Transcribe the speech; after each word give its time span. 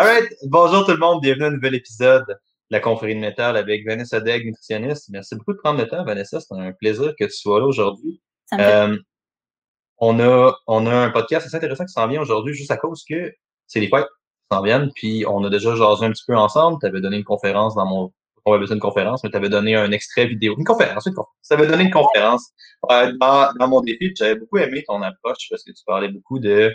Alright, 0.00 0.34
bonjour 0.44 0.86
tout 0.86 0.92
le 0.92 0.96
monde, 0.96 1.20
bienvenue 1.20 1.44
à 1.44 1.48
un 1.48 1.50
nouvel 1.50 1.74
épisode 1.74 2.24
de 2.26 2.34
la 2.70 2.80
confrérie 2.80 3.14
de 3.14 3.20
métal 3.20 3.54
avec 3.58 3.86
Vanessa 3.86 4.18
Degg, 4.18 4.46
nutritionniste. 4.46 5.10
Merci 5.10 5.34
beaucoup 5.36 5.52
de 5.52 5.58
prendre 5.58 5.78
le 5.78 5.86
temps, 5.86 6.02
Vanessa. 6.06 6.40
C'est 6.40 6.54
un 6.54 6.72
plaisir 6.72 7.12
que 7.18 7.26
tu 7.26 7.36
sois 7.36 7.60
là 7.60 7.66
aujourd'hui. 7.66 8.22
Euh, 8.58 8.96
on 9.98 10.18
a, 10.18 10.54
on 10.66 10.86
a 10.86 10.94
un 10.94 11.10
podcast 11.10 11.46
assez 11.46 11.56
intéressant 11.56 11.84
qui 11.84 11.92
s'en 11.92 12.08
vient 12.08 12.22
aujourd'hui 12.22 12.54
juste 12.54 12.70
à 12.70 12.78
cause 12.78 13.04
que 13.06 13.30
c'est 13.66 13.80
les 13.80 13.88
fêtes 13.88 14.06
qui 14.06 14.56
s'en 14.56 14.62
viennent. 14.62 14.90
Puis 14.94 15.26
on 15.28 15.44
a 15.44 15.50
déjà 15.50 15.76
jasé 15.76 16.06
un 16.06 16.12
petit 16.12 16.24
peu 16.26 16.34
ensemble. 16.34 16.78
Tu 16.80 16.86
avais 16.86 17.02
donné 17.02 17.18
une 17.18 17.24
conférence 17.24 17.74
dans 17.74 17.84
mon 17.84 18.10
on 18.46 18.52
avait 18.52 18.60
besoin 18.60 18.76
d'une 18.76 18.80
conférence, 18.80 19.22
mais 19.22 19.28
tu 19.28 19.36
avais 19.36 19.50
donné 19.50 19.76
un 19.76 19.92
extrait 19.92 20.24
vidéo. 20.24 20.54
Une 20.56 20.64
conférence, 20.64 21.04
une 21.04 21.12
conférence. 21.12 21.36
Tu 21.46 21.52
avais 21.52 21.66
donné 21.66 21.84
une 21.84 21.90
conférence 21.90 22.48
euh, 22.90 23.12
dans, 23.20 23.52
dans 23.58 23.68
mon 23.68 23.82
défi. 23.82 24.14
J'avais 24.16 24.36
beaucoup 24.36 24.56
aimé 24.56 24.82
ton 24.88 25.02
approche 25.02 25.46
parce 25.50 25.62
que 25.62 25.72
tu 25.72 25.84
parlais 25.84 26.08
beaucoup 26.08 26.38
de 26.38 26.72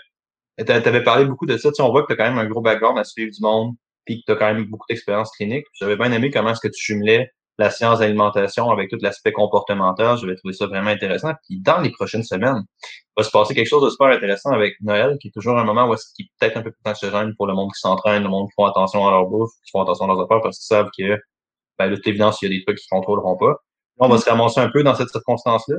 tu 0.57 0.71
avais 0.71 1.03
parlé 1.03 1.25
beaucoup 1.25 1.45
de 1.45 1.57
ça. 1.57 1.69
Tu 1.69 1.75
sais, 1.75 1.81
on 1.81 1.91
voit 1.91 2.03
que 2.03 2.07
tu 2.07 2.13
as 2.13 2.15
quand 2.15 2.31
même 2.31 2.37
un 2.37 2.49
gros 2.49 2.61
background 2.61 2.97
à 2.97 3.03
suivre 3.03 3.31
du 3.31 3.41
monde, 3.41 3.75
puis 4.05 4.19
que 4.19 4.25
tu 4.25 4.31
as 4.31 4.35
quand 4.35 4.53
même 4.53 4.65
beaucoup 4.65 4.85
d'expérience 4.89 5.31
clinique. 5.31 5.65
J'avais 5.73 5.97
bien 5.97 6.11
aimé 6.11 6.31
comment 6.31 6.51
est-ce 6.51 6.61
que 6.61 6.67
tu 6.73 6.93
jumelais 6.93 7.31
la 7.57 7.69
science 7.69 7.99
d'alimentation 7.99 8.69
avec 8.69 8.89
tout 8.89 8.97
l'aspect 9.01 9.31
comportemental. 9.31 10.17
J'avais 10.17 10.35
trouvé 10.35 10.53
ça 10.53 10.67
vraiment 10.67 10.89
intéressant. 10.89 11.31
Puis 11.47 11.59
dans 11.61 11.79
les 11.79 11.89
prochaines 11.89 12.23
semaines, 12.23 12.63
il 12.83 13.13
va 13.17 13.23
se 13.23 13.31
passer 13.31 13.55
quelque 13.55 13.67
chose 13.67 13.83
de 13.83 13.89
super 13.89 14.07
intéressant 14.07 14.51
avec 14.51 14.75
Noël, 14.81 15.17
qui 15.21 15.29
est 15.29 15.31
toujours 15.31 15.57
un 15.57 15.63
moment 15.63 15.87
où 15.87 15.93
est-ce 15.93 16.13
qu'il 16.15 16.27
peut-être 16.39 16.57
un 16.57 16.61
peu 16.61 16.71
plus 16.71 16.89
anxiogène 16.89 17.33
pour 17.37 17.47
le 17.47 17.53
monde 17.53 17.71
qui 17.73 17.79
s'entraîne, 17.79 18.23
le 18.23 18.29
monde 18.29 18.47
qui 18.47 18.53
font 18.55 18.65
attention 18.65 19.07
à 19.07 19.11
leur 19.11 19.27
bouffe, 19.27 19.51
qui 19.63 19.71
font 19.71 19.81
attention 19.81 20.05
à 20.05 20.07
leurs 20.09 20.21
affaires 20.21 20.41
parce 20.41 20.59
qu'ils 20.59 20.75
savent 20.75 20.89
que, 20.97 21.17
ben, 21.79 21.89
de 21.89 21.95
toute 21.95 22.07
évidence, 22.07 22.41
il 22.41 22.51
y 22.51 22.53
a 22.53 22.57
des 22.57 22.63
trucs 22.65 22.77
qu'ils 22.77 22.87
ne 22.91 22.99
contrôleront 22.99 23.37
pas. 23.37 23.55
on 23.99 24.09
va 24.09 24.17
se 24.17 24.29
ramasser 24.29 24.59
un 24.59 24.69
peu 24.69 24.83
dans 24.83 24.95
cette 24.95 25.09
circonstance-là 25.09 25.77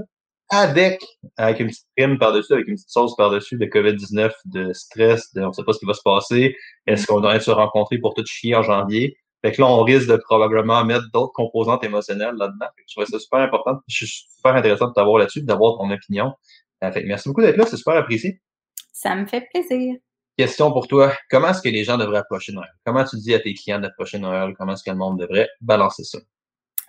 avec, 0.48 1.04
avec 1.36 1.60
une 1.60 1.68
petite 1.68 1.86
prime 1.96 2.18
par-dessus, 2.18 2.52
avec 2.52 2.68
une 2.68 2.74
petite 2.74 2.90
sauce 2.90 3.16
par-dessus 3.16 3.56
de 3.56 3.66
COVID-19, 3.66 4.32
de 4.44 4.72
stress, 4.72 5.32
de 5.34 5.42
on 5.42 5.52
sait 5.52 5.64
pas 5.64 5.72
ce 5.72 5.80
qui 5.80 5.86
va 5.86 5.94
se 5.94 6.02
passer, 6.04 6.56
est-ce 6.86 7.06
qu'on 7.06 7.20
doit 7.20 7.38
se 7.40 7.50
rencontrer 7.50 7.98
pour 7.98 8.14
tout 8.14 8.24
chier 8.26 8.54
en 8.54 8.62
janvier? 8.62 9.16
Fait 9.44 9.52
que 9.52 9.60
là, 9.60 9.68
on 9.68 9.82
risque 9.82 10.08
de 10.08 10.16
probablement 10.16 10.84
mettre 10.84 11.04
d'autres 11.12 11.32
composantes 11.32 11.84
émotionnelles 11.84 12.34
là-dedans. 12.36 12.66
je 12.76 12.94
trouvais 12.94 13.06
ça 13.06 13.18
super 13.18 13.40
important. 13.40 13.78
Je 13.86 14.06
suis 14.06 14.26
super 14.34 14.54
intéressant 14.56 14.88
de 14.88 14.92
t'avoir 14.92 15.18
là-dessus, 15.18 15.42
d'avoir 15.42 15.78
ton 15.78 15.90
opinion. 15.90 16.32
Euh, 16.82 16.92
fait 16.92 17.04
merci 17.04 17.28
beaucoup 17.28 17.42
d'être 17.42 17.56
là, 17.56 17.66
c'est 17.66 17.76
super 17.76 17.96
apprécié. 17.96 18.40
Ça 18.92 19.14
me 19.14 19.26
fait 19.26 19.46
plaisir. 19.52 19.96
Question 20.36 20.70
pour 20.70 20.86
toi. 20.86 21.12
Comment 21.30 21.48
est-ce 21.48 21.62
que 21.62 21.68
les 21.68 21.84
gens 21.84 21.96
devraient 21.96 22.18
approcher 22.18 22.52
Noël? 22.52 22.70
Comment 22.84 23.04
tu 23.04 23.16
dis 23.16 23.34
à 23.34 23.40
tes 23.40 23.54
clients 23.54 23.78
d'approcher 23.78 24.18
Noël? 24.18 24.54
Comment 24.58 24.74
est-ce 24.74 24.84
que 24.84 24.90
le 24.90 24.96
monde 24.96 25.18
devrait 25.18 25.48
balancer 25.60 26.04
ça? 26.04 26.18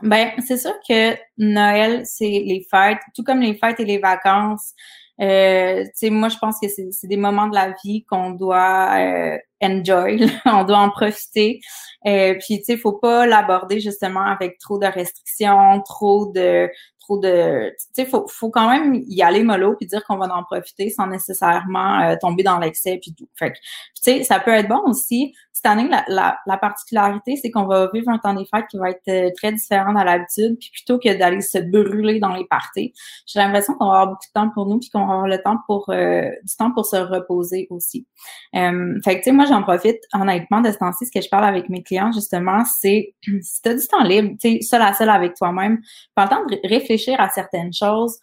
Ben, 0.04 0.32
c'est 0.46 0.58
sûr 0.58 0.74
que 0.88 1.16
Noël, 1.38 2.06
c'est 2.06 2.44
les 2.46 2.66
fêtes, 2.70 3.00
tout 3.16 3.24
comme 3.24 3.42
les 3.42 3.56
fêtes 3.56 3.80
et 3.80 3.86
les 3.86 3.98
vacances. 3.98 4.74
Euh, 5.20 5.84
moi, 6.12 6.30
je 6.30 6.38
pense 6.38 6.60
que 6.60 6.68
c'est 6.68 7.08
des 7.08 7.18
moments 7.18 7.48
de 7.48 7.56
la 7.56 7.74
vie 7.84 8.04
qu'on 8.06 8.32
doit 8.32 8.90
euh, 9.00 9.38
enjoy, 9.64 10.30
on 10.46 10.64
doit 10.64 10.78
en 10.78 10.90
profiter. 10.92 11.60
Euh, 12.06 12.36
puis, 12.36 12.60
tu 12.60 12.66
sais, 12.66 12.78
faut 12.78 12.94
pas 12.94 13.26
l'aborder 13.26 13.80
justement 13.80 14.22
avec 14.22 14.60
trop 14.60 14.78
de 14.78 14.86
restrictions, 14.86 15.82
trop 15.84 16.32
de 16.32 16.70
de 17.16 17.74
faut 18.10 18.28
faut 18.28 18.50
quand 18.50 18.70
même 18.70 19.02
y 19.08 19.22
aller 19.22 19.44
mollo 19.44 19.76
puis 19.76 19.88
dire 19.88 20.04
qu'on 20.04 20.18
va 20.18 20.28
en 20.36 20.44
profiter 20.44 20.90
sans 20.90 21.08
nécessairement 21.08 22.02
euh, 22.02 22.16
tomber 22.20 22.44
dans 22.44 22.60
l'excès 22.60 23.00
puis 23.02 23.14
tout. 23.14 23.30
Fait 23.36 23.52
que 23.52 23.58
tu 23.58 24.02
sais 24.02 24.24
ça 24.24 24.40
peut 24.42 24.52
être 24.52 24.68
bon 24.68 24.82
aussi. 24.86 25.34
Cette 25.54 25.66
année 25.66 25.90
la, 25.90 26.38
la, 26.46 26.58
particularité 26.58 27.36
c'est 27.38 27.50
qu'on 27.50 27.66
va 27.66 27.90
vivre 27.94 28.10
un 28.10 28.18
temps 28.18 28.34
des 28.34 28.46
fêtes 28.46 28.68
qui 28.70 28.78
va 28.78 28.92
être 28.92 29.08
euh, 29.08 29.32
très 29.36 29.54
différent 29.54 29.96
à 29.96 30.04
l'habitude 30.04 30.58
puis 30.60 30.70
plutôt 30.72 31.00
que 31.00 31.18
d'aller 31.18 31.42
se 31.42 31.58
brûler 31.58 32.20
dans 32.20 32.34
les 32.34 32.46
parties, 32.46 32.94
j'ai 33.26 33.40
l'impression 33.40 33.74
qu'on 33.76 33.86
va 33.86 34.02
avoir 34.02 34.08
beaucoup 34.08 34.28
de 34.28 34.34
temps 34.34 34.50
pour 34.50 34.66
nous 34.68 34.80
puis 34.80 34.90
qu'on 34.90 35.08
va 35.08 35.14
avoir 35.14 35.28
le 35.28 35.42
temps 35.42 35.58
pour 35.66 35.90
euh, 35.90 36.30
du 36.44 36.56
temps 36.58 36.72
pour 36.72 36.86
se 36.86 36.98
reposer 36.98 37.68
aussi. 37.70 38.06
fait 38.54 38.62
que 38.62 39.18
tu 39.18 39.24
sais 39.24 39.32
moi 39.32 39.46
j'en 39.46 39.64
profite 39.64 40.00
honnêtement 40.14 40.62
de 40.62 40.72
ce 40.72 40.78
temps-ci 40.78 41.06
ce 41.06 41.12
que 41.12 41.22
je 41.22 41.30
parle 41.30 41.46
avec 41.46 41.70
mes 41.70 41.82
clients 41.82 42.12
justement 42.12 42.64
c'est 42.80 43.16
si 43.42 43.62
tu 43.62 43.70
as 43.70 43.74
du 43.74 43.88
temps 43.88 44.04
libre, 44.04 44.36
tu 44.40 44.58
sais 44.58 44.62
seul 44.62 44.82
à 44.82 44.94
seul 44.94 45.10
avec 45.10 45.36
toi-même, 45.36 45.80
pas 46.16 46.26
le 46.26 46.30
temps 46.30 46.46
de 46.46 46.60
réfléchir 46.68 46.97
à 47.18 47.30
certaines 47.30 47.74
choses. 47.74 48.18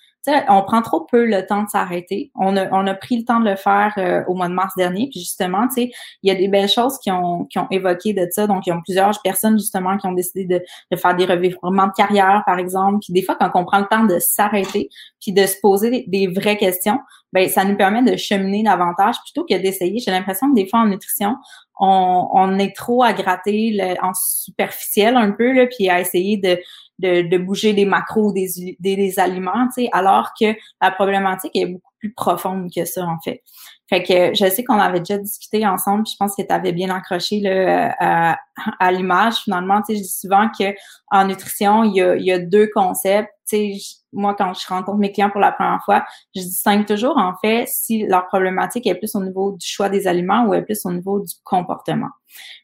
on 0.48 0.62
prend 0.62 0.82
trop 0.82 1.02
peu 1.02 1.24
le 1.26 1.46
temps 1.46 1.62
de 1.62 1.68
s'arrêter. 1.68 2.30
On 2.34 2.56
a, 2.56 2.70
on 2.72 2.86
a 2.86 2.94
pris 2.94 3.18
le 3.18 3.24
temps 3.24 3.40
de 3.40 3.50
le 3.50 3.56
faire 3.56 3.92
euh, 3.98 4.24
au 4.26 4.34
mois 4.34 4.48
de 4.48 4.54
mars 4.54 4.72
dernier. 4.76 5.08
Puis 5.10 5.20
justement, 5.20 5.66
il 5.76 5.90
y 6.22 6.30
a 6.30 6.34
des 6.34 6.48
belles 6.48 6.68
choses 6.68 6.98
qui 6.98 7.10
ont, 7.10 7.44
qui 7.44 7.58
ont 7.58 7.68
évoqué 7.70 8.12
de 8.12 8.26
ça. 8.30 8.46
Donc, 8.46 8.66
il 8.66 8.70
y 8.70 8.72
a 8.72 8.80
plusieurs 8.84 9.20
personnes 9.22 9.58
justement 9.58 9.96
qui 9.98 10.06
ont 10.06 10.12
décidé 10.12 10.44
de, 10.44 10.62
de 10.90 10.96
faire 10.96 11.14
des 11.14 11.26
revirements 11.26 11.86
de 11.86 11.92
carrière, 11.96 12.42
par 12.46 12.58
exemple. 12.58 12.98
Puis 13.02 13.12
des 13.12 13.22
fois, 13.22 13.36
quand 13.36 13.50
on 13.54 13.64
prend 13.64 13.80
le 13.80 13.86
temps 13.86 14.04
de 14.04 14.18
s'arrêter, 14.18 14.88
puis 15.20 15.32
de 15.32 15.46
se 15.46 15.56
poser 15.60 16.04
des, 16.06 16.26
vraies 16.26 16.56
questions, 16.56 16.98
ben 17.34 17.48
ça 17.48 17.64
nous 17.64 17.76
permet 17.76 18.02
de 18.02 18.16
cheminer 18.16 18.62
davantage 18.62 19.16
plutôt 19.22 19.44
que 19.44 19.54
d'essayer. 19.60 19.98
J'ai 19.98 20.12
l'impression 20.12 20.48
que 20.50 20.54
des 20.54 20.68
fois 20.68 20.80
en 20.80 20.86
nutrition, 20.86 21.36
on, 21.78 22.28
on 22.32 22.58
est 22.58 22.74
trop 22.74 23.02
à 23.02 23.12
gratter 23.12 23.72
le, 23.74 24.02
en 24.02 24.12
superficiel 24.14 25.16
un 25.16 25.32
peu, 25.32 25.52
là, 25.52 25.66
puis 25.66 25.90
à 25.90 26.00
essayer 26.00 26.38
de 26.38 26.58
de, 27.00 27.22
de 27.28 27.38
bouger 27.38 27.72
des 27.72 27.86
macros, 27.86 28.32
des, 28.32 28.46
des, 28.78 28.94
des 28.94 29.18
aliments, 29.18 29.66
tu 29.76 29.82
sais, 29.82 29.88
alors 29.90 30.30
que 30.40 30.54
la 30.80 30.92
problématique 30.92 31.50
est 31.56 31.66
beaucoup 31.66 31.92
plus 32.04 32.12
profonde 32.12 32.68
que 32.74 32.84
ça, 32.84 33.06
en 33.06 33.18
fait. 33.24 33.42
Fait 33.88 34.02
que 34.02 34.34
je 34.34 34.50
sais 34.50 34.64
qu'on 34.64 34.78
avait 34.78 35.00
déjà 35.00 35.18
discuté 35.18 35.66
ensemble, 35.66 36.04
je 36.06 36.16
pense 36.18 36.34
que 36.36 36.42
tu 36.42 36.52
avais 36.52 36.72
bien 36.72 36.90
accroché 36.90 37.40
là, 37.40 37.94
à, 37.98 38.38
à 38.78 38.92
l'image. 38.92 39.36
Finalement, 39.36 39.80
tu 39.82 39.92
sais, 39.92 39.98
je 39.98 40.02
dis 40.02 40.18
souvent 40.20 40.48
que 40.48 40.74
en 41.10 41.26
nutrition, 41.26 41.84
il 41.84 41.96
y 41.96 42.02
a, 42.02 42.16
il 42.16 42.24
y 42.24 42.32
a 42.32 42.38
deux 42.38 42.68
concepts. 42.74 43.30
Tu 43.48 43.74
sais, 43.74 43.78
moi, 44.12 44.34
quand 44.34 44.54
je 44.54 44.66
rencontre 44.66 44.98
mes 44.98 45.12
clients 45.12 45.28
pour 45.28 45.40
la 45.40 45.52
première 45.52 45.82
fois, 45.84 46.04
je 46.34 46.40
distingue 46.40 46.86
toujours, 46.86 47.18
en 47.18 47.34
fait, 47.42 47.66
si 47.68 48.06
leur 48.06 48.26
problématique 48.26 48.86
est 48.86 48.94
plus 48.94 49.14
au 49.14 49.22
niveau 49.22 49.52
du 49.52 49.66
choix 49.66 49.90
des 49.90 50.06
aliments 50.06 50.46
ou 50.46 50.54
est 50.54 50.62
plus 50.62 50.84
au 50.86 50.92
niveau 50.92 51.20
du 51.20 51.34
comportement. 51.44 52.10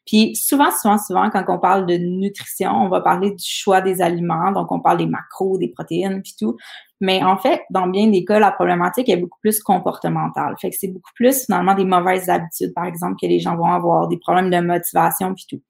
Puis 0.07 0.35
souvent, 0.35 0.71
souvent, 0.71 0.97
souvent, 0.97 1.29
quand 1.29 1.43
on 1.47 1.59
parle 1.59 1.85
de 1.85 1.97
nutrition, 1.97 2.71
on 2.71 2.89
va 2.89 3.01
parler 3.01 3.31
du 3.31 3.45
choix 3.45 3.81
des 3.81 4.01
aliments, 4.01 4.51
donc 4.51 4.71
on 4.71 4.79
parle 4.79 4.97
des 4.97 5.05
macros, 5.05 5.57
des 5.57 5.69
protéines, 5.69 6.21
puis 6.21 6.33
tout. 6.37 6.57
Mais 7.01 7.23
en 7.23 7.35
fait, 7.35 7.63
dans 7.71 7.87
bien 7.87 8.07
des 8.07 8.23
cas, 8.23 8.39
la 8.39 8.51
problématique 8.51 9.09
est 9.09 9.17
beaucoup 9.17 9.39
plus 9.41 9.59
comportementale. 9.61 10.55
Fait 10.61 10.69
que 10.69 10.75
c'est 10.79 10.87
beaucoup 10.87 11.11
plus 11.15 11.45
finalement 11.45 11.73
des 11.73 11.83
mauvaises 11.83 12.29
habitudes, 12.29 12.73
par 12.75 12.85
exemple, 12.85 13.15
que 13.19 13.25
les 13.25 13.39
gens 13.39 13.57
vont 13.57 13.65
avoir, 13.65 14.07
des 14.07 14.17
problèmes 14.17 14.51
de 14.51 14.59
motivation, 14.59 15.33
puis 15.33 15.45
tout. 15.49 15.61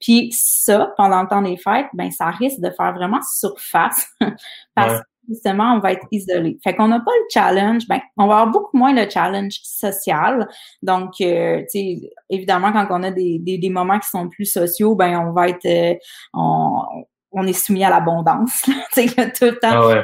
Puis 0.00 0.30
ça, 0.32 0.92
pendant 0.96 1.22
le 1.22 1.28
temps 1.28 1.40
des 1.40 1.56
fêtes, 1.56 1.86
ben 1.94 2.10
ça 2.10 2.26
risque 2.30 2.60
de 2.60 2.70
faire 2.70 2.92
vraiment 2.94 3.20
surface 3.22 4.08
parce 4.74 5.00
que 5.00 5.06
justement, 5.28 5.74
on 5.74 5.78
va 5.78 5.92
être 5.92 6.04
isolé. 6.10 6.58
Fait 6.64 6.74
qu'on 6.74 6.88
n'a 6.88 6.98
pas 6.98 7.12
le 7.12 7.26
challenge, 7.32 7.86
ben, 7.86 8.00
on 8.16 8.26
va 8.26 8.40
avoir 8.40 8.50
beaucoup 8.50 8.76
moins 8.76 8.92
le 8.92 9.08
challenge 9.08 9.60
social. 9.62 10.48
Donc, 10.82 11.12
euh, 11.20 11.60
tu 11.60 11.66
sais, 11.68 12.10
évidemment, 12.28 12.72
quand 12.72 12.88
on 12.90 13.04
a 13.04 13.12
des, 13.12 13.38
des, 13.38 13.58
des, 13.58 13.70
moments 13.70 14.00
qui 14.00 14.08
sont 14.08 14.28
plus 14.28 14.46
sociaux, 14.46 14.96
ben, 14.96 15.16
on 15.20 15.32
va 15.32 15.48
être, 15.48 15.64
euh, 15.64 15.94
on, 16.34 16.82
on 17.30 17.46
est 17.46 17.52
soumis 17.52 17.84
à 17.84 17.90
l'abondance. 17.90 18.62
tu 18.92 19.08
sais, 19.08 19.32
tout 19.32 19.44
le 19.44 19.58
temps, 19.58 19.68
ah 19.70 19.94
beau 19.94 20.02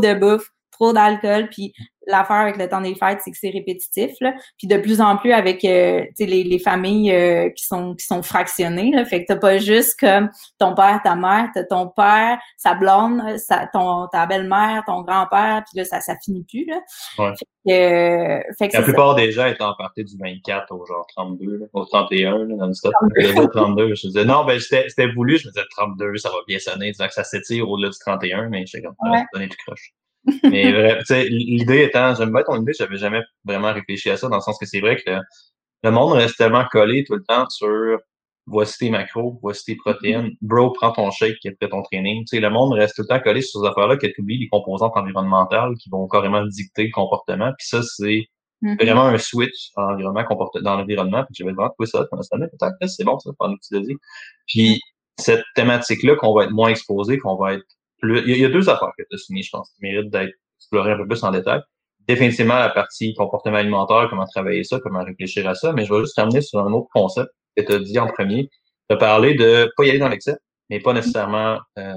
de 0.00 0.14
bouffe, 0.14 0.50
trop 0.84 0.92
d'alcool, 0.92 1.48
puis 1.50 1.72
l'affaire 2.06 2.36
avec 2.36 2.56
le 2.56 2.68
temps 2.68 2.80
des 2.80 2.94
fêtes, 2.94 3.20
c'est 3.24 3.30
que 3.30 3.36
c'est 3.38 3.50
répétitif. 3.50 4.12
Là. 4.20 4.34
Puis 4.58 4.66
de 4.66 4.76
plus 4.76 5.00
en 5.00 5.16
plus 5.16 5.32
avec 5.32 5.64
euh, 5.64 6.04
les, 6.18 6.44
les 6.44 6.58
familles 6.58 7.12
euh, 7.12 7.50
qui 7.50 7.64
sont 7.64 7.94
qui 7.94 8.04
sont 8.06 8.22
fractionnées. 8.22 8.90
Là. 8.90 9.04
Fait 9.04 9.22
que 9.22 9.28
t'as 9.28 9.38
pas 9.38 9.58
juste 9.58 9.98
comme 9.98 10.30
ton 10.58 10.74
père, 10.74 11.00
ta 11.02 11.16
mère, 11.16 11.48
t'as 11.54 11.64
ton 11.64 11.88
père, 11.88 12.38
sa 12.56 12.74
blonde, 12.74 13.22
sa, 13.38 13.66
ton, 13.72 14.06
ta 14.08 14.26
belle-mère, 14.26 14.82
ton 14.86 15.02
grand-père, 15.02 15.62
puis 15.66 15.78
là, 15.78 15.84
ça, 15.84 16.00
ça 16.00 16.14
finit 16.24 16.44
plus. 16.44 16.66
Là. 16.66 16.80
Ouais. 17.18 17.32
Fait 17.36 17.44
que, 17.66 18.54
fait 18.58 18.68
que 18.68 18.76
La 18.76 18.82
plupart 18.82 19.14
des 19.14 19.32
gens 19.32 19.46
étant 19.46 19.74
partis 19.78 20.04
du 20.04 20.18
24 20.18 20.70
au 20.72 20.84
genre 20.84 21.06
32, 21.16 21.56
là, 21.56 21.66
au 21.72 21.86
31, 21.86 22.44
là, 22.44 22.56
dans 22.56 22.66
le 22.66 22.74
stop. 22.74 22.92
32. 23.52 23.94
Je 23.94 24.08
disais 24.08 24.24
non, 24.24 24.44
ben 24.44 24.60
c'était 24.60 25.06
voulu, 25.14 25.38
je 25.38 25.48
me 25.48 25.52
disais 25.52 25.64
32, 25.70 26.16
ça 26.18 26.28
va 26.28 26.36
bien 26.46 26.58
sonner, 26.58 26.90
disant 26.90 27.06
que 27.06 27.14
ça 27.14 27.24
s'étire 27.24 27.68
au-delà 27.68 27.88
du 27.88 27.98
31, 27.98 28.50
mais 28.50 28.66
j'étais 28.66 28.84
comme 28.84 28.94
ouais. 29.10 29.24
donner 29.32 29.46
du 29.46 29.56
croche. 29.56 29.94
Mais 30.42 31.00
l'idée 31.28 31.82
étant, 31.82 32.14
j'aime 32.14 32.32
bien 32.32 32.42
ton 32.42 32.60
idée, 32.60 32.72
j'avais 32.78 32.96
jamais 32.96 33.20
vraiment 33.44 33.72
réfléchi 33.72 34.10
à 34.10 34.16
ça, 34.16 34.28
dans 34.28 34.36
le 34.36 34.42
sens 34.42 34.58
que 34.58 34.66
c'est 34.66 34.80
vrai 34.80 34.96
que 34.96 35.10
le, 35.82 35.90
monde 35.90 36.12
reste 36.12 36.36
tellement 36.36 36.64
collé 36.70 37.04
tout 37.04 37.14
le 37.14 37.24
temps 37.24 37.48
sur 37.50 37.98
voici 38.46 38.78
tes 38.78 38.90
macros, 38.90 39.38
voici 39.42 39.64
tes 39.64 39.76
protéines, 39.76 40.30
bro, 40.42 40.70
prends 40.72 40.92
ton 40.92 41.10
shake 41.10 41.44
après 41.46 41.68
ton 41.68 41.82
training. 41.82 42.24
Tu 42.24 42.36
sais, 42.36 42.40
le 42.40 42.50
monde 42.50 42.74
reste 42.74 42.96
tout 42.96 43.02
le 43.02 43.08
temps 43.08 43.20
collé 43.20 43.40
sur 43.40 43.60
ces 43.60 43.66
affaires-là 43.66 43.96
que 43.96 44.06
tu 44.06 44.20
oublies 44.20 44.38
les 44.38 44.48
composantes 44.48 44.92
environnementales 44.96 45.74
qui 45.82 45.88
vont 45.90 46.06
carrément 46.08 46.44
dicter 46.46 46.84
le 46.84 46.90
comportement. 46.92 47.52
Puis 47.58 47.66
ça, 47.68 47.82
c'est 47.82 48.26
mm-hmm. 48.62 48.82
vraiment 48.82 49.06
un 49.06 49.18
switch 49.18 49.70
en 49.76 49.94
environnement 49.94 50.24
dans 50.62 50.76
l'environnement. 50.76 51.24
Puis 51.24 51.34
j'avais 51.38 51.52
vraiment 51.52 51.70
trouvé 51.70 51.86
ça 51.86 52.06
dans 52.10 52.22
cette 52.22 52.32
année. 52.34 52.46
C'est 52.86 53.04
bon, 53.04 53.18
ça, 53.18 53.30
pendant 53.38 53.54
que 53.54 53.60
tu 53.66 53.74
l'as 53.74 53.80
dit. 53.80 53.96
Puis 54.46 54.80
cette 55.18 55.44
thématique-là 55.54 56.16
qu'on 56.16 56.34
va 56.34 56.44
être 56.44 56.52
moins 56.52 56.70
exposé, 56.70 57.18
qu'on 57.18 57.36
va 57.36 57.54
être 57.54 57.64
il 58.04 58.36
y, 58.38 58.44
a, 58.44 58.48
deux 58.48 58.68
affaires 58.68 58.92
que 58.96 59.02
tu 59.08 59.14
as 59.14 59.18
soulignées, 59.18 59.42
je 59.42 59.50
pense, 59.50 59.70
qui 59.70 59.82
méritent 59.82 60.10
d'être 60.10 60.34
explorées 60.58 60.92
un 60.92 60.96
peu 60.96 61.06
plus 61.06 61.22
en 61.24 61.30
détail. 61.30 61.60
Définitivement, 62.06 62.58
la 62.58 62.70
partie 62.70 63.14
comportement 63.14 63.56
alimentaire, 63.56 64.08
comment 64.10 64.26
travailler 64.26 64.64
ça, 64.64 64.78
comment 64.80 65.02
réfléchir 65.04 65.48
à 65.48 65.54
ça, 65.54 65.72
mais 65.72 65.84
je 65.84 65.92
vais 65.92 66.00
juste 66.00 66.16
terminer 66.16 66.42
sur 66.42 66.60
un 66.60 66.72
autre 66.72 66.88
concept 66.92 67.30
que 67.56 67.62
tu 67.62 67.72
as 67.72 67.78
dit 67.78 67.98
en 67.98 68.08
premier. 68.08 68.50
Tu 68.88 68.94
as 68.94 68.98
parlé 68.98 69.34
de 69.34 69.72
pas 69.76 69.84
y 69.84 69.90
aller 69.90 69.98
dans 69.98 70.08
l'excès, 70.08 70.36
mais 70.68 70.80
pas 70.80 70.92
nécessairement 70.92 71.58
euh, 71.78 71.94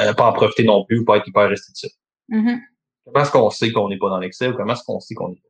euh, 0.00 0.12
pas 0.14 0.26
en 0.26 0.32
profiter 0.32 0.64
non 0.64 0.84
plus 0.84 1.00
ou 1.00 1.04
pas 1.04 1.18
être 1.18 1.28
hyper 1.28 1.48
restrictif. 1.48 1.90
Mm-hmm. 2.30 2.58
Comment 3.04 3.20
est-ce 3.20 3.30
qu'on 3.30 3.50
sait 3.50 3.70
qu'on 3.70 3.88
n'est 3.88 3.98
pas 3.98 4.10
dans 4.10 4.18
l'excès 4.18 4.48
ou 4.48 4.54
comment 4.54 4.72
est-ce 4.72 4.82
qu'on 4.84 5.00
sait 5.00 5.14
qu'on 5.14 5.32
est 5.32 5.36
pas? 5.36 5.46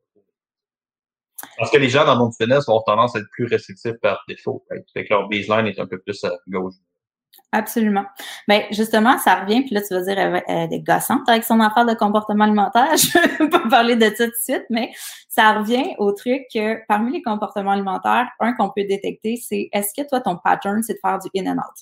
Parce 1.59 1.71
que 1.71 1.79
les 1.79 1.89
gens 1.89 2.05
dans 2.05 2.15
le 2.15 2.19
monde 2.19 2.31
du 2.31 2.37
fitness 2.37 2.67
vont 2.67 2.83
tendance 2.83 3.17
à 3.17 3.21
être 3.21 3.29
plus 3.33 3.47
restrictifs 3.47 3.99
par 4.03 4.23
défaut. 4.29 4.65
Fait 4.93 5.05
que 5.05 5.12
leur 5.12 5.29
baseline 5.29 5.67
est 5.67 5.79
un 5.79 5.87
peu 5.87 5.99
plus 5.99 6.23
à 6.25 6.33
gauche. 6.49 6.75
Absolument. 7.53 8.05
Mais 8.49 8.67
ben, 8.69 8.77
justement, 8.77 9.19
ça 9.19 9.37
revient, 9.37 9.62
puis 9.62 9.75
là, 9.75 9.81
tu 9.81 9.94
vas 9.94 10.03
dire, 10.03 10.19
elle, 10.19 10.73
est 10.73 10.81
gossante 10.81 11.29
avec 11.29 11.44
son 11.44 11.61
affaire 11.61 11.87
de 11.87 11.94
comportement 11.94 12.44
alimentaire. 12.44 12.88
Je 12.97 13.19
ne 13.19 13.44
vais 13.44 13.49
pas 13.49 13.69
parler 13.69 13.97
de 13.97 14.05
ça 14.15 14.25
tout 14.27 14.31
de 14.31 14.43
suite, 14.43 14.67
mais 14.69 14.91
ça 15.29 15.53
revient 15.53 15.94
au 15.99 16.12
truc 16.12 16.43
que 16.53 16.85
parmi 16.87 17.12
les 17.12 17.23
comportements 17.23 17.71
alimentaires, 17.71 18.29
un 18.41 18.53
qu'on 18.53 18.71
peut 18.71 18.85
détecter, 18.85 19.37
c'est 19.37 19.69
est-ce 19.73 19.91
que 19.97 20.06
toi, 20.09 20.21
ton 20.21 20.37
pattern, 20.37 20.83
c'est 20.83 20.94
de 20.94 20.99
faire 21.00 21.19
du 21.19 21.29
in 21.38 21.50
and 21.50 21.59
out? 21.59 21.77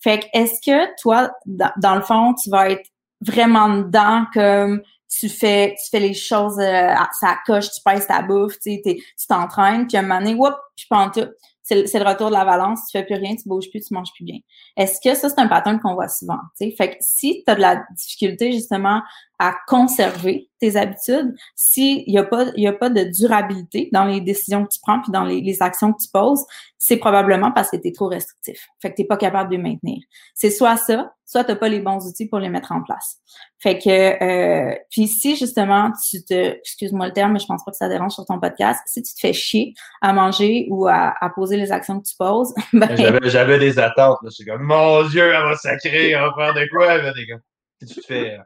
Fait 0.00 0.18
que 0.18 0.26
est-ce 0.34 0.60
que 0.60 1.00
toi, 1.00 1.30
dans, 1.46 1.94
le 1.94 2.02
fond, 2.02 2.34
tu 2.34 2.50
vas 2.50 2.70
être 2.70 2.88
vraiment 3.20 3.68
dedans 3.68 4.26
comme 4.34 4.82
tu 5.08 5.28
fais 5.28 5.74
tu 5.82 5.88
fais 5.90 6.00
les 6.00 6.14
choses 6.14 6.58
euh, 6.58 6.94
ça 7.18 7.38
coche, 7.46 7.70
tu 7.70 7.80
pèses 7.82 8.06
ta 8.06 8.22
bouffe, 8.22 8.58
tu 8.58 8.80
t'entraînes, 9.28 9.86
puis 9.86 9.96
à 9.96 10.00
un 10.00 10.02
moment 10.02 10.20
donné, 10.20 10.34
whoop, 10.34 10.54
prends 10.90 11.10
tout 11.10 11.28
c'est 11.66 11.98
le 11.98 12.08
retour 12.08 12.28
de 12.28 12.34
la 12.34 12.44
balance, 12.44 12.80
tu 12.86 12.98
fais 12.98 13.04
plus 13.04 13.16
rien, 13.16 13.34
tu 13.34 13.48
bouges 13.48 13.68
plus, 13.70 13.80
tu 13.80 13.92
manges 13.92 14.12
plus 14.14 14.24
bien. 14.24 14.38
Est-ce 14.76 15.00
que 15.00 15.16
ça, 15.16 15.28
c'est 15.28 15.40
un 15.40 15.48
pattern 15.48 15.80
qu'on 15.80 15.94
voit 15.94 16.08
souvent? 16.08 16.38
T'sais? 16.54 16.70
Fait 16.70 16.90
que 16.90 16.96
si 17.00 17.42
tu 17.44 17.50
as 17.50 17.56
de 17.56 17.60
la 17.60 17.84
difficulté 17.96 18.52
justement 18.52 19.02
à 19.38 19.54
conserver 19.66 20.48
tes 20.58 20.76
habitudes, 20.76 21.34
s'il 21.54 22.04
n'y 22.06 22.18
a, 22.18 22.24
pas, 22.24 22.46
y 22.56 22.66
a 22.66 22.72
pas 22.72 22.88
de 22.88 23.04
durabilité 23.04 23.90
dans 23.92 24.06
les 24.06 24.22
décisions 24.22 24.64
que 24.64 24.72
tu 24.72 24.78
prends 24.80 25.00
puis 25.02 25.12
dans 25.12 25.24
les, 25.24 25.62
actions 25.62 25.92
que 25.92 26.02
tu 26.02 26.08
poses, 26.10 26.44
c'est 26.78 26.96
probablement 26.96 27.52
parce 27.52 27.70
que 27.70 27.76
tu 27.76 27.88
es 27.88 27.92
trop 27.92 28.08
restrictif. 28.08 28.66
Fait 28.80 28.90
que 28.90 28.96
tu 28.96 29.06
pas 29.06 29.18
capable 29.18 29.50
de 29.50 29.56
les 29.56 29.62
maintenir. 29.62 29.98
C'est 30.34 30.50
soit 30.50 30.76
ça, 30.78 31.12
soit 31.26 31.44
tu 31.44 31.54
pas 31.56 31.68
les 31.68 31.80
bons 31.80 32.06
outils 32.06 32.26
pour 32.26 32.38
les 32.38 32.48
mettre 32.48 32.72
en 32.72 32.82
place. 32.82 33.18
Fait 33.58 33.78
que, 33.78 34.70
euh, 34.70 34.74
puis 34.90 35.08
si 35.08 35.36
justement 35.36 35.92
tu 36.08 36.24
te, 36.24 36.56
excuse-moi 36.58 37.08
le 37.08 37.12
terme, 37.12 37.32
mais 37.32 37.38
je 37.38 37.46
pense 37.46 37.62
pas 37.64 37.70
que 37.70 37.76
ça 37.76 37.88
dérange 37.88 38.12
sur 38.12 38.24
ton 38.24 38.40
podcast, 38.40 38.80
si 38.86 39.02
tu 39.02 39.12
te 39.12 39.20
fais 39.20 39.34
chier 39.34 39.74
à 40.00 40.14
manger 40.14 40.66
ou 40.70 40.86
à, 40.88 41.14
à 41.20 41.28
poser 41.30 41.58
les 41.58 41.72
actions 41.72 42.00
que 42.00 42.06
tu 42.06 42.16
poses, 42.18 42.54
ben, 42.72 43.20
j'avais, 43.24 43.58
des 43.58 43.78
attentes. 43.78 44.18
Je 44.24 44.30
suis 44.30 44.44
comme, 44.44 44.62
mon 44.62 45.06
Dieu, 45.08 45.24
elle 45.24 45.44
va 45.44 45.56
sacrer, 45.56 46.10
elle 46.10 46.20
va 46.20 46.32
faire 46.34 46.54
de 46.54 46.66
quoi, 46.70 46.98
ben, 46.98 47.12
les 47.14 47.26
gars. 47.26 47.40
Si 47.82 47.94
tu 47.94 48.00
te 48.00 48.06
fais 48.06 48.38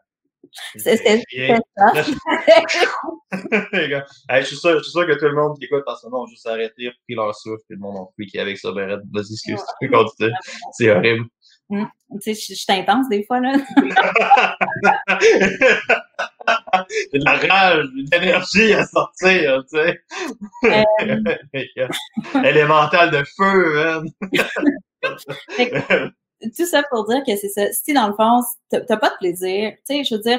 c'est 0.77 0.97
ça. 0.97 1.05
je, 3.73 4.45
suis 4.45 4.57
sûr, 4.57 4.79
je 4.79 4.83
suis 4.83 4.93
sûr 4.93 5.07
que 5.07 5.19
tout 5.19 5.27
le 5.27 5.35
monde 5.35 5.59
qui 5.59 5.67
écoute 5.67 5.85
en 5.87 5.97
ce 5.97 6.07
moment 6.07 6.25
ont 6.25 6.27
juste 6.27 6.47
arrêté, 6.47 6.91
pris 7.07 7.15
leur 7.15 7.35
souffle, 7.35 7.63
et 7.71 7.75
le 7.75 7.81
monde 7.81 7.97
a 7.97 8.07
freaké 8.15 8.41
avec 8.41 8.59
ça. 8.59 8.71
Vas-y, 8.73 9.33
excuse, 9.33 9.61
tu 9.81 9.89
peux 9.89 9.97
continuer. 9.97 10.33
C'est 10.73 10.91
horrible. 10.91 11.27
Mm. 11.71 11.85
Tu 12.21 12.35
sais, 12.35 12.55
je, 12.55 12.55
suis 12.55 12.73
intense 12.73 13.09
des 13.09 13.25
fois, 13.25 13.39
là. 13.41 13.53
J'ai 17.13 17.19
de 17.19 17.25
la 17.25 17.37
rage, 17.37 17.85
de 17.85 18.19
l'énergie 18.19 18.75
à 18.75 18.85
sortir, 18.85 19.65
tu 19.71 19.79
sais. 19.79 20.03
Euh... 20.65 22.45
Élémental 22.45 23.13
de 23.13 23.23
feu, 23.37 24.03
man 25.89 26.13
tout 26.57 26.67
ça 26.67 26.83
pour 26.91 27.07
dire 27.07 27.23
que 27.27 27.37
c'est 27.37 27.49
ça. 27.49 27.73
Si 27.73 27.93
dans 27.93 28.09
le 28.09 28.15
fond, 28.15 28.41
t'as 28.71 28.97
pas 28.97 29.11
de 29.11 29.17
plaisir, 29.19 29.73
tu 29.89 29.97
sais, 29.97 30.05
je 30.05 30.15
veux 30.15 30.21
dire, 30.21 30.39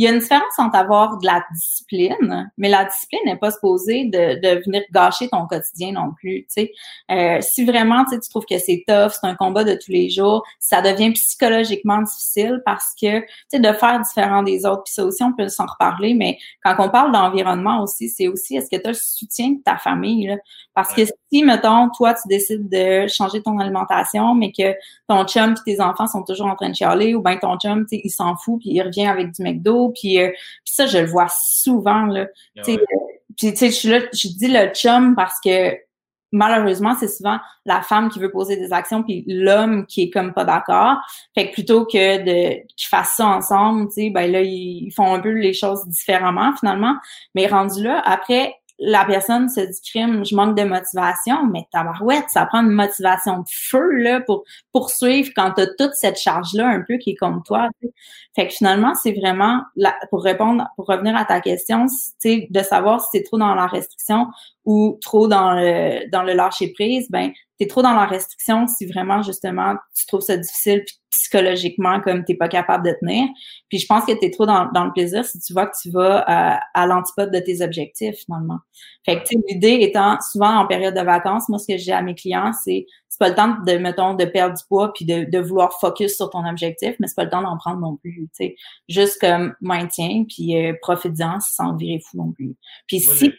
il 0.00 0.04
y 0.04 0.06
a 0.06 0.12
une 0.12 0.20
différence 0.20 0.58
entre 0.58 0.76
avoir 0.76 1.18
de 1.18 1.26
la 1.26 1.44
discipline, 1.52 2.50
mais 2.56 2.70
la 2.70 2.86
discipline 2.86 3.20
n'est 3.26 3.36
pas 3.36 3.50
supposée 3.50 4.06
de, 4.06 4.40
de 4.40 4.62
venir 4.64 4.80
gâcher 4.92 5.28
ton 5.28 5.46
quotidien 5.46 5.92
non 5.92 6.14
plus. 6.16 6.44
Tu 6.44 6.46
sais, 6.48 6.72
euh, 7.10 7.38
si 7.42 7.66
vraiment 7.66 8.06
tu 8.06 8.18
trouves 8.30 8.46
que 8.46 8.58
c'est 8.58 8.82
tough, 8.88 9.10
c'est 9.10 9.26
un 9.26 9.34
combat 9.34 9.62
de 9.62 9.74
tous 9.74 9.92
les 9.92 10.08
jours, 10.08 10.42
ça 10.58 10.80
devient 10.80 11.12
psychologiquement 11.12 12.00
difficile 12.00 12.62
parce 12.64 12.94
que 12.98 13.20
tu 13.20 13.26
sais 13.48 13.60
de 13.60 13.72
faire 13.74 14.00
différent 14.00 14.42
des 14.42 14.64
autres. 14.64 14.84
Puis 14.84 14.94
ça 14.94 15.04
aussi, 15.04 15.22
on 15.22 15.34
peut 15.34 15.48
s'en 15.48 15.66
reparler. 15.66 16.14
Mais 16.14 16.38
quand 16.64 16.76
on 16.78 16.88
parle 16.88 17.12
d'environnement 17.12 17.82
aussi, 17.82 18.08
c'est 18.08 18.26
aussi 18.26 18.56
est-ce 18.56 18.70
que 18.74 18.80
tu 18.80 18.86
as 18.86 18.92
le 18.92 18.98
soutien 18.98 19.50
de 19.50 19.62
ta 19.62 19.76
famille 19.76 20.28
là? 20.28 20.36
Parce 20.72 20.94
que 20.94 21.02
si 21.04 21.44
mettons 21.44 21.90
toi 21.90 22.14
tu 22.14 22.26
décides 22.26 22.70
de 22.70 23.06
changer 23.06 23.42
ton 23.42 23.58
alimentation, 23.58 24.34
mais 24.34 24.50
que 24.50 24.74
ton 25.08 25.26
chum 25.26 25.54
et 25.66 25.74
tes 25.76 25.82
enfants 25.82 26.06
sont 26.06 26.22
toujours 26.22 26.46
en 26.46 26.56
train 26.56 26.70
de 26.70 26.74
chialer, 26.74 27.14
ou 27.14 27.20
bien 27.20 27.36
ton 27.36 27.58
chum, 27.58 27.84
tu 27.84 27.96
sais, 27.96 28.00
il 28.02 28.10
s'en 28.10 28.34
fout 28.36 28.60
puis 28.60 28.70
il 28.70 28.80
revient 28.80 29.06
avec 29.06 29.32
du 29.32 29.42
McDo 29.42 29.89
euh, 29.90 30.28
puis, 30.30 30.36
ça, 30.64 30.86
je 30.86 30.98
le 30.98 31.06
vois 31.06 31.28
souvent, 31.28 32.06
là. 32.06 32.26
Ah 32.56 32.62
euh, 32.68 32.76
puis, 33.36 33.52
tu 33.52 33.56
sais, 33.56 33.70
je, 33.70 34.06
je 34.12 34.28
dis 34.28 34.48
le 34.48 34.68
chum 34.68 35.14
parce 35.14 35.40
que 35.44 35.76
malheureusement, 36.32 36.94
c'est 36.98 37.08
souvent 37.08 37.38
la 37.64 37.82
femme 37.82 38.08
qui 38.08 38.18
veut 38.18 38.30
poser 38.30 38.56
des 38.56 38.72
actions 38.72 39.02
puis 39.02 39.24
l'homme 39.26 39.86
qui 39.86 40.02
est 40.02 40.10
comme 40.10 40.32
pas 40.32 40.44
d'accord. 40.44 40.98
Fait 41.34 41.48
que 41.48 41.54
plutôt 41.54 41.84
que 41.84 42.18
de 42.18 42.62
qu'ils 42.76 42.88
fassent 42.88 43.16
ça 43.16 43.26
ensemble, 43.26 43.88
tu 43.88 43.94
sais, 43.94 44.10
ben 44.10 44.30
là 44.30 44.40
ils, 44.42 44.92
font 44.94 45.14
un 45.14 45.20
peu 45.20 45.30
les 45.30 45.52
choses 45.52 45.86
différemment 45.86 46.54
finalement. 46.58 46.96
Mais 47.34 47.46
rendu 47.46 47.82
là, 47.82 48.00
après 48.04 48.54
la 48.82 49.04
personne 49.04 49.50
se 49.50 49.60
dit 49.60 49.80
crime, 49.84 50.24
je 50.24 50.34
manque 50.34 50.56
de 50.56 50.64
motivation, 50.64 51.46
mais 51.46 51.68
tabarouette, 51.70 52.30
ça 52.30 52.46
prend 52.46 52.62
une 52.62 52.70
motivation 52.70 53.40
de 53.40 53.48
feu 53.48 53.90
là 53.92 54.20
pour 54.22 54.44
poursuivre 54.72 55.30
quand 55.36 55.52
tu 55.52 55.62
as 55.62 55.66
toute 55.78 55.92
cette 55.92 56.18
charge 56.18 56.54
là 56.54 56.66
un 56.66 56.80
peu 56.80 56.96
qui 56.96 57.10
est 57.10 57.14
comme 57.14 57.42
toi. 57.44 57.68
Fait 58.34 58.48
que 58.48 58.54
finalement, 58.54 58.94
c'est 58.94 59.12
vraiment 59.12 59.62
pour 60.08 60.22
répondre 60.24 60.66
pour 60.76 60.86
revenir 60.86 61.14
à 61.14 61.26
ta 61.26 61.40
question, 61.40 61.86
c'est 62.18 62.48
de 62.50 62.62
savoir 62.62 63.02
si 63.02 63.08
c'est 63.12 63.22
trop 63.22 63.36
dans 63.36 63.54
la 63.54 63.66
restriction 63.66 64.28
ou 64.64 64.98
trop 65.02 65.28
dans 65.28 65.52
le 65.52 66.08
dans 66.10 66.22
le 66.22 66.32
lâcher 66.32 66.72
prise, 66.72 67.10
ben 67.10 67.32
t'es 67.58 67.66
trop 67.66 67.82
dans 67.82 67.94
la 67.94 68.06
restriction 68.06 68.66
si 68.66 68.86
vraiment 68.86 69.22
justement 69.22 69.74
tu 69.94 70.06
trouves 70.06 70.22
ça 70.22 70.38
difficile 70.38 70.84
psychologiquement 71.20 72.00
comme 72.00 72.24
t'es 72.24 72.34
pas 72.34 72.48
capable 72.48 72.86
de 72.86 72.94
tenir. 72.98 73.28
Puis 73.68 73.78
je 73.78 73.86
pense 73.86 74.04
que 74.04 74.12
t'es 74.12 74.30
trop 74.30 74.46
dans, 74.46 74.70
dans 74.72 74.84
le 74.84 74.92
plaisir 74.92 75.24
si 75.24 75.38
tu 75.38 75.52
vois 75.52 75.66
que 75.66 75.76
tu 75.80 75.90
vas 75.90 76.24
à, 76.26 76.60
à 76.74 76.86
l'antipode 76.86 77.30
de 77.30 77.38
tes 77.38 77.62
objectifs 77.62 78.16
finalement. 78.24 78.58
Fait 79.04 79.22
que 79.22 79.28
l'idée 79.48 79.78
étant 79.80 80.18
souvent 80.20 80.56
en 80.56 80.66
période 80.66 80.94
de 80.94 81.02
vacances, 81.02 81.48
moi 81.48 81.58
ce 81.58 81.72
que 81.72 81.78
j'ai 81.78 81.92
à 81.92 82.02
mes 82.02 82.14
clients 82.14 82.52
c'est 82.52 82.86
c'est 83.08 83.18
pas 83.18 83.28
le 83.28 83.34
temps 83.34 83.56
de 83.66 83.72
mettons 83.78 84.14
de 84.14 84.24
perdre 84.24 84.56
du 84.56 84.62
poids 84.68 84.92
puis 84.92 85.04
de, 85.04 85.24
de 85.30 85.38
vouloir 85.38 85.78
focus 85.78 86.16
sur 86.16 86.30
ton 86.30 86.46
objectif, 86.46 86.94
mais 87.00 87.06
c'est 87.06 87.16
pas 87.16 87.24
le 87.24 87.30
temps 87.30 87.42
d'en 87.42 87.56
prendre 87.58 87.80
non 87.80 87.96
plus. 87.96 88.28
Tu 88.34 88.46
sais, 88.46 88.56
juste 88.88 89.20
comme 89.20 89.54
maintien 89.60 90.24
puis 90.28 90.56
euh, 90.56 90.72
profite-en 90.80 91.40
sans 91.40 91.76
virer 91.76 92.00
fou 92.00 92.16
non 92.16 92.32
plus. 92.32 92.54
Puis 92.86 93.00
si 93.00 93.32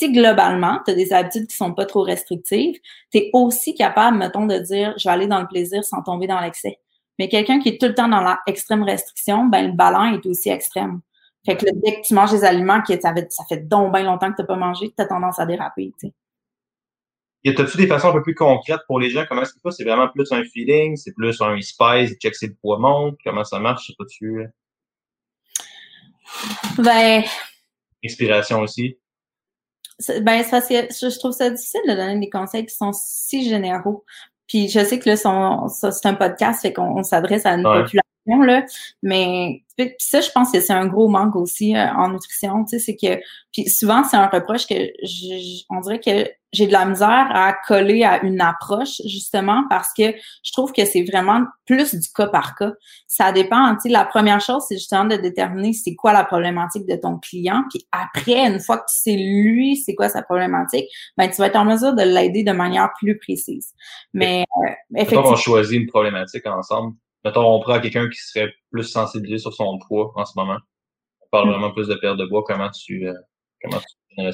si 0.00 0.10
globalement, 0.12 0.78
tu 0.84 0.92
as 0.92 0.94
des 0.94 1.12
habitudes 1.12 1.46
qui 1.46 1.56
sont 1.56 1.74
pas 1.74 1.84
trop 1.84 2.02
restrictives, 2.02 2.76
tu 3.12 3.18
es 3.18 3.30
aussi 3.34 3.74
capable, 3.74 4.16
mettons, 4.16 4.46
de 4.46 4.56
dire 4.58 4.94
je 4.96 5.06
vais 5.06 5.12
aller 5.12 5.26
dans 5.26 5.40
le 5.40 5.46
plaisir 5.46 5.84
sans 5.84 6.02
tomber 6.02 6.26
dans 6.26 6.40
l'excès. 6.40 6.78
Mais 7.20 7.28
quelqu'un 7.28 7.60
qui 7.60 7.68
est 7.68 7.78
tout 7.78 7.86
le 7.86 7.94
temps 7.94 8.08
dans 8.08 8.24
l'extrême 8.46 8.82
restriction, 8.82 9.44
ben 9.44 9.66
le 9.66 9.72
ballon 9.74 10.18
est 10.18 10.24
aussi 10.24 10.48
extrême. 10.48 11.02
Fait 11.44 11.54
que 11.54 11.66
dès 11.66 12.00
que 12.00 12.06
tu 12.06 12.14
manges 12.14 12.30
des 12.30 12.44
aliments 12.44 12.80
qui 12.80 12.98
ça 12.98 13.12
fait, 13.12 13.30
ça 13.30 13.44
fait 13.46 13.68
donc 13.68 13.92
bien 13.92 14.04
longtemps 14.04 14.30
que 14.30 14.36
tu 14.36 14.40
n'as 14.40 14.46
pas 14.46 14.56
mangé, 14.56 14.88
tu 14.88 15.02
as 15.02 15.04
tendance 15.04 15.38
à 15.38 15.44
déraper. 15.44 15.92
Tu 16.00 16.10
Y 17.44 17.50
a-tu 17.50 17.76
des 17.76 17.86
façons 17.86 18.08
un 18.08 18.12
peu 18.14 18.22
plus 18.22 18.34
concrètes 18.34 18.80
pour 18.86 18.98
les 18.98 19.10
gens? 19.10 19.26
Comment 19.28 19.42
est-ce 19.42 19.52
que 19.52 19.70
c'est 19.70 19.84
vraiment 19.84 20.08
plus 20.08 20.32
un 20.32 20.42
feeling? 20.44 20.96
C'est 20.96 21.12
plus 21.12 21.38
un 21.42 21.60
spice, 21.60 22.14
check 22.22 22.34
le 22.40 22.54
poids 22.54 22.78
monte? 22.78 23.18
Comment 23.22 23.44
ça 23.44 23.58
marche? 23.58 23.92
Pas 23.98 24.04
tu 24.06 24.46
Ben. 26.78 27.22
Inspiration 28.02 28.60
aussi. 28.60 28.96
Ben, 30.22 30.42
c'est 30.42 30.50
parce 30.50 30.68
que 30.68 30.74
je 30.74 31.18
trouve 31.18 31.32
ça 31.32 31.50
difficile 31.50 31.82
de 31.86 31.92
donner 31.92 32.18
des 32.18 32.30
conseils 32.30 32.64
qui 32.64 32.74
sont 32.74 32.92
si 32.94 33.46
généraux. 33.46 34.06
Puis 34.50 34.68
je 34.68 34.84
sais 34.84 34.98
que 34.98 35.08
là, 35.08 35.16
c'est 35.16 36.08
un 36.08 36.14
podcast, 36.14 36.60
fait 36.60 36.72
qu'on 36.72 37.04
s'adresse 37.04 37.46
à 37.46 37.52
une 37.52 37.62
population, 37.62 38.02
là, 38.26 38.64
mais 39.02 39.62
puis 39.76 39.94
ça, 39.98 40.20
je 40.20 40.30
pense 40.30 40.52
que 40.52 40.60
c'est 40.60 40.72
un 40.72 40.86
gros 40.86 41.08
manque 41.08 41.36
aussi 41.36 41.76
euh, 41.76 41.86
en 41.94 42.10
nutrition, 42.10 42.64
tu 42.64 42.78
sais, 42.78 42.78
c'est 42.78 42.96
que 42.96 43.22
puis 43.52 43.68
souvent 43.68 44.04
c'est 44.04 44.16
un 44.16 44.26
reproche 44.26 44.66
que 44.66 44.74
je, 44.74 45.64
on 45.70 45.80
dirait 45.80 46.00
que 46.00 46.30
j'ai 46.52 46.66
de 46.66 46.72
la 46.72 46.84
misère 46.84 47.28
à 47.32 47.54
coller 47.66 48.04
à 48.04 48.22
une 48.22 48.40
approche 48.40 49.00
justement 49.06 49.64
parce 49.68 49.92
que 49.96 50.12
je 50.42 50.52
trouve 50.52 50.72
que 50.72 50.84
c'est 50.84 51.02
vraiment 51.02 51.44
plus 51.66 51.94
du 51.94 52.08
cas 52.14 52.26
par 52.26 52.56
cas. 52.56 52.72
Ça 53.06 53.32
dépend, 53.32 53.74
tu 53.74 53.82
sais, 53.82 53.88
la 53.88 54.04
première 54.04 54.40
chose 54.40 54.64
c'est 54.68 54.76
justement 54.76 55.04
de 55.04 55.16
déterminer 55.16 55.72
c'est 55.72 55.94
quoi 55.94 56.12
la 56.12 56.24
problématique 56.24 56.86
de 56.86 56.96
ton 56.96 57.18
client, 57.18 57.64
puis 57.70 57.86
après 57.92 58.46
une 58.46 58.60
fois 58.60 58.78
que 58.78 58.84
tu 58.90 58.96
sais 58.96 59.16
lui 59.16 59.76
c'est 59.76 59.94
quoi 59.94 60.08
sa 60.08 60.22
problématique, 60.22 60.86
ben 61.16 61.28
tu 61.28 61.36
vas 61.36 61.46
être 61.46 61.56
en 61.56 61.64
mesure 61.64 61.94
de 61.94 62.02
l'aider 62.02 62.42
de 62.42 62.52
manière 62.52 62.90
plus 62.98 63.18
précise. 63.18 63.72
Mais 64.12 64.44
euh, 64.58 64.70
effectivement, 64.94 65.30
on 65.30 65.36
choisit 65.36 65.80
une 65.80 65.86
problématique 65.86 66.46
ensemble 66.46 66.94
mettons, 67.24 67.54
on 67.54 67.60
prend 67.60 67.80
quelqu'un 67.80 68.08
qui 68.08 68.18
serait 68.18 68.52
plus 68.70 68.84
sensibilisé 68.84 69.38
sur 69.38 69.52
son 69.52 69.78
poids 69.86 70.12
en 70.16 70.24
ce 70.24 70.32
moment. 70.36 70.58
On 71.20 71.26
parle 71.30 71.48
mm. 71.48 71.52
vraiment 71.52 71.72
plus 71.72 71.88
de 71.88 71.94
perte 71.94 72.18
de 72.18 72.26
bois. 72.26 72.44
Comment 72.46 72.70
tu, 72.70 73.08
euh, 73.08 73.14
comment 73.62 73.78
tu 73.78 73.99
ben, 74.16 74.32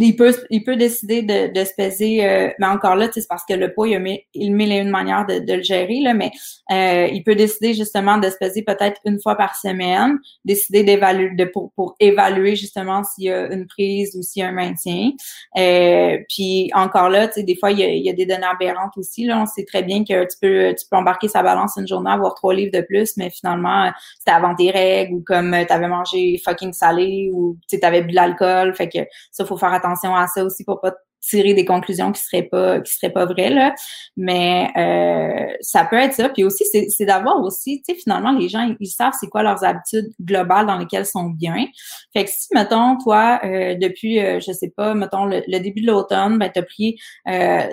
il 0.00 0.16
peut 0.16 0.34
il 0.50 0.64
peut 0.64 0.76
décider 0.76 1.22
de, 1.22 1.52
de 1.52 1.64
se 1.64 1.72
peser, 1.76 2.26
euh, 2.26 2.50
mais 2.58 2.66
encore 2.66 2.96
là, 2.96 3.08
c'est 3.12 3.26
parce 3.28 3.44
que 3.48 3.54
le 3.54 3.72
poids, 3.72 3.88
il, 3.88 3.98
met, 4.00 4.26
il 4.34 4.54
met 4.54 4.78
une 4.78 4.90
manière 4.90 5.24
de, 5.24 5.38
de, 5.38 5.54
le 5.54 5.62
gérer, 5.62 6.00
là, 6.00 6.14
mais 6.14 6.32
euh, 6.72 7.08
il 7.12 7.22
peut 7.22 7.36
décider 7.36 7.74
justement 7.74 8.18
de 8.18 8.28
se 8.28 8.36
peser 8.38 8.62
peut-être 8.62 9.00
une 9.04 9.20
fois 9.20 9.36
par 9.36 9.54
semaine, 9.56 10.18
décider 10.44 10.82
d'évaluer 10.82 11.30
de 11.36 11.44
pour, 11.44 11.72
pour 11.72 11.94
évaluer 12.00 12.56
justement 12.56 13.04
s'il 13.04 13.24
y 13.24 13.30
a 13.30 13.52
une 13.52 13.66
prise 13.66 14.16
ou 14.16 14.22
s'il 14.22 14.40
y 14.40 14.44
a 14.44 14.48
un 14.48 14.52
maintien. 14.52 15.12
Euh, 15.56 16.18
puis 16.28 16.70
encore 16.74 17.08
là, 17.08 17.28
des 17.28 17.56
fois, 17.56 17.70
il 17.70 17.78
y, 17.78 17.84
a, 17.84 17.88
il 17.88 18.04
y, 18.04 18.10
a, 18.10 18.12
des 18.12 18.26
données 18.26 18.42
aberrantes 18.44 18.96
aussi. 18.96 19.26
Là. 19.26 19.40
On 19.40 19.46
sait 19.46 19.64
très 19.64 19.82
bien 19.82 20.04
que 20.04 20.24
tu 20.24 20.36
peux 20.40 20.74
tu 20.76 20.86
peux 20.90 20.96
embarquer 20.96 21.28
sa 21.28 21.42
balance 21.42 21.76
une 21.76 21.86
journée, 21.86 22.10
avoir 22.10 22.34
trois 22.34 22.52
livres 22.52 22.72
de 22.72 22.80
plus, 22.80 23.16
mais 23.16 23.30
finalement, 23.30 23.90
c'était 24.18 24.32
avant 24.32 24.54
tes 24.54 24.70
règles 24.70 25.14
ou 25.14 25.22
comme 25.24 25.56
tu 25.66 25.72
avais 25.72 25.88
mangé 25.88 26.40
fucking 26.44 26.72
salé 26.72 27.30
ou 27.32 27.56
tu 27.68 27.78
avais 27.82 28.02
bu 28.02 28.10
de 28.10 28.16
l'alcool. 28.16 28.74
Fait 28.74 28.88
que 28.88 29.03
ça, 29.30 29.44
faut 29.44 29.56
faire 29.56 29.72
attention 29.72 30.14
à 30.14 30.26
ça 30.26 30.44
aussi 30.44 30.64
pour 30.64 30.80
pas 30.80 30.94
tirer 31.28 31.54
des 31.54 31.64
conclusions 31.64 32.12
qui 32.12 32.22
seraient 32.22 32.42
pas 32.42 32.80
qui 32.80 32.92
seraient 32.92 33.12
pas 33.12 33.24
vraies 33.24 33.50
là. 33.50 33.74
Mais 34.16 34.70
euh, 34.76 35.56
ça 35.60 35.84
peut 35.84 35.96
être 35.96 36.14
ça. 36.14 36.28
Puis 36.28 36.44
aussi 36.44 36.64
c'est 36.64 37.04
d'avoir 37.04 37.42
aussi 37.42 37.82
tu 37.86 37.94
sais 37.94 38.00
finalement 38.00 38.32
les 38.32 38.48
gens 38.48 38.74
ils, 38.78 38.86
savent 38.86 39.14
c'est 39.18 39.28
quoi 39.28 39.42
leurs 39.42 39.64
habitudes 39.64 40.12
globales 40.20 40.66
dans 40.66 40.78
lesquelles 40.78 41.06
sont 41.06 41.30
bien. 41.30 41.66
Fait 42.12 42.24
que 42.24 42.30
si 42.30 42.48
mettons 42.52 42.96
toi 42.98 43.40
euh, 43.44 43.74
depuis 43.74 44.20
euh, 44.20 44.40
je 44.40 44.52
sais 44.52 44.72
pas 44.76 44.94
mettons 44.94 45.24
le, 45.24 45.58
début 45.58 45.80
de 45.80 45.86
l'automne 45.86 46.38
ben 46.38 46.50
t'as 46.52 46.62
pris 46.62 46.96
euh, 47.28 47.66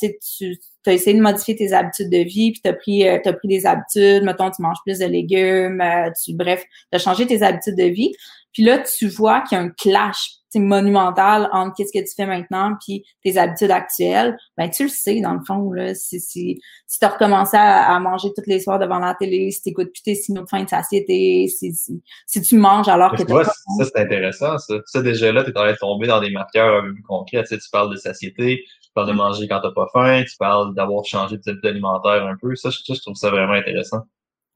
tu 0.00 0.58
tu 0.84 0.90
as 0.90 0.92
essayé 0.92 1.16
de 1.16 1.22
modifier 1.22 1.56
tes 1.56 1.72
habitudes 1.72 2.10
de 2.10 2.18
vie, 2.18 2.52
puis 2.52 2.60
tu 2.62 2.68
as 2.68 2.74
pris, 2.74 3.08
euh, 3.08 3.18
as 3.24 3.32
pris 3.32 3.48
des 3.48 3.64
habitudes, 3.64 4.22
mettons, 4.22 4.50
tu 4.50 4.60
manges 4.60 4.76
plus 4.84 4.98
de 4.98 5.06
légumes, 5.06 5.82
tu, 6.22 6.34
bref, 6.34 6.62
tu 6.92 6.96
as 6.96 6.98
changé 6.98 7.26
tes 7.26 7.42
habitudes 7.42 7.76
de 7.76 7.84
vie. 7.84 8.12
Puis 8.52 8.62
là, 8.62 8.78
tu 8.78 9.08
vois 9.08 9.40
qu'il 9.40 9.56
y 9.56 9.60
a 9.60 9.64
un 9.64 9.70
clash 9.70 10.30
monumental 10.60 11.48
entre 11.52 11.74
qu'est-ce 11.76 11.92
que 11.92 12.04
tu 12.04 12.14
fais 12.14 12.26
maintenant 12.26 12.76
puis 12.84 13.04
tes 13.22 13.38
habitudes 13.38 13.70
actuelles, 13.70 14.36
ben 14.56 14.70
tu 14.70 14.84
le 14.84 14.88
sais 14.88 15.20
dans 15.20 15.34
le 15.34 15.40
fond 15.46 15.72
là. 15.72 15.94
Si 15.94 16.20
si 16.20 16.60
si 16.86 16.98
t'as 16.98 17.08
recommencé 17.08 17.56
à, 17.56 17.98
manger 18.00 18.28
toutes 18.34 18.46
les 18.46 18.60
soirs 18.60 18.78
devant 18.78 18.98
la 18.98 19.14
télé, 19.14 19.50
si 19.50 19.62
t'écoutes 19.62 19.92
plus 19.92 20.02
tes 20.02 20.14
signaux 20.14 20.42
de 20.42 20.48
faim 20.48 20.62
de 20.62 20.68
satiété, 20.68 21.48
si 21.48 21.74
si, 21.74 22.02
si 22.26 22.42
tu 22.42 22.56
manges 22.56 22.88
alors 22.88 23.12
que 23.12 23.22
tu 23.22 23.32
vois, 23.32 23.44
ça 23.44 23.52
c'est 23.80 23.98
intéressant 23.98 24.58
ça. 24.58 24.74
Ça 24.86 25.02
déjà 25.02 25.32
là, 25.32 25.44
t'es 25.44 25.50
en 25.50 25.62
train 25.62 25.72
de 25.72 25.76
tomber 25.76 26.06
dans 26.06 26.20
des 26.20 26.30
marqueurs 26.30 26.82
un 26.82 26.82
peu 26.82 26.94
plus 26.94 27.02
concrets. 27.02 27.42
Tu, 27.42 27.48
sais, 27.48 27.58
tu 27.58 27.70
parles 27.70 27.90
de 27.90 27.96
satiété, 27.96 28.64
tu 28.82 28.90
parles 28.94 29.08
de 29.08 29.12
mm. 29.12 29.16
manger 29.16 29.48
quand 29.48 29.60
t'as 29.60 29.72
pas 29.72 29.88
faim, 29.92 30.24
tu 30.28 30.36
parles 30.36 30.74
d'avoir 30.74 31.04
changé 31.04 31.36
de 31.36 31.42
type 31.42 31.64
alimentaire 31.64 32.26
un 32.26 32.36
peu. 32.40 32.54
Ça, 32.56 32.70
je 32.70 33.00
trouve 33.00 33.14
ça 33.14 33.30
vraiment 33.30 33.54
intéressant. 33.54 34.02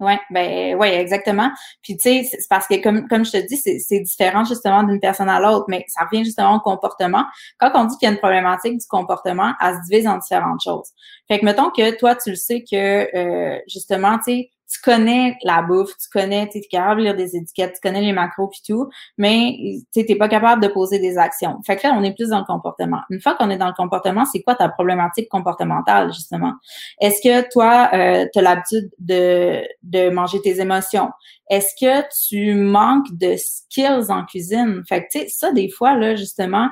Oui, 0.01 0.13
ben 0.31 0.77
ouais, 0.77 1.01
exactement. 1.01 1.51
Puis 1.83 1.97
tu 1.97 2.09
sais, 2.09 2.29
c'est 2.31 2.49
parce 2.49 2.69
que 2.69 2.81
comme 2.81 3.09
comme 3.09 3.25
je 3.25 3.33
te 3.33 3.47
dis, 3.49 3.57
c'est 3.57 4.01
différent 4.01 4.45
justement 4.45 4.85
d'une 4.85 5.01
personne 5.01 5.29
à 5.29 5.41
l'autre, 5.41 5.65
mais 5.69 5.85
ça 5.89 6.05
revient 6.05 6.25
justement 6.25 6.55
au 6.55 6.61
comportement. 6.61 7.25
Quand 7.59 7.73
on 7.75 7.85
dit 7.87 7.97
qu'il 7.99 8.07
y 8.07 8.11
a 8.11 8.13
une 8.13 8.19
problématique 8.21 8.79
du 8.79 8.87
comportement, 8.87 9.55
elle 9.61 9.75
se 9.75 9.91
divise 9.91 10.07
en 10.07 10.19
différentes 10.19 10.63
choses. 10.63 10.89
Fait 11.27 11.41
que 11.41 11.45
mettons 11.45 11.71
que 11.71 11.97
toi 11.99 12.15
tu 12.15 12.31
le 12.31 12.37
sais 12.37 12.63
que 12.63 13.09
euh, 13.17 13.59
justement, 13.67 14.19
tu 14.19 14.25
sais, 14.25 14.51
tu 14.71 14.81
connais 14.83 15.37
la 15.45 15.63
bouffe, 15.63 15.93
tu 15.97 16.09
connais, 16.13 16.49
tu 16.49 16.59
es 16.59 16.61
capable 16.61 17.01
de 17.01 17.07
lire 17.07 17.17
des 17.17 17.37
étiquettes, 17.37 17.75
tu 17.75 17.81
connais 17.81 18.03
les 18.03 18.13
macros 18.13 18.51
et 18.53 18.73
tout, 18.73 18.89
mais 19.17 19.57
tu 19.93 20.05
n'es 20.07 20.17
pas 20.17 20.29
capable 20.29 20.63
de 20.63 20.69
poser 20.69 20.99
des 20.99 21.17
actions. 21.17 21.59
Fait 21.67 21.77
que 21.77 21.87
là, 21.87 21.95
on 21.97 22.03
est 22.05 22.15
plus 22.15 22.29
dans 22.29 22.39
le 22.39 22.45
comportement. 22.45 23.01
Une 23.11 23.21
fois 23.21 23.35
qu'on 23.35 23.49
est 23.51 23.57
dans 23.57 23.69
le 23.69 23.75
comportement, 23.75 24.27
c'est 24.27 24.43
quoi 24.43 24.55
ta 24.55 24.69
problématique 24.69 25.29
comportementale, 25.29 26.13
justement? 26.13 26.53
Est-ce 27.01 27.23
que 27.23 27.51
toi, 27.51 27.89
euh, 27.95 28.27
tu 28.33 28.39
as 28.39 28.43
l'habitude 28.43 28.91
de, 28.99 29.63
de 29.83 30.11
manger 30.11 30.41
tes 30.43 30.61
émotions? 30.61 31.11
Est-ce 31.49 31.75
que 31.81 32.07
tu 32.29 32.55
manques 32.55 33.11
de 33.13 33.37
skills 33.37 34.11
en 34.11 34.27
cuisine? 34.27 34.83
Fait 34.87 35.05
que, 35.05 35.07
tu 35.11 35.21
sais, 35.21 35.29
ça, 35.29 35.53
des 35.53 35.71
fois, 35.71 35.95
là, 35.95 36.15
justement, 36.15 36.69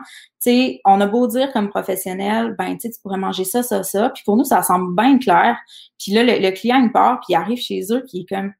sais, 0.50 0.80
on 0.84 1.00
a 1.00 1.06
beau 1.06 1.26
dire 1.26 1.52
comme 1.52 1.68
professionnel, 1.68 2.54
ben, 2.58 2.76
tu 2.76 2.88
pourrais 3.02 3.18
manger 3.18 3.44
ça, 3.44 3.62
ça, 3.62 3.82
ça. 3.82 4.10
Puis 4.10 4.22
pour 4.24 4.36
nous, 4.36 4.44
ça 4.44 4.62
semble 4.62 4.94
bien 4.94 5.18
clair. 5.18 5.56
Puis 5.98 6.12
là, 6.12 6.22
le, 6.22 6.50
client, 6.52 6.80
il 6.82 6.92
part, 6.92 7.20
puis 7.20 7.34
il 7.34 7.34
arrive 7.36 7.58
chez 7.58 7.80
eux, 7.90 8.00
puis 8.00 8.18
il 8.18 8.22
est 8.22 8.34
comme, 8.34 8.52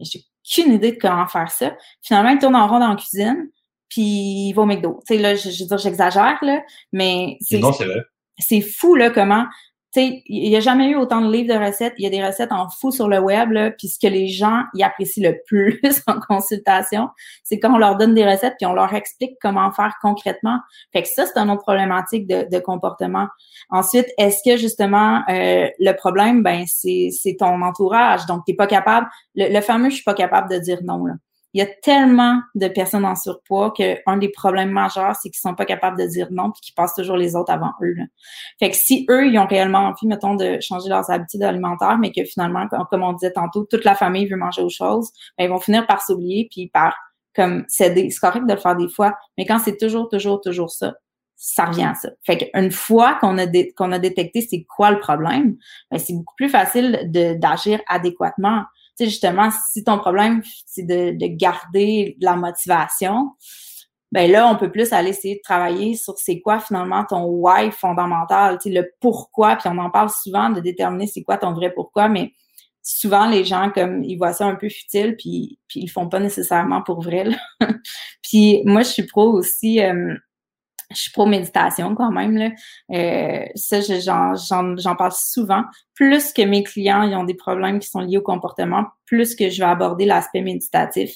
j'ai 0.00 0.20
aucune 0.44 0.74
idée 0.74 0.92
de 0.92 0.98
comment 0.98 1.26
faire 1.26 1.50
ça. 1.50 1.76
Finalement, 2.02 2.30
il 2.30 2.38
tourne 2.38 2.56
en 2.56 2.66
rond 2.66 2.78
dans 2.78 2.88
la 2.88 2.96
cuisine, 2.96 3.48
puis 3.88 4.48
il 4.48 4.52
va 4.54 4.62
au 4.62 4.66
McDo. 4.66 5.00
Tu 5.06 5.14
sais, 5.14 5.20
là, 5.20 5.34
je, 5.34 5.50
je 5.50 5.62
veux 5.62 5.68
dire, 5.68 5.78
j'exagère, 5.78 6.38
là, 6.42 6.62
mais 6.92 7.36
c'est... 7.40 7.58
Non, 7.58 7.72
c'est 7.72 7.84
vrai. 7.84 8.02
C'est 8.38 8.62
fou, 8.62 8.94
là, 8.94 9.10
comment 9.10 9.44
sais, 10.00 10.22
il 10.26 10.48
n'y 10.48 10.56
a 10.56 10.60
jamais 10.60 10.88
eu 10.88 10.96
autant 10.96 11.20
de 11.20 11.30
livres 11.30 11.52
de 11.52 11.58
recettes. 11.58 11.94
Il 11.98 12.04
y 12.04 12.06
a 12.06 12.10
des 12.10 12.24
recettes 12.24 12.52
en 12.52 12.68
fou 12.68 12.90
sur 12.90 13.08
le 13.08 13.18
web, 13.18 13.50
là, 13.50 13.70
puis 13.70 13.88
ce 13.88 13.98
que 13.98 14.10
les 14.10 14.28
gens 14.28 14.62
y 14.74 14.82
apprécient 14.82 15.28
le 15.28 15.38
plus 15.46 15.80
en 16.06 16.18
consultation, 16.20 17.08
c'est 17.44 17.58
quand 17.58 17.74
on 17.74 17.78
leur 17.78 17.96
donne 17.96 18.14
des 18.14 18.24
recettes 18.24 18.54
puis 18.58 18.66
on 18.66 18.74
leur 18.74 18.94
explique 18.94 19.36
comment 19.40 19.70
faire 19.72 19.94
concrètement. 20.00 20.58
Fait 20.92 21.02
que 21.02 21.08
ça, 21.08 21.26
c'est 21.26 21.38
une 21.38 21.50
autre 21.50 21.62
problématique 21.62 22.26
de, 22.26 22.58
comportement. 22.58 23.26
Ensuite, 23.70 24.06
est-ce 24.18 24.38
que 24.44 24.56
justement 24.56 25.22
euh, 25.28 25.68
le 25.78 25.92
problème, 25.92 26.42
ben 26.42 26.64
c'est 26.66 27.36
ton 27.38 27.60
entourage. 27.62 28.26
Donc, 28.26 28.44
t'es 28.46 28.54
pas 28.54 28.66
capable. 28.66 29.08
Le, 29.34 29.52
le 29.52 29.60
fameux, 29.60 29.90
je 29.90 29.96
suis 29.96 30.04
pas 30.04 30.14
capable 30.14 30.48
de 30.48 30.58
dire 30.58 30.78
non. 30.84 31.04
Là 31.04 31.14
il 31.54 31.58
y 31.58 31.62
a 31.62 31.66
tellement 31.82 32.40
de 32.54 32.68
personnes 32.68 33.04
en 33.04 33.14
surpoids 33.14 33.72
qu'un 33.72 34.16
des 34.16 34.30
problèmes 34.30 34.70
majeurs, 34.70 35.16
c'est 35.16 35.28
qu'ils 35.28 35.40
sont 35.40 35.54
pas 35.54 35.66
capables 35.66 35.98
de 36.00 36.06
dire 36.06 36.28
non 36.30 36.50
puis 36.50 36.60
qu'ils 36.62 36.74
passent 36.74 36.94
toujours 36.94 37.16
les 37.16 37.36
autres 37.36 37.52
avant 37.52 37.72
eux. 37.82 37.94
Fait 38.58 38.70
que 38.70 38.76
si 38.76 39.06
eux, 39.10 39.26
ils 39.26 39.38
ont 39.38 39.46
réellement 39.46 39.80
envie, 39.80 40.06
mettons, 40.06 40.34
de 40.34 40.58
changer 40.60 40.88
leurs 40.88 41.10
habitudes 41.10 41.42
alimentaires, 41.42 41.98
mais 41.98 42.10
que 42.10 42.24
finalement, 42.24 42.66
comme 42.90 43.02
on 43.02 43.12
disait 43.12 43.32
tantôt, 43.32 43.64
toute 43.64 43.84
la 43.84 43.94
famille 43.94 44.26
veut 44.26 44.36
manger 44.36 44.62
autre 44.62 44.74
chose, 44.74 45.10
ben, 45.36 45.44
ils 45.44 45.50
vont 45.50 45.60
finir 45.60 45.86
par 45.86 46.02
s'oublier 46.02 46.48
puis 46.50 46.68
par 46.68 46.94
comme 47.34 47.64
céder. 47.68 48.10
C'est 48.10 48.20
correct 48.20 48.46
de 48.46 48.52
le 48.52 48.58
faire 48.58 48.76
des 48.76 48.88
fois, 48.88 49.14
mais 49.36 49.46
quand 49.46 49.58
c'est 49.58 49.76
toujours, 49.76 50.08
toujours, 50.08 50.40
toujours 50.40 50.70
ça, 50.70 50.94
ça 51.36 51.64
revient 51.64 51.84
à 51.84 51.94
ça. 51.94 52.10
Fait 52.22 52.38
qu'une 52.38 52.70
fois 52.70 53.16
qu'on 53.20 53.36
a 53.36 53.46
qu'on 53.76 53.90
a 53.92 53.98
détecté 53.98 54.42
c'est 54.42 54.64
quoi 54.64 54.90
le 54.90 55.00
problème, 55.00 55.56
ben, 55.90 55.98
c'est 55.98 56.14
beaucoup 56.14 56.34
plus 56.36 56.48
facile 56.48 57.10
d'agir 57.38 57.80
adéquatement 57.88 58.64
sais, 58.96 59.04
justement, 59.06 59.50
si 59.70 59.84
ton 59.84 59.98
problème, 59.98 60.42
c'est 60.66 60.82
de, 60.82 61.16
de, 61.16 61.26
garder 61.26 62.16
la 62.20 62.36
motivation, 62.36 63.30
ben 64.12 64.30
là, 64.30 64.48
on 64.48 64.56
peut 64.56 64.70
plus 64.70 64.92
aller 64.92 65.10
essayer 65.10 65.36
de 65.36 65.40
travailler 65.42 65.96
sur 65.96 66.18
c'est 66.18 66.40
quoi 66.40 66.60
finalement 66.60 67.04
ton 67.04 67.24
why 67.24 67.70
fondamental, 67.70 68.58
tu 68.58 68.68
sais, 68.68 68.74
le 68.74 68.90
pourquoi, 69.00 69.56
puis 69.56 69.68
on 69.72 69.78
en 69.78 69.90
parle 69.90 70.10
souvent 70.10 70.50
de 70.50 70.60
déterminer 70.60 71.06
c'est 71.06 71.22
quoi 71.22 71.38
ton 71.38 71.52
vrai 71.52 71.72
pourquoi, 71.72 72.08
mais 72.08 72.32
souvent 72.82 73.28
les 73.28 73.44
gens 73.44 73.70
comme 73.70 74.02
ils 74.02 74.16
voient 74.16 74.32
ça 74.32 74.46
un 74.46 74.56
peu 74.56 74.68
futile 74.68 75.16
puis 75.16 75.58
puis 75.68 75.80
ils 75.80 75.86
le 75.86 75.90
font 75.90 76.08
pas 76.08 76.18
nécessairement 76.18 76.82
pour 76.82 77.00
vrai 77.00 77.28
puis 78.22 78.62
moi 78.64 78.82
je 78.82 78.88
suis 78.88 79.06
pro 79.06 79.32
aussi 79.32 79.80
euh, 79.80 80.14
je 80.94 81.00
suis 81.00 81.12
pro 81.12 81.26
méditation 81.26 81.94
quand 81.94 82.10
même 82.10 82.36
là. 82.36 82.50
Euh, 82.92 83.44
ça, 83.54 83.80
j'en 83.80 84.96
parle 84.96 85.12
souvent. 85.12 85.64
Plus 85.94 86.32
que 86.32 86.42
mes 86.42 86.62
clients 86.62 87.02
ils 87.02 87.14
ont 87.14 87.24
des 87.24 87.34
problèmes 87.34 87.78
qui 87.78 87.88
sont 87.88 88.00
liés 88.00 88.16
au 88.16 88.22
comportement, 88.22 88.86
plus 89.06 89.34
que 89.34 89.50
je 89.50 89.58
vais 89.58 89.68
aborder 89.68 90.04
l'aspect 90.04 90.40
méditatif. 90.40 91.10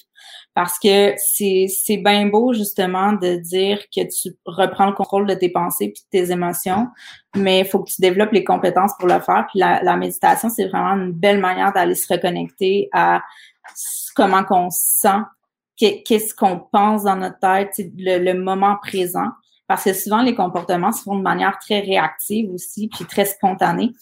Parce 0.54 0.78
que 0.78 1.14
c'est 1.16 1.66
c'est 1.68 1.96
bien 1.98 2.26
beau 2.26 2.52
justement 2.52 3.12
de 3.12 3.36
dire 3.36 3.78
que 3.94 4.02
tu 4.02 4.36
reprends 4.46 4.86
le 4.86 4.92
contrôle 4.92 5.26
de 5.26 5.34
tes 5.34 5.50
pensées 5.50 5.92
puis 5.94 6.02
de 6.02 6.26
tes 6.26 6.32
émotions, 6.32 6.88
mais 7.34 7.60
il 7.60 7.66
faut 7.66 7.80
que 7.82 7.90
tu 7.90 8.00
développes 8.00 8.32
les 8.32 8.44
compétences 8.44 8.92
pour 8.98 9.08
le 9.08 9.20
faire. 9.20 9.46
Puis 9.50 9.58
la, 9.60 9.82
la 9.82 9.96
méditation, 9.96 10.48
c'est 10.48 10.68
vraiment 10.68 11.02
une 11.02 11.12
belle 11.12 11.40
manière 11.40 11.72
d'aller 11.72 11.94
se 11.94 12.12
reconnecter 12.12 12.88
à 12.92 13.22
comment 14.14 14.44
qu'on 14.44 14.70
sent, 14.70 15.20
qu'est-ce 15.76 16.34
qu'on 16.34 16.58
pense 16.58 17.04
dans 17.04 17.16
notre 17.16 17.38
tête, 17.38 17.72
le, 17.98 18.18
le 18.18 18.34
moment 18.34 18.76
présent 18.80 19.28
parce 19.68 19.84
que 19.84 19.92
souvent 19.92 20.22
les 20.22 20.34
comportements 20.34 20.92
se 20.92 21.02
font 21.02 21.16
de 21.16 21.22
manière 21.22 21.58
très 21.58 21.80
réactive 21.80 22.50
aussi, 22.52 22.88
puis 22.88 23.04
très 23.04 23.24
spontanée. 23.24 23.92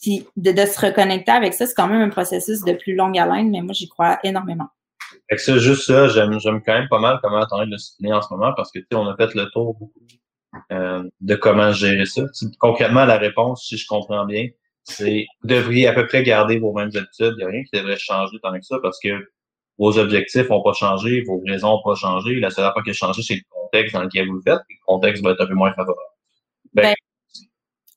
Puis 0.00 0.26
de, 0.36 0.52
de, 0.52 0.66
se 0.66 0.84
reconnecter 0.84 1.30
avec 1.30 1.54
ça, 1.54 1.66
c'est 1.66 1.74
quand 1.74 1.88
même 1.88 2.02
un 2.02 2.08
processus 2.08 2.62
de 2.62 2.72
plus 2.72 2.94
longue 2.94 3.18
haleine, 3.18 3.50
mais 3.50 3.62
moi 3.62 3.72
j'y 3.72 3.88
crois 3.88 4.18
énormément. 4.24 4.68
Fait 5.28 5.36
que 5.36 5.42
ça, 5.42 5.58
juste 5.58 5.86
ça, 5.86 6.08
j'aime, 6.08 6.38
j'aime 6.40 6.60
quand 6.62 6.72
même 6.72 6.88
pas 6.88 6.98
mal 6.98 7.18
comment 7.22 7.40
de 7.40 7.70
le 7.70 7.78
soutenir 7.78 8.16
en 8.16 8.22
ce 8.22 8.32
moment 8.32 8.52
parce 8.56 8.70
que 8.72 8.78
tu 8.80 8.86
sais, 8.90 8.98
on 8.98 9.06
a 9.06 9.16
fait 9.16 9.34
le 9.34 9.48
tour 9.50 9.74
beaucoup 9.74 10.00
euh, 10.72 11.04
de 11.20 11.34
comment 11.36 11.72
gérer 11.72 12.06
ça. 12.06 12.22
concrètement, 12.58 13.04
la 13.04 13.18
réponse, 13.18 13.66
si 13.66 13.76
je 13.76 13.86
comprends 13.86 14.24
bien, 14.24 14.48
c'est 14.82 15.26
vous 15.42 15.48
devriez 15.48 15.86
à 15.86 15.92
peu 15.92 16.06
près 16.06 16.22
garder 16.22 16.58
vos 16.58 16.72
mêmes 16.72 16.90
habitudes. 16.94 17.34
Il 17.34 17.36
n'y 17.36 17.42
a 17.44 17.48
rien 17.48 17.62
qui 17.62 17.78
devrait 17.78 17.98
changer 17.98 18.38
tant 18.42 18.52
que 18.52 18.64
ça 18.64 18.78
parce 18.82 18.98
que 18.98 19.08
vos 19.80 19.98
objectifs 19.98 20.48
n'ont 20.50 20.62
pas 20.62 20.74
changé, 20.74 21.22
vos 21.22 21.42
raisons 21.46 21.68
n'ont 21.68 21.82
pas 21.82 21.94
changé. 21.94 22.38
La 22.38 22.50
seule 22.50 22.70
fois 22.70 22.82
qui 22.82 22.90
a 22.90 22.92
changé, 22.92 23.22
c'est 23.22 23.36
le 23.36 23.40
contexte 23.48 23.94
dans 23.94 24.02
lequel 24.02 24.28
vous 24.28 24.34
le 24.34 24.42
faites, 24.42 24.60
et 24.68 24.74
le 24.74 24.84
contexte 24.86 25.24
va 25.24 25.30
être 25.30 25.40
un 25.40 25.46
peu 25.46 25.54
moins 25.54 25.72
favorable. 25.72 25.98
Ben, 26.74 26.82
ben, 26.82 26.94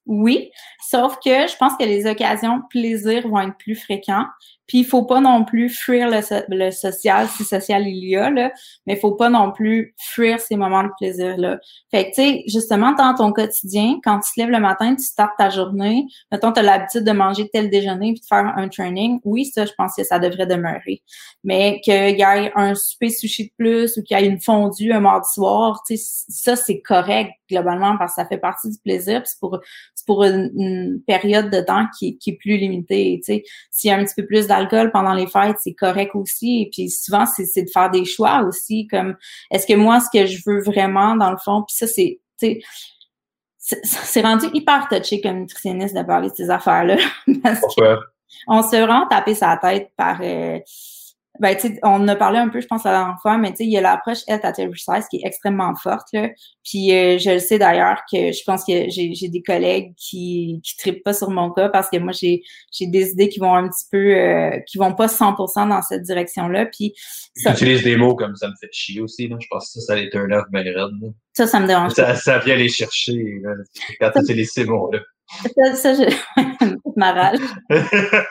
oui, 0.05 0.49
sauf 0.89 1.17
que 1.23 1.29
je 1.29 1.57
pense 1.57 1.75
que 1.77 1.83
les 1.83 2.07
occasions 2.07 2.61
plaisir 2.69 3.27
vont 3.27 3.41
être 3.41 3.57
plus 3.57 3.75
fréquents. 3.75 4.25
Puis 4.67 4.79
il 4.79 4.85
faut 4.85 5.03
pas 5.03 5.19
non 5.19 5.43
plus 5.43 5.69
fuir 5.69 6.09
le, 6.09 6.19
le, 6.49 6.71
social, 6.71 7.27
si 7.27 7.43
social 7.43 7.87
il 7.87 8.09
y 8.09 8.15
a, 8.15 8.29
là, 8.29 8.51
mais 8.85 8.93
il 8.93 8.99
faut 8.99 9.13
pas 9.13 9.29
non 9.29 9.51
plus 9.51 9.93
fuir 9.97 10.39
ces 10.39 10.55
moments 10.55 10.83
de 10.83 10.89
plaisir-là. 10.97 11.59
Fait 11.91 12.05
que, 12.05 12.15
tu 12.15 12.21
sais, 12.21 12.43
justement, 12.47 12.93
dans 12.93 13.13
ton 13.13 13.31
quotidien, 13.33 13.99
quand 14.03 14.19
tu 14.19 14.33
te 14.33 14.39
lèves 14.39 14.49
le 14.49 14.59
matin, 14.59 14.95
tu 14.95 15.03
startes 15.03 15.33
ta 15.37 15.49
journée, 15.49 16.05
mettons, 16.31 16.51
tu 16.51 16.59
as 16.59 16.63
l'habitude 16.63 17.03
de 17.03 17.11
manger 17.11 17.49
tel 17.51 17.69
déjeuner 17.69 18.13
puis 18.13 18.21
de 18.21 18.25
faire 18.25 18.53
un 18.55 18.69
training, 18.69 19.19
oui, 19.23 19.45
ça, 19.45 19.65
je 19.65 19.73
pense 19.77 19.95
que 19.95 20.03
ça 20.03 20.19
devrait 20.19 20.47
demeurer. 20.47 21.03
Mais 21.43 21.81
qu'il 21.83 22.17
y 22.17 22.21
ait 22.21 22.51
un 22.55 22.75
souper 22.75 23.09
sushi 23.09 23.47
de 23.47 23.51
plus 23.57 23.97
ou 23.97 24.03
qu'il 24.03 24.17
y 24.17 24.23
ait 24.23 24.25
une 24.25 24.39
fondue 24.39 24.91
un 24.93 25.01
mardi 25.01 25.29
soir, 25.33 25.81
tu 25.85 25.97
sais, 25.97 26.23
ça, 26.29 26.55
c'est 26.55 26.81
correct 26.81 27.31
globalement 27.49 27.97
parce 27.97 28.15
que 28.15 28.21
ça 28.21 28.27
fait 28.27 28.37
partie 28.37 28.69
du 28.69 28.77
plaisir 28.79 29.21
c'est 29.25 29.39
pour, 29.39 29.59
pour 30.05 30.23
une, 30.23 31.01
période 31.05 31.49
de 31.49 31.61
temps 31.61 31.85
qui, 31.97 32.17
qui 32.17 32.31
est 32.31 32.37
plus 32.37 32.57
limitée, 32.57 33.19
tu 33.23 33.33
sais. 33.33 33.43
S'il 33.71 33.89
y 33.89 33.93
a 33.93 33.97
un 33.97 34.03
petit 34.03 34.15
peu 34.15 34.25
plus 34.25 34.47
d'alcool 34.53 34.91
pendant 34.91 35.13
les 35.13 35.27
fêtes, 35.27 35.57
c'est 35.61 35.73
correct 35.73 36.11
aussi. 36.15 36.61
Et 36.61 36.69
puis 36.71 36.89
souvent, 36.89 37.25
c'est 37.25 37.63
de 37.63 37.69
faire 37.69 37.89
des 37.89 38.05
choix 38.05 38.43
aussi, 38.43 38.87
comme 38.87 39.15
est-ce 39.51 39.65
que 39.65 39.73
moi, 39.73 39.99
ce 39.99 40.07
que 40.11 40.25
je 40.25 40.41
veux 40.45 40.61
vraiment, 40.61 41.15
dans 41.15 41.31
le 41.31 41.37
fond, 41.37 41.63
puis 41.67 41.75
ça, 41.75 41.87
c'est, 41.87 42.19
c'est 43.59 44.21
rendu 44.21 44.45
hyper 44.53 44.87
touché 44.89 45.21
comme 45.21 45.39
nutritionniste 45.39 45.95
de 45.95 46.03
parler 46.03 46.29
de 46.29 46.35
ces 46.35 46.49
affaires-là. 46.49 46.97
Pourquoi? 47.61 47.99
on 48.47 48.61
se 48.63 48.75
rend 48.75 49.07
taper 49.07 49.35
sa 49.35 49.57
tête 49.57 49.91
par 49.95 50.19
euh, 50.21 50.59
ben, 51.39 51.57
tu 51.57 51.79
on 51.81 52.07
a 52.07 52.15
parlé 52.15 52.37
un 52.37 52.49
peu, 52.49 52.61
je 52.61 52.67
pense, 52.67 52.83
la 52.83 52.91
dernière 52.91 53.19
fois, 53.19 53.37
mais 53.37 53.51
tu 53.51 53.57
sais, 53.57 53.63
il 53.65 53.71
y 53.71 53.77
a 53.77 53.81
l'approche 53.81 54.19
Health 54.27 54.45
at 54.45 54.53
Every 54.59 54.77
Size 54.77 55.07
qui 55.09 55.17
est 55.17 55.25
extrêmement 55.25 55.73
forte, 55.75 56.07
là. 56.13 56.29
Puis, 56.63 56.93
euh, 56.93 57.17
je 57.17 57.31
le 57.31 57.39
sais 57.39 57.57
d'ailleurs 57.57 58.01
que 58.11 58.31
je 58.31 58.43
pense 58.45 58.63
que 58.63 58.89
j'ai, 58.89 59.15
j'ai 59.15 59.29
des 59.29 59.41
collègues 59.41 59.93
qui, 59.97 60.61
qui 60.63 60.77
trippent 60.77 61.03
pas 61.03 61.13
sur 61.13 61.31
mon 61.31 61.49
cas 61.51 61.69
parce 61.69 61.89
que 61.89 61.97
moi, 61.97 62.11
j'ai, 62.11 62.43
j'ai 62.71 62.85
des 62.85 63.09
idées 63.09 63.29
qui 63.29 63.39
vont 63.39 63.55
un 63.55 63.67
petit 63.67 63.85
peu, 63.91 64.15
euh, 64.15 64.59
qui 64.67 64.77
vont 64.77 64.93
pas 64.93 65.07
100% 65.07 65.69
dans 65.69 65.81
cette 65.81 66.03
direction-là. 66.03 66.67
Puis, 66.67 66.93
J'utilise 67.35 67.83
des 67.83 67.97
mots 67.97 68.15
comme 68.15 68.35
ça 68.35 68.47
me 68.47 68.53
fait 68.61 68.69
chier 68.71 69.01
aussi, 69.01 69.27
là. 69.27 69.37
Je 69.41 69.47
pense 69.49 69.73
que 69.73 69.79
ça, 69.79 69.87
ça 69.87 69.95
les 69.95 70.11
turn 70.11 70.31
off 70.33 70.45
bien 70.51 70.61
raide, 70.61 71.13
Ça, 71.33 71.47
ça 71.47 71.59
me 71.59 71.65
dérange 71.65 71.93
ça, 71.93 72.15
Ça 72.15 72.37
vient 72.39 72.55
les 72.55 72.69
chercher, 72.69 73.39
là, 73.41 73.51
quand 73.99 74.11
tu 74.11 74.23
utilises 74.23 74.51
ces 74.51 74.65
mots-là. 74.65 74.99
Ça, 75.55 75.73
ça 75.75 75.93
je... 75.95 76.75
ma 76.95 77.11
rage. 77.11 77.39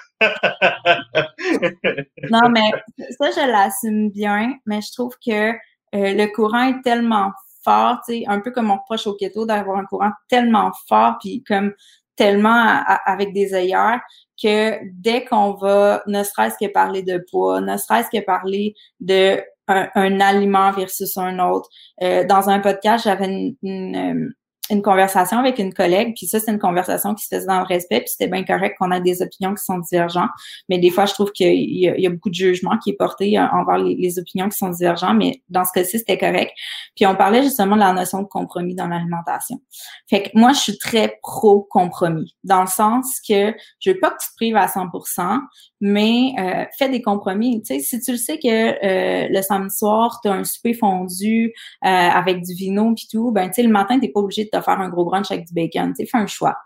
non, 2.31 2.49
mais 2.51 2.71
ça, 3.19 3.31
je 3.31 3.51
l'assume 3.51 4.11
bien, 4.11 4.55
mais 4.67 4.81
je 4.81 4.93
trouve 4.93 5.15
que 5.25 5.51
euh, 5.51 5.55
le 5.93 6.27
courant 6.35 6.69
est 6.69 6.83
tellement 6.83 7.33
fort, 7.65 8.01
un 8.27 8.41
peu 8.41 8.51
comme 8.51 8.71
on 8.71 8.77
reproche 8.77 9.07
au 9.07 9.15
keto 9.15 9.47
d'avoir 9.47 9.79
un 9.79 9.85
courant 9.85 10.11
tellement 10.29 10.73
fort, 10.89 11.17
puis 11.21 11.45
comme 11.47 11.73
tellement 12.17 12.83
avec 13.07 13.33
des 13.33 13.55
ailleurs, 13.55 14.01
que 14.41 14.79
dès 14.93 15.25
qu'on 15.25 15.53
va, 15.53 16.03
ne 16.07 16.23
serait-ce 16.23 16.57
que 16.61 16.71
parler 16.71 17.03
de 17.03 17.25
poids, 17.31 17.61
ne 17.61 17.77
serait-ce 17.77 18.11
que 18.11 18.23
parler 18.25 18.75
de 19.01 19.41
un, 19.69 20.21
aliment 20.21 20.73
versus 20.73 21.17
un 21.17 21.39
autre. 21.39 21.69
Euh, 22.03 22.25
dans 22.25 22.51
un 22.51 22.61
podcast, 22.61 23.05
j'avais 23.05 23.27
une, 23.27 23.57
une 23.63 24.35
conversation 24.83 25.39
avec 25.39 25.59
une 25.59 25.75
collègue, 25.75 26.15
puis 26.17 26.27
ça, 26.27 26.39
c'est 26.39 26.51
une 26.51 26.59
conversation 26.59 27.15
qui 27.15 27.25
se 27.27 27.35
faisait 27.35 27.47
dans 27.47 27.61
le 27.61 27.67
respect, 27.67 28.01
puis 28.01 28.09
c'était 28.09 28.31
bien 28.31 28.45
correct 28.45 28.77
qu'on 28.79 28.93
ait 28.93 29.01
des 29.01 29.21
opinions 29.21 29.55
qui 29.55 29.65
sont 29.65 29.79
divergentes. 29.79 30.31
Mais 30.69 30.79
des 30.79 30.91
fois, 30.91 31.07
je 31.07 31.15
trouve 31.15 31.33
qu'il 31.33 31.53
y, 31.53 32.07
a 32.07 32.11
beaucoup 32.11 32.31
de 32.31 32.35
jugement 32.35 32.79
qui 32.79 32.91
est 32.91 32.97
porté 32.97 33.39
euh, 33.39 33.47
envers 33.53 33.79
les, 33.79 34.19
opinions 34.19 34.49
qui 34.49 34.57
sont 34.57 34.69
divergentes, 34.69 35.17
mais 35.19 35.43
dans 35.49 35.65
ce 35.65 35.73
cas-ci, 35.73 35.99
c'était 35.99 36.19
correct. 36.19 36.53
Puis 36.95 37.07
on 37.07 37.17
parlait 37.17 37.43
justement 37.43 37.75
de 37.75 37.81
la 37.81 37.93
notion 37.93 38.23
de 38.23 38.29
compromis 38.29 38.75
dans 38.75 38.89
l'alimentation. 38.89 39.61
Fait 40.09 40.23
que 40.23 40.31
moi, 40.35 40.53
je 40.53 40.61
suis 40.61 40.79
très 40.79 41.19
pro-compromis, 41.23 42.37
dans 42.45 42.63
le 42.63 42.69
sens 42.69 43.21
que 43.27 43.55
je 43.81 43.91
veux 43.91 43.99
pas 43.99 44.11
que 44.11 44.23
tu 44.23 44.29
te 44.29 44.35
prives 44.37 44.57
à 44.57 44.67
100%, 44.67 45.41
mais 45.83 46.33
euh, 46.39 46.65
fais 46.79 46.89
des 46.89 47.03
compromis. 47.03 47.61
Tu 47.63 47.75
sais, 47.75 47.81
si 47.81 48.01
tu 48.01 48.13
le 48.13 48.17
sais 48.17 48.39
que 48.39 48.47
euh, 48.47 49.29
le 49.29 49.43
samedi 49.43 49.77
soir, 49.77 50.21
tu 50.23 50.29
as 50.29 50.33
un 50.33 50.45
souper 50.45 50.75
fondu 50.75 51.53
euh, 51.85 51.89
avec 51.89 52.43
du 52.43 52.55
vino 52.55 52.95
puis 52.95 53.09
tout, 53.11 53.33
ben 53.33 53.49
tu 53.49 53.55
sais, 53.55 53.63
le 53.65 53.69
matin, 53.69 53.99
tu 53.99 54.11
pas 54.13 54.21
obligé 54.21 54.45
de 54.45 54.51
te 54.53 54.61
faire 54.61 54.81
un 54.81 54.89
gros 54.89 55.05
brunch 55.05 55.31
avec 55.31 55.47
du 55.47 55.55
bacon. 55.55 55.93
Tu 55.99 56.07
fais 56.07 56.19
un 56.19 56.27
choix. 56.27 56.57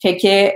Fait 0.00 0.16
que 0.16 0.52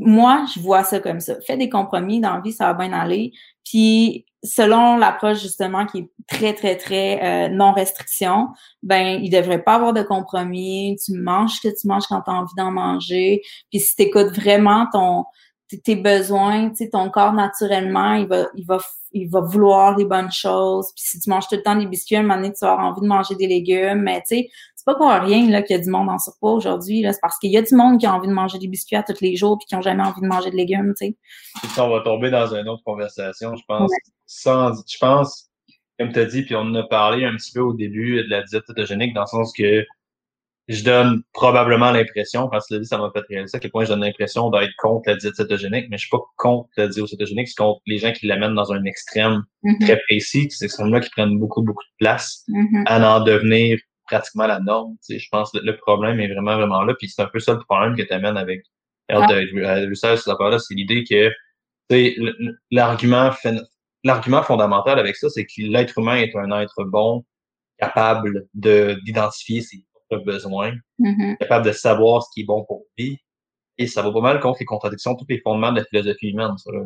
moi, 0.00 0.44
je 0.54 0.60
vois 0.60 0.82
ça 0.82 1.00
comme 1.00 1.20
ça. 1.20 1.36
Fais 1.46 1.56
des 1.56 1.68
compromis 1.68 2.20
dans 2.20 2.34
la 2.34 2.40
vie, 2.40 2.52
ça 2.52 2.72
va 2.72 2.74
bien 2.74 2.92
aller. 2.92 3.32
Puis 3.64 4.26
selon 4.42 4.96
l'approche 4.96 5.40
justement 5.40 5.86
qui 5.86 5.98
est 5.98 6.10
très 6.28 6.54
très 6.54 6.76
très 6.76 7.22
euh, 7.22 7.48
non 7.48 7.72
restriction, 7.72 8.48
ben 8.82 9.20
il 9.22 9.30
devrait 9.30 9.62
pas 9.62 9.74
avoir 9.74 9.92
de 9.92 10.02
compromis. 10.02 10.96
Tu 11.04 11.12
manges 11.12 11.58
ce 11.60 11.68
que 11.68 11.74
tu 11.74 11.86
manges 11.86 12.06
quand 12.08 12.22
tu 12.22 12.30
as 12.30 12.34
envie 12.34 12.54
d'en 12.56 12.70
manger. 12.70 13.42
Puis 13.70 13.80
si 13.80 13.94
tu 13.96 14.02
écoutes 14.02 14.34
vraiment 14.34 14.86
ton 14.92 15.24
tes 15.84 15.96
besoins, 15.96 16.70
tu 16.70 16.88
ton 16.90 17.10
corps 17.10 17.32
naturellement, 17.32 18.14
il 18.14 18.26
va, 18.28 18.46
il 18.54 18.64
va, 18.66 18.78
il 19.22 19.28
va 19.28 19.40
vouloir 19.40 19.96
les 19.96 20.04
bonnes 20.04 20.30
choses. 20.30 20.92
Puis 20.94 21.04
si 21.06 21.20
tu 21.20 21.30
manges 21.30 21.48
tout 21.48 21.56
le 21.56 21.62
temps 21.62 21.76
des 21.76 21.86
biscuits, 21.86 22.16
à 22.16 22.20
un 22.20 22.22
moment 22.22 22.36
donné, 22.36 22.52
tu 22.52 22.58
vas 22.60 22.72
avoir 22.72 22.86
envie 22.86 23.00
de 23.00 23.06
manger 23.06 23.34
des 23.34 23.46
légumes. 23.46 24.02
Mais 24.02 24.20
tu 24.20 24.36
sais, 24.36 24.48
c'est 24.74 24.84
pas 24.84 24.94
pour 24.94 25.08
rien 25.08 25.50
là 25.50 25.62
qu'il 25.62 25.76
y 25.76 25.80
a 25.80 25.82
du 25.82 25.90
monde 25.90 26.08
en 26.08 26.18
surpoids 26.18 26.52
aujourd'hui. 26.52 27.02
Là, 27.02 27.12
c'est 27.12 27.20
parce 27.20 27.38
qu'il 27.38 27.50
y 27.50 27.56
a 27.56 27.62
du 27.62 27.74
monde 27.74 27.98
qui 27.98 28.06
a 28.06 28.14
envie 28.14 28.28
de 28.28 28.32
manger 28.32 28.58
des 28.58 28.68
biscuits 28.68 28.96
à 28.96 29.02
tous 29.02 29.20
les 29.20 29.36
jours 29.36 29.58
puis 29.58 29.66
qui 29.66 29.74
ont 29.74 29.82
jamais 29.82 30.02
envie 30.02 30.20
de 30.20 30.26
manger 30.26 30.50
de 30.50 30.56
légumes. 30.56 30.94
Tu 30.98 31.06
sais. 31.06 31.80
On 31.80 31.90
va 31.90 32.00
tomber 32.00 32.30
dans 32.30 32.54
une 32.54 32.68
autre 32.68 32.82
conversation, 32.84 33.54
je 33.56 33.62
pense. 33.66 33.90
Sans, 34.26 34.72
je 34.88 34.98
pense, 34.98 35.50
comme 35.98 36.12
tu 36.12 36.18
as 36.18 36.26
dit, 36.26 36.42
puis 36.42 36.56
on 36.56 36.60
en 36.60 36.74
a 36.74 36.82
parlé 36.84 37.24
un 37.24 37.34
petit 37.36 37.52
peu 37.52 37.60
au 37.60 37.72
début 37.72 38.16
de 38.16 38.30
la 38.30 38.42
diète 38.42 38.64
cétogénique, 38.66 39.14
dans 39.14 39.22
le 39.22 39.26
sens 39.26 39.52
que 39.52 39.84
je 40.68 40.82
donne 40.82 41.22
probablement 41.32 41.92
l'impression, 41.92 42.48
quand 42.48 42.58
tu 42.58 42.74
l'as 42.74 42.80
dit, 42.80 42.86
ça 42.86 42.98
m'a 42.98 43.10
fait 43.14 43.24
réaliser 43.28 43.56
à 43.56 43.60
quel 43.60 43.70
point 43.70 43.84
je 43.84 43.90
donne 43.90 44.00
l'impression 44.00 44.50
d'être 44.50 44.72
contre 44.78 45.08
la 45.08 45.16
diète 45.16 45.36
cétogénique, 45.36 45.86
mais 45.90 45.96
je 45.96 46.02
suis 46.02 46.10
pas 46.10 46.20
contre 46.36 46.68
la 46.76 46.88
diète 46.88 47.06
cétogénique, 47.06 47.48
c'est 47.48 47.56
contre 47.56 47.80
les 47.86 47.98
gens 47.98 48.12
qui 48.12 48.26
l'amènent 48.26 48.54
dans 48.54 48.72
un 48.72 48.84
extrême 48.84 49.44
mm-hmm. 49.62 49.84
très 49.84 50.00
précis, 50.08 50.50
ces 50.50 50.64
extrêmes-là 50.64 51.00
qui 51.00 51.10
prennent 51.10 51.38
beaucoup, 51.38 51.62
beaucoup 51.62 51.84
de 51.84 52.04
place 52.04 52.44
mm-hmm. 52.48 52.82
à 52.86 53.16
en 53.16 53.20
devenir 53.22 53.78
pratiquement 54.06 54.46
la 54.46 54.58
norme. 54.60 54.96
Tu 55.06 55.14
sais, 55.14 55.18
je 55.20 55.28
pense 55.30 55.52
que 55.52 55.58
le 55.58 55.76
problème 55.76 56.18
est 56.20 56.32
vraiment, 56.32 56.56
vraiment 56.56 56.82
là, 56.82 56.94
puis 56.98 57.08
c'est 57.08 57.22
un 57.22 57.28
peu 57.32 57.38
ça 57.38 57.52
le 57.52 57.60
problème 57.60 57.94
que 57.96 58.02
tu 58.02 58.12
amènes 58.12 58.36
avec 58.36 58.62
Health 59.08 59.30
Research, 59.88 60.26
là 60.26 60.58
c'est 60.58 60.74
l'idée 60.74 61.04
que 61.04 61.32
l'argument 62.72 63.30
l'argument 64.02 64.42
fondamental 64.42 64.98
avec 64.98 65.16
ça, 65.16 65.28
c'est 65.28 65.44
que 65.44 65.62
l'être 65.62 65.98
humain 65.98 66.16
est 66.16 66.34
un 66.34 66.60
être 66.60 66.84
bon, 66.84 67.24
capable 67.78 68.46
de 68.54 68.98
d'identifier 69.04 69.60
ses 69.60 69.85
besoin, 70.14 70.72
mm-hmm. 71.00 71.38
capable 71.38 71.66
de 71.66 71.72
savoir 71.72 72.22
ce 72.22 72.28
qui 72.32 72.42
est 72.42 72.44
bon 72.44 72.64
pour 72.64 72.84
lui. 72.96 73.18
Et 73.78 73.86
ça 73.86 74.02
va 74.02 74.12
pas 74.12 74.20
mal 74.20 74.40
contre 74.40 74.60
les 74.60 74.66
contradictions, 74.66 75.14
tous 75.16 75.26
les 75.28 75.40
fondements 75.40 75.72
de 75.72 75.80
la 75.80 75.84
philosophie 75.84 76.30
humaine, 76.30 76.56
ça. 76.56 76.70
Là. 76.72 76.80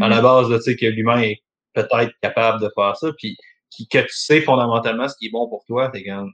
À 0.00 0.08
la 0.08 0.18
mm-hmm. 0.18 0.22
base, 0.22 0.56
tu 0.58 0.62
sais, 0.62 0.76
que 0.76 0.86
l'humain 0.86 1.20
est 1.20 1.42
peut-être 1.74 2.12
capable 2.20 2.62
de 2.62 2.70
faire 2.74 2.96
ça, 2.96 3.10
puis 3.18 3.36
que 3.90 3.98
tu 3.98 4.08
sais 4.08 4.40
fondamentalement 4.42 5.08
ce 5.08 5.16
qui 5.18 5.26
est 5.26 5.30
bon 5.30 5.48
pour 5.48 5.64
toi, 5.66 5.88
t'es 5.88 6.04
comme 6.04 6.32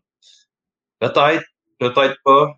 peut-être, 0.99 1.45
peut-être 1.79 2.17
pas. 2.25 2.55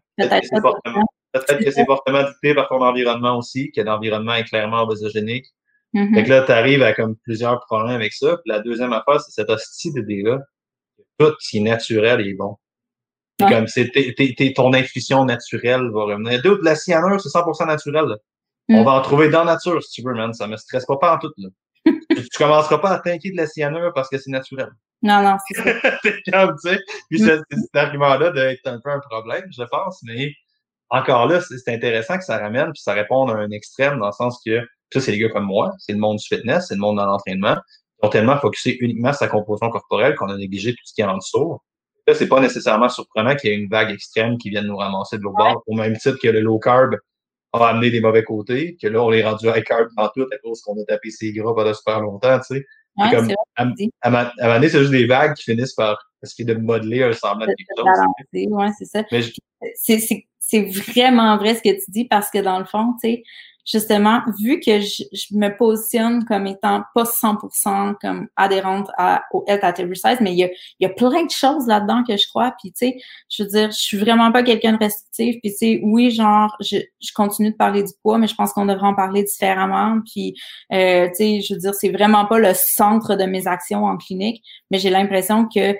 Peut-être 1.33 1.65
que 1.65 1.71
c'est 1.71 1.87
fortement 1.87 2.25
dicté 2.25 2.55
par 2.55 2.69
ton 2.69 2.83
environnement 2.83 3.39
aussi, 3.39 3.71
que 3.71 3.81
l'environnement 3.81 4.35
est 4.35 4.45
clairement 4.45 4.83
obésogénique. 4.83 5.47
Mm-hmm. 5.95 6.15
Fait 6.15 6.25
que 6.25 6.29
là, 6.29 6.43
tu 6.43 6.53
arrives 6.53 6.83
à 6.83 6.93
comme 6.93 7.17
plusieurs 7.17 7.61
problèmes 7.61 7.95
avec 7.95 8.13
ça. 8.13 8.37
Puis 8.39 8.51
la 8.51 8.61
deuxième 8.61 8.93
affaire, 8.93 9.21
c'est 9.21 9.31
cette 9.31 9.51
hostie 9.51 9.93
d'idée-là. 9.93 10.41
Tout 11.19 11.33
ce 11.39 11.51
qui 11.51 11.59
est 11.59 11.61
naturel 11.61 12.21
est 12.27 12.35
bon. 12.35 12.57
Comme 13.49 13.67
c'est 13.67 13.91
ton 14.55 14.73
intuition 14.73 15.25
naturelle 15.25 15.91
va 15.93 16.05
revenir. 16.05 16.43
de 16.43 16.59
la 16.63 16.75
cyanure, 16.75 17.21
c'est 17.21 17.29
100% 17.29 17.67
naturel. 17.67 18.17
On 18.69 18.83
mm. 18.83 18.85
va 18.85 18.93
en 18.93 19.01
trouver 19.01 19.29
dans 19.29 19.45
la 19.45 19.55
nature, 19.55 19.83
si 19.83 20.01
tu 20.01 20.03
veux, 20.07 20.15
man. 20.15 20.33
Ça 20.33 20.47
me 20.47 20.57
stresse 20.57 20.87
pas, 20.87 20.97
pas 20.97 21.17
en 21.17 21.19
tout, 21.19 21.33
là. 21.39 21.49
tu, 21.87 22.29
commenceras 22.37 22.79
pas 22.79 22.91
à 22.91 22.99
t'inquiéter 22.99 23.33
de 23.33 23.37
la 23.39 23.47
cyanure 23.47 23.93
parce 23.95 24.09
que 24.09 24.19
c'est 24.19 24.31
naturel. 24.31 24.69
Non, 25.03 25.23
non, 25.23 25.37
c'est 25.49 25.63
ça. 25.63 25.73
comme, 26.33 26.57
tu 26.63 26.69
sais. 26.69 26.79
Puis 27.11 27.23
mm. 27.23 27.43
cet 27.51 27.75
argument-là 27.75 28.31
doit 28.31 28.45
être 28.45 28.67
un 28.67 28.79
peu 28.83 28.91
un 28.91 29.01
problème, 29.01 29.45
je 29.57 29.65
pense, 29.65 30.01
mais 30.05 30.33
encore 30.91 31.27
là, 31.27 31.41
c'est 31.41 31.73
intéressant 31.73 32.19
que 32.19 32.25
ça 32.25 32.39
ramène 32.39 32.73
puis 32.73 32.83
ça 32.83 32.93
réponde 32.93 33.31
à 33.31 33.35
un 33.35 33.51
extrême 33.51 33.99
dans 33.99 34.07
le 34.07 34.13
sens 34.13 34.41
que 34.45 34.61
ça, 34.93 35.01
c'est 35.01 35.13
les 35.13 35.19
gars 35.19 35.29
comme 35.29 35.45
moi, 35.45 35.73
c'est 35.79 35.93
le 35.93 35.99
monde 35.99 36.19
du 36.19 36.27
fitness, 36.27 36.67
c'est 36.69 36.75
le 36.75 36.81
monde 36.81 36.99
de 36.99 37.05
l'entraînement, 37.05 37.55
qui 37.55 38.07
ont 38.07 38.09
tellement 38.09 38.37
focusé 38.39 38.77
uniquement 38.81 39.13
sur 39.13 39.21
sa 39.21 39.29
composition 39.29 39.71
corporelle 39.71 40.17
qu'on 40.17 40.29
a 40.29 40.37
négligé 40.37 40.73
tout 40.73 40.83
ce 40.85 40.93
qui 40.93 41.01
est 41.01 41.05
en 41.05 41.17
dessous. 41.17 41.59
Là, 42.07 42.15
c'est 42.15 42.29
pas 42.29 42.41
nécessairement 42.41 42.89
surprenant 42.89 43.37
qu'il 43.37 43.51
y 43.51 43.53
ait 43.53 43.57
une 43.57 43.69
vague 43.69 43.91
extrême 43.91 44.39
qui 44.39 44.51
vienne 44.51 44.67
nous 44.67 44.77
ramasser 44.77 45.19
de 45.19 45.23
l'eau 45.23 45.33
bord, 45.33 45.63
au 45.67 45.75
même 45.75 45.97
titre 45.97 46.19
que 46.21 46.29
le 46.29 46.41
low 46.41 46.59
carb 46.59 46.97
a 47.53 47.69
amené 47.69 47.91
des 47.91 48.01
mauvais 48.01 48.23
côtés, 48.23 48.77
que 48.81 48.87
là, 48.87 49.03
on 49.03 49.13
est 49.13 49.25
rendu 49.25 49.49
high 49.49 49.65
carb 49.65 49.89
dans 49.97 50.09
tout 50.09 50.27
à 50.33 50.39
cause 50.39 50.61
qu'on 50.63 50.81
a 50.81 50.85
tapé 50.85 51.11
ses 51.11 51.33
gras 51.33 51.55
pendant 51.55 51.75
super 51.75 52.01
longtemps, 52.01 52.39
tu 52.39 52.57
sais. 52.57 52.67
Ouais, 52.97 53.11
comme, 53.11 53.31
à, 53.57 53.63
un 53.63 54.11
moment 54.11 54.55
donné, 54.55 54.69
c'est 54.69 54.81
juste 54.81 54.91
des 54.91 55.07
vagues 55.07 55.35
qui 55.35 55.45
finissent 55.45 55.75
par 55.75 55.99
essayer 56.23 56.45
de 56.45 56.55
modeler 56.55 57.03
un 57.03 57.13
semblant 57.13 57.47
de 57.47 57.55
quelque 57.55 57.77
chose. 57.77 58.51
Ouais, 58.51 58.71
c'est 58.79 58.85
ça. 58.85 60.25
C'est 60.39 60.63
vraiment 60.65 61.37
vrai 61.37 61.55
ce 61.55 61.63
que 61.63 61.73
tu 61.73 61.91
dis 61.91 62.07
parce 62.07 62.29
que 62.31 62.39
dans 62.39 62.59
le 62.59 62.65
fond, 62.65 62.95
tu 63.01 63.09
sais, 63.09 63.23
justement, 63.65 64.21
vu 64.39 64.61
que 64.61 64.81
je, 64.81 65.05
me 65.33 65.49
positionne 65.57 66.25
comme 66.25 66.47
étant 66.47 66.83
pas 66.95 67.05
100% 67.05 67.95
comme 68.01 68.29
adhérente 68.37 68.89
à, 68.97 69.23
au 69.33 69.45
Health 69.47 69.65
at 69.65 69.75
Every 69.79 69.97
Size, 69.97 70.19
mais 70.21 70.33
il 70.33 70.39
y 70.39 70.45
a, 70.45 70.49
il 70.79 70.83
y 70.83 70.87
a 70.87 70.89
plein 70.89 71.25
de 71.25 71.31
choses 71.31 71.67
là-dedans 71.67 72.03
que 72.07 72.17
je 72.17 72.27
crois. 72.29 72.55
Puis, 72.61 72.73
tu 72.73 72.89
sais, 72.89 72.97
je 73.29 73.43
veux 73.43 73.49
dire, 73.49 73.71
je 73.71 73.79
suis 73.79 73.99
vraiment 73.99 74.33
pas 74.33 74.43
quelqu'un 74.43 74.73
de 74.73 74.79
restrictif. 74.79 75.37
Puis, 75.43 75.51
tu 75.53 75.57
sais, 75.57 75.81
oui, 75.83 76.11
genre, 76.11 76.57
je, 76.61 76.79
je 77.01 77.13
continue 77.15 77.51
de 77.51 77.57
parler 77.57 77.83
du 77.83 77.93
poids, 78.03 78.19
mais 78.19 78.27
je 78.27 78.35
pense 78.35 78.53
qu'on 78.53 78.67
devrait 78.67 78.89
en 78.89 78.95
parler 78.95 79.25
différemment. 79.25 80.01
Puis, 80.11 80.35
euh, 80.73 81.09
tu 81.09 81.15
sais, 81.15 81.41
je 81.41 81.55
veux 81.55 81.61
dire, 81.61 81.75
c'est 81.75 81.91
vraiment 81.91 82.27
pas 82.27 82.39
le 82.39 82.53
centre 82.55 83.17
de 83.17 83.25
mes 83.25 83.47
actions 83.47 83.85
en 83.85 83.97
clinique, 83.97 84.43
mais 84.71 84.79
j'ai 84.79 84.91
l'impression 84.91 85.47
que 85.47 85.75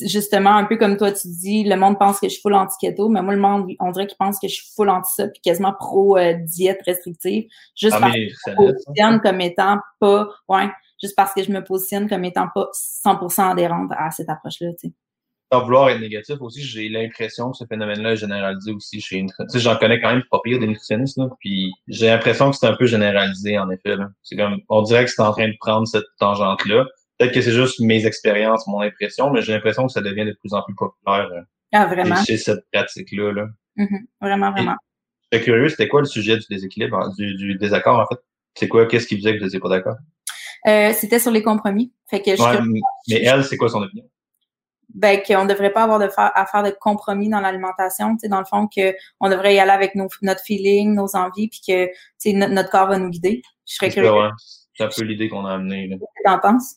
justement, 0.00 0.56
un 0.56 0.64
peu 0.64 0.76
comme 0.76 0.96
toi, 0.96 1.12
tu 1.12 1.28
dis, 1.28 1.64
le 1.64 1.76
monde 1.76 1.98
pense 1.98 2.20
que 2.20 2.28
je 2.28 2.34
suis 2.34 2.42
full 2.42 2.54
anti-keto, 2.54 3.08
mais 3.08 3.22
moi, 3.22 3.34
le 3.34 3.40
monde, 3.40 3.70
on 3.80 3.90
dirait 3.90 4.06
qu'il 4.06 4.16
pense 4.18 4.38
que 4.38 4.48
je 4.48 4.54
suis 4.54 4.72
full 4.74 4.88
anti-ça, 4.88 5.28
puis 5.28 5.40
quasiment 5.42 5.72
pro-diète 5.78 6.80
restrictive, 6.86 7.44
juste 7.76 7.96
ah, 7.96 8.00
parce 8.00 8.14
que 8.14 8.20
je 8.20 8.50
me 8.50 8.56
positionne 8.56 9.20
comme 9.20 9.40
étant 9.40 9.78
pas, 10.00 10.28
ouais, 10.48 10.68
juste 11.02 11.14
parce 11.16 11.32
que 11.34 11.42
je 11.42 11.50
me 11.50 11.62
positionne 11.62 12.08
comme 12.08 12.24
étant 12.24 12.48
pas 12.54 12.68
100% 13.04 13.52
adhérente 13.52 13.90
à 13.96 14.10
cette 14.10 14.28
approche-là, 14.28 14.70
tu 14.78 14.88
sais. 14.88 14.94
Sans 15.52 15.62
vouloir 15.62 15.90
être 15.90 16.00
négatif 16.00 16.36
aussi, 16.40 16.62
j'ai 16.62 16.88
l'impression 16.88 17.50
que 17.50 17.58
ce 17.58 17.64
phénomène-là 17.66 18.12
est 18.12 18.16
généralisé 18.16 18.72
aussi 18.72 19.00
chez 19.00 19.16
une... 19.16 19.28
Tu 19.28 19.34
sais, 19.48 19.60
j'en 19.60 19.76
connais 19.76 20.00
quand 20.00 20.10
même 20.10 20.24
pas 20.30 20.40
pire 20.42 20.58
des 20.58 20.66
nutritionnistes, 20.66 21.18
là, 21.18 21.28
puis 21.38 21.70
j'ai 21.86 22.06
l'impression 22.06 22.50
que 22.50 22.56
c'est 22.56 22.66
un 22.66 22.74
peu 22.74 22.86
généralisé, 22.86 23.58
en 23.58 23.70
effet, 23.70 23.94
C'est 24.22 24.36
comme, 24.36 24.58
on 24.68 24.82
dirait 24.82 25.04
que 25.04 25.10
c'est 25.10 25.22
en 25.22 25.32
train 25.32 25.48
de 25.48 25.54
prendre 25.60 25.86
cette 25.86 26.06
tangente-là. 26.18 26.86
Peut-être 27.24 27.36
que 27.36 27.40
c'est 27.40 27.52
juste 27.52 27.80
mes 27.80 28.04
expériences, 28.04 28.66
mon 28.66 28.80
impression, 28.82 29.30
mais 29.30 29.40
j'ai 29.40 29.52
l'impression 29.52 29.86
que 29.86 29.92
ça 29.92 30.02
devient 30.02 30.26
de 30.26 30.36
plus 30.38 30.52
en 30.52 30.62
plus 30.62 30.74
populaire 30.74 31.30
euh, 31.32 31.40
ah, 31.72 31.86
vraiment? 31.86 32.22
chez 32.22 32.36
cette 32.36 32.66
pratique-là. 32.70 33.32
Là. 33.32 33.46
Mm-hmm. 33.78 34.00
Vraiment, 34.20 34.52
vraiment. 34.52 34.76
J'étais 35.32 35.44
curieux, 35.44 35.70
c'était 35.70 35.88
quoi 35.88 36.00
le 36.00 36.06
sujet 36.06 36.36
du 36.36 36.44
déséquilibre, 36.50 37.14
du, 37.16 37.34
du 37.34 37.54
désaccord 37.56 37.98
en 37.98 38.06
fait? 38.06 38.20
C'est 38.54 38.68
quoi, 38.68 38.84
qu'est-ce 38.84 39.06
qui 39.06 39.16
faisait 39.16 39.32
que 39.32 39.38
vous 39.38 39.44
n'étiez 39.44 39.58
pas 39.58 39.70
d'accord? 39.70 39.96
Euh, 40.66 40.92
c'était 40.92 41.18
sur 41.18 41.30
les 41.30 41.42
compromis. 41.42 41.94
Fait 42.10 42.20
que 42.20 42.36
je, 42.36 42.70
mais 43.08 43.22
elle, 43.22 43.42
c'est 43.42 43.56
quoi 43.56 43.70
son 43.70 43.82
opinion? 43.82 44.04
Ben, 44.94 45.22
qu'on 45.26 45.44
ne 45.44 45.48
devrait 45.48 45.72
pas 45.72 45.84
avoir 45.84 45.98
de 45.98 46.08
faire, 46.08 46.30
à 46.34 46.44
faire 46.44 46.62
de 46.62 46.76
compromis 46.78 47.30
dans 47.30 47.40
l'alimentation. 47.40 48.16
Dans 48.24 48.38
le 48.38 48.44
fond, 48.44 48.68
qu'on 48.68 49.28
devrait 49.30 49.54
y 49.54 49.58
aller 49.58 49.70
avec 49.70 49.94
nos, 49.94 50.08
notre 50.20 50.42
feeling, 50.42 50.94
nos 50.94 51.16
envies, 51.16 51.48
puis 51.48 51.62
que 51.66 52.32
notre, 52.32 52.70
corps 52.70 52.88
va 52.88 52.98
nous 52.98 53.08
guider. 53.08 53.42
Je 53.66 53.76
serais 53.76 53.90
curieux. 53.90 54.12
C'est 54.74 54.84
un 54.84 54.88
peu 54.88 55.02
l'idée 55.02 55.28
qu'on 55.28 55.46
a 55.46 55.54
amenée. 55.54 55.88
Qu'est-ce 55.88 55.98
que 55.98 56.22
tu 56.24 56.30
en 56.30 56.38
penses? 56.38 56.76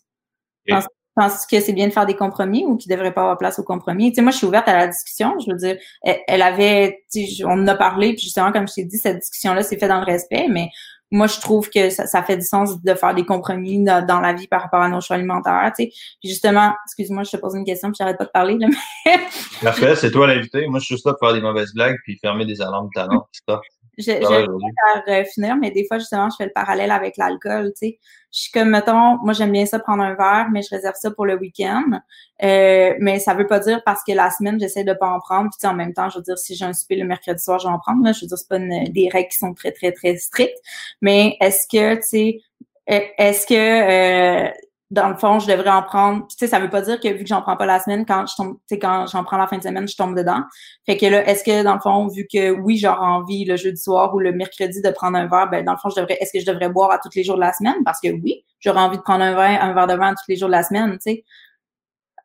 Penses-tu 1.17 1.55
que 1.55 1.63
c'est 1.63 1.73
bien 1.73 1.87
de 1.87 1.93
faire 1.93 2.05
des 2.05 2.15
compromis 2.15 2.63
ou 2.63 2.77
qu'il 2.77 2.91
devrait 2.91 3.11
pas 3.11 3.21
avoir 3.21 3.39
place 3.39 3.57
aux 3.57 3.63
compromis? 3.63 4.11
Tu 4.11 4.17
sais, 4.17 4.21
moi, 4.21 4.31
je 4.31 4.37
suis 4.37 4.45
ouverte 4.45 4.67
à 4.67 4.77
la 4.77 4.85
discussion. 4.85 5.33
Je 5.39 5.51
veux 5.51 5.57
dire, 5.57 5.75
elle, 6.03 6.43
avait, 6.43 6.99
tu 7.11 7.25
sais, 7.25 7.43
on 7.43 7.53
en 7.53 7.67
a 7.67 7.73
parlé, 7.73 8.13
puis 8.13 8.21
justement, 8.25 8.51
comme 8.51 8.67
je 8.67 8.75
t'ai 8.75 8.83
dit, 8.83 8.99
cette 8.99 9.17
discussion-là 9.17 9.63
s'est 9.63 9.79
faite 9.79 9.89
dans 9.89 9.99
le 9.99 10.05
respect, 10.05 10.45
mais 10.47 10.69
moi, 11.09 11.25
je 11.25 11.39
trouve 11.39 11.71
que 11.71 11.89
ça, 11.89 12.05
ça, 12.05 12.21
fait 12.21 12.37
du 12.37 12.45
sens 12.45 12.83
de 12.83 12.93
faire 12.93 13.15
des 13.15 13.25
compromis 13.25 13.83
dans, 13.83 14.19
la 14.19 14.33
vie 14.33 14.47
par 14.47 14.61
rapport 14.61 14.81
à 14.81 14.89
nos 14.89 15.01
choix 15.01 15.15
alimentaires, 15.15 15.71
tu 15.75 15.85
sais. 15.85 15.89
Puis 16.21 16.29
justement, 16.29 16.73
excuse-moi, 16.85 17.23
je 17.23 17.31
te 17.31 17.37
pose 17.37 17.55
une 17.55 17.65
question, 17.65 17.89
puis 17.89 17.95
j'arrête 17.97 18.17
pas 18.17 18.25
de 18.25 18.29
parler, 18.29 18.57
là, 18.59 18.67
mais... 19.05 19.19
Parfait, 19.63 19.95
c'est 19.95 20.11
toi 20.11 20.27
l'invité. 20.27 20.67
Moi, 20.67 20.79
je 20.79 20.85
suis 20.85 20.95
juste 20.95 21.05
là 21.07 21.13
pour 21.13 21.27
faire 21.27 21.35
des 21.35 21.41
mauvaises 21.41 21.73
blagues 21.73 21.97
puis 22.03 22.19
fermer 22.21 22.45
des 22.45 22.61
alarmes 22.61 22.89
de 22.93 23.01
talent, 23.01 23.27
ça. 23.47 23.59
Je, 23.97 24.03
je 24.03 25.05
vais 25.07 25.25
finir, 25.25 25.55
mais 25.57 25.71
des 25.71 25.85
fois, 25.87 25.97
justement, 25.97 26.29
je 26.29 26.35
fais 26.35 26.45
le 26.45 26.51
parallèle 26.51 26.91
avec 26.91 27.17
l'alcool, 27.17 27.71
tu 27.73 27.87
sais. 27.87 27.99
Je 28.31 28.41
suis 28.41 28.51
comme, 28.51 28.69
mettons, 28.69 29.17
moi, 29.23 29.33
j'aime 29.33 29.51
bien 29.51 29.65
ça 29.65 29.79
prendre 29.79 30.03
un 30.03 30.13
verre, 30.13 30.49
mais 30.51 30.61
je 30.61 30.69
réserve 30.69 30.95
ça 30.95 31.09
pour 31.09 31.25
le 31.25 31.35
week-end. 31.35 31.99
Euh, 32.43 32.93
mais 32.99 33.17
ça 33.19 33.33
veut 33.33 33.47
pas 33.47 33.59
dire 33.59 33.81
parce 33.83 34.03
que 34.07 34.11
la 34.11 34.29
semaine, 34.29 34.59
j'essaie 34.59 34.83
de 34.83 34.93
pas 34.93 35.09
en 35.09 35.19
prendre. 35.19 35.49
Puis, 35.57 35.67
en 35.67 35.73
même 35.73 35.93
temps, 35.93 36.09
je 36.09 36.17
veux 36.17 36.23
dire, 36.23 36.37
si 36.37 36.55
j'ai 36.55 36.65
un 36.65 36.73
souper 36.73 36.97
le 36.97 37.05
mercredi 37.05 37.41
soir, 37.41 37.57
je 37.57 37.67
vais 37.67 37.73
en 37.73 37.79
prendre. 37.79 38.03
Là. 38.03 38.11
Je 38.11 38.21
veux 38.21 38.27
dire, 38.27 38.37
c'est 38.37 38.49
pas 38.49 38.59
des 38.59 39.09
règles 39.11 39.29
qui 39.29 39.37
sont 39.37 39.53
très, 39.53 39.71
très, 39.71 39.91
très 39.91 40.17
strictes. 40.17 40.59
Mais 41.01 41.35
est-ce 41.41 41.67
que, 41.67 41.95
tu 41.95 42.01
sais, 42.03 42.39
est-ce 42.85 43.47
que 43.47 43.53
euh, 43.55 44.51
dans 44.89 45.09
le 45.09 45.15
fond, 45.15 45.39
je 45.39 45.47
devrais 45.47 45.69
en 45.69 45.83
prendre. 45.83 46.27
Tu 46.27 46.37
sais, 46.37 46.47
ça 46.47 46.59
veut 46.59 46.69
pas 46.69 46.81
dire 46.81 46.99
que 46.99 47.09
vu 47.09 47.23
que 47.23 47.27
j'en 47.27 47.41
prends 47.41 47.57
pas 47.57 47.65
la 47.65 47.79
semaine, 47.79 48.05
quand 48.05 48.25
je 48.25 48.35
tombe, 48.35 48.53
tu 48.53 48.75
sais, 48.75 48.79
quand 48.79 49.05
j'en 49.07 49.23
prends 49.23 49.37
la 49.37 49.47
fin 49.47 49.57
de 49.57 49.63
semaine, 49.63 49.87
je 49.87 49.95
tombe 49.97 50.15
dedans. 50.15 50.43
Fait 50.85 50.95
que 50.95 51.05
là, 51.05 51.27
est-ce 51.27 51.43
que 51.43 51.63
dans 51.63 51.73
le 51.73 51.81
fond, 51.81 52.07
vu 52.07 52.25
que 52.31 52.51
oui, 52.51 52.77
j'aurais 52.77 53.05
envie 53.05 53.43
le 53.43 53.57
jeudi 53.57 53.81
soir 53.81 54.15
ou 54.15 54.19
le 54.19 54.31
mercredi 54.31 54.81
de 54.81 54.89
prendre 54.91 55.17
un 55.17 55.27
verre, 55.27 55.49
ben 55.49 55.65
dans 55.65 55.73
le 55.73 55.77
fond, 55.77 55.89
je 55.89 55.99
devrais, 55.99 56.17
est-ce 56.21 56.31
que 56.31 56.39
je 56.39 56.45
devrais 56.45 56.69
boire 56.69 56.91
à 56.91 56.99
tous 56.99 57.09
les 57.15 57.23
jours 57.23 57.35
de 57.35 57.41
la 57.41 57.51
semaine? 57.51 57.83
Parce 57.83 57.99
que 57.99 58.07
oui, 58.07 58.45
j'aurais 58.59 58.79
envie 58.79 58.97
de 58.97 59.01
prendre 59.01 59.23
un 59.23 59.35
verre, 59.35 59.61
un 59.61 59.73
verre 59.73 59.87
de 59.87 59.95
vin 59.95 60.13
tous 60.13 60.29
les 60.29 60.37
jours 60.37 60.47
de 60.49 60.53
la 60.53 60.63
semaine, 60.63 60.93
tu 60.93 61.11
sais. 61.11 61.25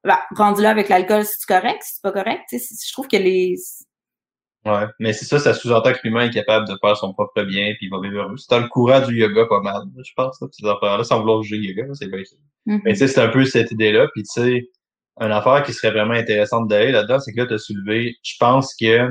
Ben, 0.04 0.18
rendu 0.36 0.62
là 0.62 0.70
avec 0.70 0.88
l'alcool, 0.88 1.24
c'est 1.24 1.46
correct, 1.46 1.82
c'est 1.84 2.02
pas 2.02 2.12
correct, 2.12 2.42
tu 2.48 2.58
sais. 2.58 2.74
Je 2.86 2.92
trouve 2.92 3.08
que 3.08 3.16
les, 3.16 3.56
Ouais, 4.64 4.86
mais 5.00 5.12
c'est 5.12 5.24
ça, 5.24 5.40
ça 5.40 5.54
sous-entend 5.54 5.92
que 5.92 5.98
l'humain 6.04 6.26
est 6.26 6.30
capable 6.30 6.68
de 6.68 6.76
faire 6.80 6.96
son 6.96 7.12
propre 7.12 7.42
bien, 7.42 7.74
puis 7.74 7.86
il 7.86 7.90
va 7.90 8.00
vivre 8.00 8.22
heureux. 8.22 8.36
C'est 8.36 8.50
dans 8.50 8.60
le 8.60 8.68
courant 8.68 9.00
du 9.04 9.16
yoga 9.16 9.46
pas 9.46 9.60
mal, 9.60 9.82
je 10.04 10.12
pense, 10.16 10.40
là, 10.40 10.46
ces 10.52 10.66
affaires-là, 10.66 11.02
sans 11.02 11.18
vouloir 11.20 11.42
juger 11.42 11.56
yoga, 11.56 11.92
c'est 11.94 12.06
bien 12.06 12.20
mm-hmm. 12.20 12.80
Mais 12.84 12.92
tu 12.92 12.98
sais, 12.98 13.08
c'est 13.08 13.20
un 13.20 13.28
peu 13.28 13.44
cette 13.44 13.72
idée-là, 13.72 14.06
puis 14.14 14.22
tu 14.22 14.40
sais, 14.40 14.70
une 15.20 15.32
affaire 15.32 15.64
qui 15.64 15.72
serait 15.72 15.90
vraiment 15.90 16.14
intéressante 16.14 16.68
d'aller 16.68 16.92
là-dedans, 16.92 17.18
c'est 17.18 17.32
que 17.32 17.40
là, 17.40 17.46
tu 17.46 17.54
as 17.54 17.58
soulevé, 17.58 18.16
je 18.22 18.34
pense 18.38 18.74
que 18.80 19.10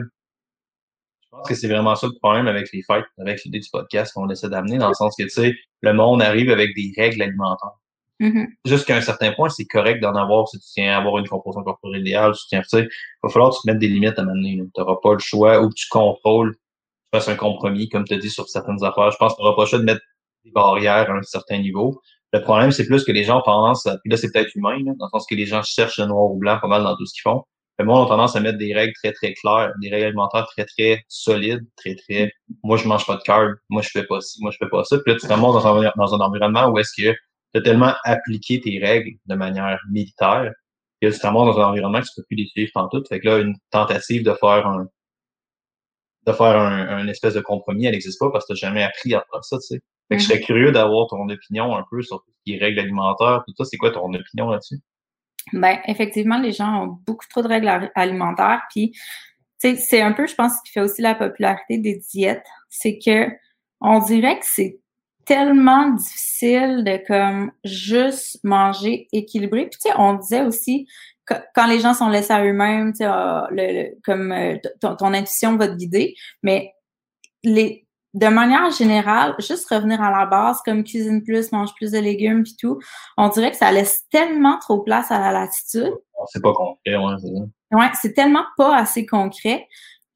je 1.31 1.37
pense 1.37 1.47
que 1.47 1.55
c'est 1.55 1.67
vraiment 1.67 1.95
ça 1.95 2.07
le 2.07 2.17
problème 2.21 2.47
avec 2.47 2.71
les 2.73 2.81
fêtes, 2.83 3.05
avec 3.17 3.43
l'idée 3.43 3.59
du 3.59 3.69
podcast 3.71 4.13
qu'on 4.13 4.29
essaie 4.29 4.49
d'amener, 4.49 4.77
dans 4.77 4.89
le 4.89 4.93
sens 4.93 5.15
que, 5.17 5.23
tu 5.23 5.29
sais, 5.29 5.53
le 5.81 5.93
monde 5.93 6.21
arrive 6.21 6.49
avec 6.49 6.75
des 6.75 6.93
règles 6.97 7.21
alimentaires. 7.21 7.80
Mm-hmm. 8.21 8.47
Jusqu'à 8.65 8.95
un 8.95 9.01
certain 9.01 9.31
point, 9.31 9.49
c'est 9.49 9.65
correct 9.65 9.99
d'en 9.99 10.15
avoir 10.15 10.47
si 10.47 10.60
tu 10.60 10.65
tiens 10.73 10.93
à 10.93 10.97
avoir 10.97 11.17
une 11.17 11.27
composition 11.27 11.63
corporelle 11.63 12.01
idéale, 12.01 12.34
tu 12.34 12.47
tiens, 12.49 12.62
tu 12.62 12.69
sais, 12.69 12.84
il 12.84 13.19
va 13.23 13.29
falloir 13.29 13.49
que 13.49 13.55
tu 13.55 13.62
te 13.63 13.67
mettes 13.67 13.79
des 13.79 13.88
limites 13.88 14.19
à 14.19 14.23
mener. 14.23 14.57
Tu 14.57 14.79
n'auras 14.79 14.97
pas 15.01 15.13
le 15.13 15.19
choix 15.19 15.60
ou 15.60 15.69
que 15.69 15.73
tu 15.75 15.88
contrôles, 15.89 16.53
tu 16.53 16.60
fasses 17.17 17.29
un 17.29 17.36
compromis, 17.36 17.89
comme 17.89 18.03
tu 18.03 18.13
as 18.13 18.17
dit 18.17 18.29
sur 18.29 18.47
certaines 18.47 18.84
affaires. 18.84 19.10
Je 19.10 19.17
pense 19.17 19.34
que 19.34 19.38
tu 19.38 19.43
n'auras 19.43 19.55
pas 19.55 19.63
le 19.63 19.67
choix 19.67 19.79
de 19.79 19.86
mettre 19.86 20.01
des 20.45 20.51
barrières 20.51 21.10
à 21.10 21.13
un 21.13 21.23
certain 21.23 21.57
niveau. 21.57 21.99
Le 22.31 22.41
problème, 22.41 22.71
c'est 22.71 22.86
plus 22.86 23.03
que 23.03 23.12
les 23.12 23.23
gens 23.23 23.39
à, 23.39 23.73
puis 24.01 24.12
là, 24.12 24.17
c'est 24.17 24.31
peut-être 24.31 24.55
humain, 24.55 24.77
dans 24.86 25.05
le 25.05 25.10
sens 25.10 25.25
que 25.27 25.36
les 25.36 25.47
gens 25.47 25.63
cherchent 25.63 25.99
le 25.99 26.05
noir 26.05 26.31
ou 26.31 26.38
blanc 26.38 26.60
pas 26.62 26.67
mal 26.67 26.84
dans 26.84 26.95
tout 26.95 27.05
ce 27.05 27.13
qu'ils 27.13 27.23
font. 27.23 27.43
Le 27.79 27.86
monde 27.86 28.05
a 28.05 28.10
tendance 28.10 28.36
à 28.36 28.39
mettre 28.39 28.60
des 28.60 28.73
règles 28.73 28.93
très, 28.93 29.12
très 29.12 29.34
claires, 29.34 29.73
des 29.81 29.89
règles 29.89 30.05
alimentaires 30.05 30.45
très, 30.45 30.65
très 30.65 31.03
solides, 31.07 31.65
très, 31.75 31.95
très, 31.95 32.31
moi, 32.63 32.77
je 32.77 32.88
mange 32.88 33.05
pas 33.07 33.15
de 33.15 33.23
carb, 33.23 33.55
moi, 33.69 33.81
je 33.81 33.89
fais 33.89 34.03
pas 34.03 34.21
ci, 34.21 34.38
moi, 34.41 34.51
je 34.51 34.57
fais 34.57 34.69
pas 34.69 34.84
ça. 34.84 34.97
Puis 34.99 35.12
là, 35.12 35.19
tu 35.19 35.27
te 35.27 35.34
dans 35.34 35.67
un, 35.67 35.91
dans 35.97 36.15
un 36.15 36.19
environnement 36.19 36.67
où 36.67 36.77
est-ce 36.77 36.91
que 36.95 37.17
as 37.57 37.61
tellement 37.61 37.93
appliqué 38.03 38.61
tes 38.61 38.79
règles 38.79 39.17
de 39.25 39.35
manière 39.35 39.79
militaire 39.89 40.51
que 41.01 41.07
tu 41.07 41.19
te 41.19 41.23
dans 41.23 41.59
un 41.59 41.65
environnement 41.65 41.99
que 41.99 42.05
tu 42.05 42.11
peux 42.15 42.23
plus 42.23 42.37
les 42.37 42.47
suivre 42.47 42.89
tout. 42.91 43.03
Fait 43.09 43.19
que 43.19 43.27
là, 43.27 43.39
une 43.39 43.55
tentative 43.71 44.23
de 44.23 44.33
faire 44.33 44.67
un 44.67 44.87
de 46.27 46.33
faire 46.33 46.55
un, 46.55 47.07
espèce 47.07 47.33
de 47.33 47.41
compromis, 47.41 47.85
elle 47.85 47.93
n'existe 47.93 48.19
pas 48.19 48.29
parce 48.31 48.45
que 48.45 48.53
tu 48.53 48.63
n'as 48.63 48.69
jamais 48.69 48.83
appris 48.83 49.15
à 49.15 49.25
faire 49.31 49.43
ça, 49.43 49.57
tu 49.57 49.63
sais. 49.63 49.81
Fait 50.07 50.17
que 50.17 50.21
je 50.21 50.27
serais 50.27 50.39
mm-hmm. 50.39 50.45
curieux 50.45 50.71
d'avoir 50.71 51.07
ton 51.07 51.27
opinion 51.27 51.75
un 51.75 51.83
peu 51.89 52.03
sur 52.03 52.17
tout 52.17 52.31
ce 52.31 52.43
qui 52.43 52.55
est 52.55 52.59
règles 52.59 52.79
alimentaires, 52.79 53.43
tout 53.47 53.53
ça. 53.57 53.65
C'est 53.65 53.77
quoi 53.77 53.91
ton 53.91 54.13
opinion 54.13 54.49
là-dessus? 54.51 54.77
Ben, 55.53 55.79
effectivement, 55.87 56.37
les 56.37 56.51
gens 56.51 56.83
ont 56.83 56.97
beaucoup 57.07 57.25
trop 57.29 57.41
de 57.41 57.47
règles 57.47 57.91
alimentaires. 57.95 58.61
Puis, 58.69 58.93
c'est 59.57 60.01
un 60.01 60.11
peu, 60.11 60.27
je 60.27 60.35
pense, 60.35 60.51
ce 60.51 60.57
qui 60.65 60.73
fait 60.73 60.81
aussi 60.81 61.01
la 61.01 61.15
popularité 61.15 61.77
des 61.77 62.01
diètes. 62.11 62.45
C'est 62.69 62.99
que 62.99 63.29
on 63.79 63.99
dirait 63.99 64.37
que 64.37 64.45
c'est 64.45 64.80
tellement 65.25 65.89
difficile 65.89 66.84
de 66.84 67.05
comme 67.07 67.51
juste 67.63 68.39
manger 68.43 69.07
équilibré. 69.12 69.67
Puis 69.67 69.79
tu 69.81 69.89
sais, 69.89 69.95
on 69.97 70.13
disait 70.13 70.43
aussi 70.43 70.88
quand 71.55 71.67
les 71.67 71.79
gens 71.79 71.93
sont 71.93 72.10
laissés 72.10 72.34
à 72.34 72.43
eux-mêmes, 72.43 72.91
tu 72.91 72.97
sais, 72.97 73.05
ah, 73.05 73.47
le, 73.51 73.95
comme 74.03 74.31
euh, 74.31 74.57
ton, 74.81 75.13
intuition 75.13 75.55
va 75.55 75.67
te 75.67 75.75
guider, 75.75 76.15
mais 76.43 76.73
les 77.43 77.88
de 78.13 78.27
manière 78.27 78.69
générale, 78.71 79.36
juste 79.39 79.69
revenir 79.69 80.01
à 80.01 80.12
la 80.12 80.25
base, 80.25 80.62
comme 80.65 80.84
cuisine 80.84 81.23
plus, 81.23 81.53
mange 81.53 81.73
plus 81.75 81.91
de 81.91 81.99
légumes 81.99 82.43
puis 82.43 82.57
tout, 82.60 82.77
on 83.15 83.29
dirait 83.29 83.51
que 83.51 83.57
ça 83.57 83.71
laisse 83.71 84.05
tellement 84.10 84.60
trop 84.60 84.81
place 84.81 85.12
à 85.12 85.19
la 85.19 85.31
latitude. 85.31 85.93
C'est 86.27 86.41
pas 86.41 86.51
concret, 86.51 86.97
ouais, 86.97 87.15
c'est 87.21 87.77
Ouais, 87.77 87.89
c'est 88.01 88.13
tellement 88.13 88.43
pas 88.57 88.75
assez 88.75 89.05
concret 89.05 89.65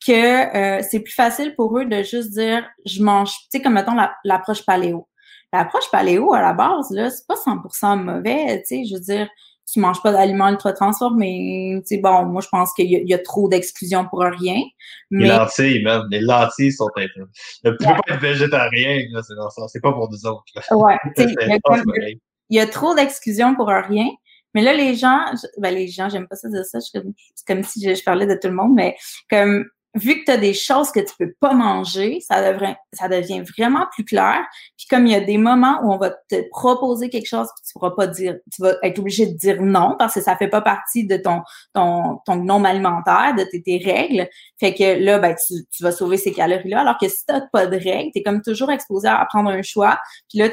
que 0.05 0.55
euh, 0.55 0.81
c'est 0.89 0.99
plus 0.99 1.13
facile 1.13 1.55
pour 1.55 1.77
eux 1.77 1.85
de 1.85 2.03
juste 2.03 2.31
dire 2.31 2.65
je 2.85 3.01
mange, 3.01 3.31
tu 3.31 3.45
sais, 3.51 3.61
comme 3.61 3.73
mettons 3.73 3.95
l'approche 4.23 4.65
paléo. 4.65 5.07
L'approche 5.53 5.89
paléo, 5.91 6.33
à 6.33 6.41
la 6.41 6.53
base, 6.53 6.89
là, 6.91 7.09
c'est 7.09 7.25
pas 7.27 7.35
100% 7.35 8.03
mauvais, 8.03 8.61
tu 8.61 8.67
sais, 8.67 8.85
je 8.85 8.95
veux 8.95 9.01
dire, 9.01 9.29
tu 9.71 9.79
manges 9.79 10.01
pas 10.01 10.11
d'aliments 10.11 10.49
ultra 10.49 10.73
transformés, 10.73 11.81
tu 11.87 11.95
sais, 11.95 12.01
bon, 12.01 12.25
moi, 12.25 12.41
je 12.41 12.49
pense 12.49 12.73
qu'il 12.73 12.89
y, 12.89 13.13
a 13.13 13.17
trop 13.19 13.47
d'exclusion 13.47 14.05
pour 14.05 14.19
rien. 14.19 14.61
Mais... 15.09 15.23
Les 15.23 15.29
lentilles, 15.29 15.83
même, 15.83 16.03
les 16.11 16.19
lentilles 16.19 16.71
sont 16.71 16.89
un 16.97 17.07
peu... 17.15 17.25
Tu 17.25 17.61
peux 17.63 17.77
pas 17.77 17.97
être 18.07 18.19
végétarien, 18.19 19.05
là, 19.11 19.21
c'est 19.67 19.81
pas 19.81 19.93
pour 19.93 20.09
nous 20.11 20.25
autres. 20.25 20.43
Ouais, 20.71 20.97
il 21.17 22.19
y, 22.49 22.59
a 22.59 22.67
trop 22.67 22.93
d'exclusion 22.93 23.55
pour 23.55 23.67
rien. 23.67 24.07
Mais 24.53 24.61
là, 24.61 24.73
les 24.73 24.95
gens, 24.95 25.19
ben 25.57 25.73
les 25.73 25.87
gens, 25.87 26.09
j'aime 26.09 26.27
pas 26.27 26.35
ça 26.35 26.47
dire 26.47 26.63
ça, 26.63 26.79
c'est 26.79 27.01
comme, 27.45 27.63
si 27.63 27.83
je, 27.83 27.93
je, 27.93 28.03
parlais 28.03 28.25
de 28.25 28.35
tout 28.35 28.47
le 28.47 28.53
monde, 28.53 28.73
mais 28.73 28.95
comme 29.29 29.65
vu 29.95 30.19
que 30.19 30.25
tu 30.25 30.31
as 30.31 30.37
des 30.37 30.53
choses 30.53 30.91
que 30.91 30.99
tu 30.99 31.13
peux 31.17 31.33
pas 31.39 31.53
manger, 31.53 32.19
ça 32.21 32.51
devient 32.51 33.43
vraiment 33.57 33.87
plus 33.93 34.03
clair. 34.03 34.43
Puis 34.77 34.87
comme 34.89 35.07
il 35.07 35.13
y 35.13 35.15
a 35.15 35.21
des 35.21 35.37
moments 35.37 35.79
où 35.83 35.93
on 35.93 35.97
va 35.97 36.11
te 36.11 36.47
proposer 36.49 37.09
quelque 37.09 37.27
chose, 37.27 37.47
que 37.47 37.67
tu 37.67 37.73
pourras 37.73 37.91
pas 37.91 38.07
dire, 38.07 38.35
tu 38.53 38.61
vas 38.61 38.75
être 38.83 38.99
obligé 38.99 39.25
de 39.25 39.37
dire 39.37 39.61
non 39.61 39.95
parce 39.97 40.13
que 40.13 40.21
ça 40.21 40.35
fait 40.35 40.49
pas 40.49 40.61
partie 40.61 41.07
de 41.07 41.17
ton 41.17 41.41
ton 41.73 42.19
ton 42.25 42.35
nom 42.35 42.63
alimentaire, 42.65 43.33
de 43.37 43.43
tes, 43.43 43.63
tes 43.63 43.77
règles. 43.77 44.27
Fait 44.59 44.73
que 44.73 45.03
là, 45.03 45.19
ben 45.19 45.35
tu, 45.47 45.65
tu 45.71 45.83
vas 45.83 45.91
sauver 45.91 46.17
ces 46.17 46.33
calories-là. 46.33 46.81
Alors 46.81 46.97
que 46.99 47.07
si 47.07 47.25
t'as 47.25 47.41
pas 47.51 47.67
de 47.67 47.77
règles, 47.77 48.11
t'es 48.13 48.23
comme 48.23 48.41
toujours 48.41 48.71
exposé 48.71 49.07
à 49.07 49.25
prendre 49.25 49.49
un 49.49 49.61
choix. 49.61 49.97
Puis 50.29 50.39
là, 50.39 50.49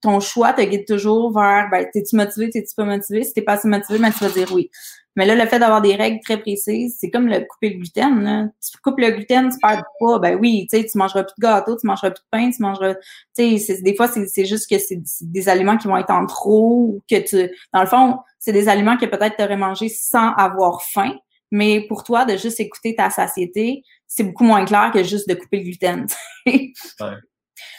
ton 0.00 0.20
choix 0.20 0.52
te 0.52 0.62
guide 0.62 0.86
toujours 0.86 1.32
vers, 1.32 1.68
ben 1.70 1.86
t'es-tu 1.92 2.16
motivé, 2.16 2.50
t'es-tu 2.50 2.74
pas 2.74 2.84
motivé? 2.84 3.24
Si 3.24 3.32
t'es 3.32 3.42
pas 3.42 3.54
assez 3.54 3.68
motivé, 3.68 3.98
ben 3.98 4.10
tu 4.10 4.24
vas 4.24 4.30
dire 4.30 4.52
oui. 4.52 4.70
Mais 5.16 5.26
là, 5.26 5.34
le 5.34 5.46
fait 5.46 5.58
d'avoir 5.58 5.82
des 5.82 5.96
règles 5.96 6.20
très 6.20 6.38
précises, 6.38 6.96
c'est 7.00 7.10
comme 7.10 7.26
le 7.26 7.40
couper 7.40 7.70
le 7.70 7.78
gluten. 7.78 8.22
Là. 8.22 8.46
Tu 8.62 8.78
coupes 8.78 9.00
le 9.00 9.10
gluten, 9.10 9.50
tu 9.50 9.58
perds 9.58 9.78
du 9.78 9.82
poids. 9.98 10.20
Ben 10.20 10.38
oui, 10.40 10.68
tu 10.70 10.78
sais, 10.78 10.86
tu 10.86 10.96
mangeras 10.96 11.24
plus 11.24 11.34
de 11.38 11.42
gâteau, 11.42 11.76
tu 11.76 11.88
mangeras 11.88 12.10
plus 12.12 12.22
de 12.22 12.28
pain, 12.30 12.50
tu 12.50 12.62
mangeras. 12.62 12.94
Tu 13.36 13.58
sais, 13.58 13.82
des 13.82 13.96
fois, 13.96 14.06
c'est 14.06 14.44
juste 14.44 14.70
que 14.70 14.78
c'est 14.78 15.00
des 15.22 15.48
aliments 15.48 15.76
qui 15.76 15.88
vont 15.88 15.96
être 15.96 16.10
en 16.10 16.24
trop 16.24 17.02
que 17.10 17.16
tu. 17.16 17.50
Dans 17.74 17.80
le 17.80 17.88
fond, 17.88 18.18
c'est 18.38 18.52
des 18.52 18.68
aliments 18.68 18.96
que 18.96 19.06
peut-être 19.06 19.36
tu 19.36 19.42
aurais 19.42 19.56
mangé 19.56 19.88
sans 19.88 20.32
avoir 20.34 20.82
faim. 20.82 21.14
Mais 21.50 21.84
pour 21.88 22.04
toi, 22.04 22.24
de 22.24 22.36
juste 22.36 22.60
écouter 22.60 22.94
ta 22.94 23.10
satiété, 23.10 23.82
c'est 24.06 24.22
beaucoup 24.22 24.44
moins 24.44 24.64
clair 24.64 24.92
que 24.94 25.02
juste 25.02 25.28
de 25.28 25.34
couper 25.34 25.56
le 25.56 25.64
gluten. 25.64 26.06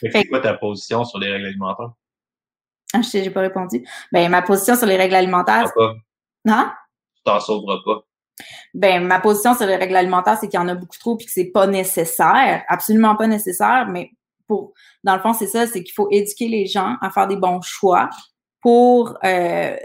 C'est 0.02 0.28
quoi 0.28 0.40
ta 0.40 0.54
position 0.54 1.04
sur 1.04 1.20
les 1.20 1.32
règles 1.32 1.48
alimentaires? 1.48 1.92
Ah, 2.94 3.02
je 3.02 3.08
sais, 3.08 3.24
j'ai 3.24 3.30
pas 3.30 3.42
répondu. 3.42 3.86
Ben, 4.12 4.30
ma 4.30 4.42
position 4.42 4.76
sur 4.76 4.88
les 4.88 4.98
règles 4.98 5.16
alimentaires. 5.16 5.72
Ah, 5.78 5.94
non? 6.46 6.70
t'en 7.24 7.40
sauveras 7.40 7.80
pas? 7.86 8.04
Ben, 8.74 9.06
ma 9.06 9.20
position 9.20 9.54
sur 9.54 9.66
les 9.66 9.76
règles 9.76 9.96
alimentaires, 9.96 10.38
c'est 10.40 10.48
qu'il 10.48 10.60
y 10.60 10.64
en 10.64 10.68
a 10.68 10.76
beaucoup 10.76 10.98
trop 10.98 11.18
et 11.20 11.26
que 11.26 11.32
c'est 11.32 11.52
pas 11.52 11.68
nécessaire, 11.68 12.64
absolument 12.68 13.16
pas 13.16 13.28
nécessaire, 13.28 13.88
mais 13.90 14.12
pour, 14.48 14.74
dans 15.04 15.16
le 15.16 15.22
fond, 15.22 15.34
c'est 15.34 15.48
ça, 15.48 15.68
c'est 15.68 15.84
qu'il 15.84 15.94
faut 15.94 16.08
éduquer 16.10 16.48
les 16.48 16.66
gens 16.66 16.96
à 17.02 17.10
faire 17.12 17.28
des 17.28 17.36
bons 17.36 17.62
choix 17.62 18.10
pour 18.62 19.18
euh, 19.24 19.76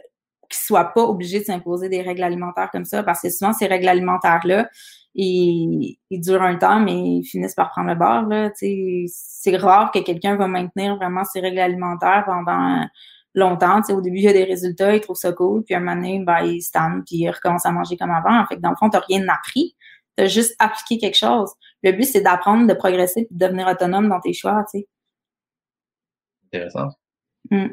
qu'ils 0.48 0.64
soient 0.66 0.92
pas 0.94 1.02
obligés 1.02 1.40
de 1.40 1.44
s'imposer 1.44 1.88
des 1.88 2.00
règles 2.00 2.22
alimentaires 2.22 2.70
comme 2.70 2.84
ça, 2.84 3.02
parce 3.02 3.20
que 3.20 3.30
souvent, 3.30 3.52
ces 3.52 3.66
règles 3.66 3.88
alimentaires-là, 3.88 4.68
ils, 5.14 5.98
durent 6.10 6.42
un 6.42 6.56
temps, 6.56 6.80
mais 6.80 6.92
ils 6.92 7.24
finissent 7.24 7.54
par 7.54 7.70
prendre 7.70 7.88
le 7.88 7.94
bord. 7.94 8.22
Là. 8.22 8.50
C'est 8.54 9.56
rare 9.56 9.90
que 9.92 10.00
quelqu'un 10.00 10.36
va 10.36 10.48
maintenir 10.48 10.96
vraiment 10.96 11.24
ses 11.24 11.40
règles 11.40 11.60
alimentaires 11.60 12.24
pendant 12.26 12.86
longtemps. 13.34 13.80
au 13.88 14.00
début, 14.00 14.18
il 14.18 14.24
y 14.24 14.28
a 14.28 14.32
des 14.32 14.44
résultats, 14.44 14.94
il 14.94 15.00
trouve 15.00 15.16
ça 15.16 15.32
cool, 15.32 15.64
puis 15.64 15.74
un 15.74 15.80
moment 15.80 15.96
donné, 15.96 16.20
ben, 16.24 16.40
il 16.44 16.62
se 16.62 16.70
puis 17.06 17.16
il 17.16 17.30
recommence 17.30 17.66
à 17.66 17.72
manger 17.72 17.96
comme 17.96 18.10
avant. 18.10 18.44
Fait, 18.46 18.56
dans 18.56 18.70
le 18.70 18.76
fond, 18.76 18.90
tu 18.90 18.98
rien 19.08 19.26
appris. 19.28 19.76
Tu 20.16 20.24
as 20.24 20.28
juste 20.28 20.54
appliqué 20.58 20.98
quelque 20.98 21.16
chose. 21.16 21.50
Le 21.82 21.92
but, 21.92 22.04
c'est 22.04 22.20
d'apprendre, 22.20 22.66
de 22.66 22.74
progresser, 22.74 23.26
puis 23.26 23.36
de 23.36 23.46
devenir 23.46 23.66
autonome 23.66 24.08
dans 24.08 24.20
tes 24.20 24.32
choix. 24.32 24.64
sais. 24.70 24.86
Intéressant. 26.46 26.90
Mm. 27.50 27.66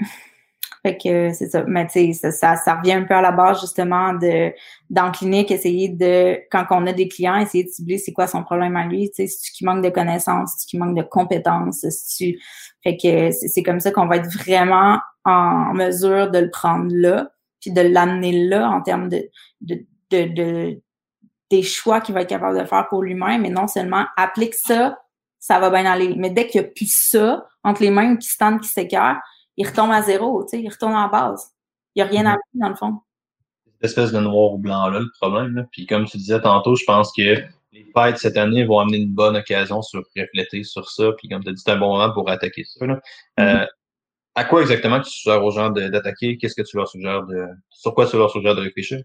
Fait 0.83 0.97
que 0.97 1.31
c'est 1.31 1.49
ça. 1.49 1.63
Mais 1.67 1.85
tu 1.85 2.13
sais, 2.13 2.31
ça, 2.31 2.55
ça, 2.55 2.75
revient 2.75 2.93
un 2.93 3.03
peu 3.03 3.13
à 3.13 3.21
la 3.21 3.31
base 3.31 3.61
justement 3.61 4.13
de 4.13 4.51
dans 4.89 5.11
clinique, 5.11 5.51
essayer 5.51 5.89
de, 5.89 6.39
quand 6.49 6.65
on 6.71 6.87
a 6.87 6.93
des 6.93 7.07
clients, 7.07 7.37
essayer 7.37 7.63
de 7.63 7.69
cibler 7.69 7.99
c'est 7.99 8.13
quoi 8.13 8.25
son 8.25 8.43
problème 8.43 8.75
à 8.75 8.87
lui. 8.87 9.09
Tu 9.09 9.15
sais, 9.15 9.27
si 9.27 9.53
tu 9.53 9.63
manque 9.63 9.83
de 9.83 9.89
connaissances, 9.89 10.53
si 10.57 10.67
tu 10.67 10.77
manque 10.77 10.97
de 10.97 11.03
compétences, 11.03 11.85
si 11.87 12.33
tu. 12.33 12.39
Fait 12.83 12.97
que 12.97 13.31
c'est 13.31 13.61
comme 13.61 13.79
ça 13.79 13.91
qu'on 13.91 14.07
va 14.07 14.17
être 14.17 14.31
vraiment 14.31 14.99
en 15.23 15.73
mesure 15.75 16.31
de 16.31 16.39
le 16.39 16.49
prendre 16.49 16.91
là, 16.91 17.29
puis 17.59 17.71
de 17.71 17.81
l'amener 17.81 18.47
là 18.47 18.67
en 18.71 18.81
termes 18.81 19.07
de, 19.07 19.29
de, 19.61 19.85
de, 20.09 20.81
des 21.51 21.61
choix 21.61 22.01
qu'il 22.01 22.15
va 22.15 22.21
être 22.21 22.29
capable 22.29 22.59
de 22.59 22.65
faire 22.65 22.87
pour 22.89 23.03
lui-même, 23.03 23.45
et 23.45 23.49
non 23.49 23.67
seulement 23.67 24.05
applique 24.17 24.55
ça, 24.55 24.97
ça 25.37 25.59
va 25.59 25.69
bien 25.69 25.85
aller. 25.85 26.15
Mais 26.17 26.31
dès 26.31 26.47
qu'il 26.47 26.61
n'y 26.61 26.67
a 26.67 26.69
plus 26.71 26.91
ça 26.91 27.45
entre 27.63 27.83
les 27.83 27.91
mains 27.91 28.15
qui 28.15 28.29
se 28.29 28.37
tendent, 28.37 28.61
qui 28.61 28.69
s'écœurent, 28.69 29.19
il 29.61 29.67
retombe 29.67 29.91
à 29.91 30.01
zéro, 30.01 30.43
tu 30.43 30.49
sais, 30.49 30.61
il 30.61 30.69
retombe 30.69 30.93
en 30.93 31.07
base. 31.07 31.51
Il 31.95 32.03
n'y 32.03 32.09
a 32.09 32.11
rien 32.11 32.25
à 32.25 32.31
faire 32.31 32.39
dans 32.55 32.69
le 32.69 32.75
fond. 32.75 32.99
Cette 33.65 33.83
espèce 33.91 34.11
de 34.11 34.19
noir 34.19 34.53
ou 34.53 34.57
blanc-là, 34.57 34.99
le 34.99 35.09
problème. 35.19 35.55
Là. 35.55 35.65
Puis 35.71 35.85
comme 35.85 36.05
tu 36.05 36.17
disais 36.17 36.41
tantôt, 36.41 36.75
je 36.75 36.83
pense 36.85 37.11
que 37.13 37.21
les 37.71 37.85
fêtes 37.95 38.17
cette 38.17 38.37
année 38.37 38.65
vont 38.65 38.79
amener 38.79 38.97
une 38.97 39.13
bonne 39.13 39.37
occasion 39.37 39.81
sur 39.81 40.03
refléter 40.17 40.63
sur 40.63 40.89
ça. 40.89 41.11
Puis 41.17 41.29
comme 41.29 41.43
tu 41.43 41.49
as 41.49 41.53
dit, 41.53 41.61
c'est 41.63 41.71
un 41.71 41.77
bon 41.77 41.97
moment 41.97 42.11
pour 42.13 42.29
attaquer 42.29 42.63
ça. 42.63 42.85
Là. 42.85 42.99
Mm-hmm. 43.37 43.63
Euh, 43.63 43.65
à 44.35 44.45
quoi 44.45 44.61
exactement 44.61 44.99
tu 45.01 45.09
suggères 45.09 45.43
aux 45.43 45.51
gens 45.51 45.69
d'attaquer? 45.69 46.37
Qu'est-ce 46.37 46.55
que 46.55 46.61
tu 46.61 46.77
leur 46.77 46.87
suggères 46.87 47.23
de. 47.25 47.47
Sur 47.69 47.93
quoi 47.93 48.07
tu 48.07 48.17
leur 48.17 48.31
suggères 48.31 48.55
de 48.55 48.61
réfléchir? 48.61 49.01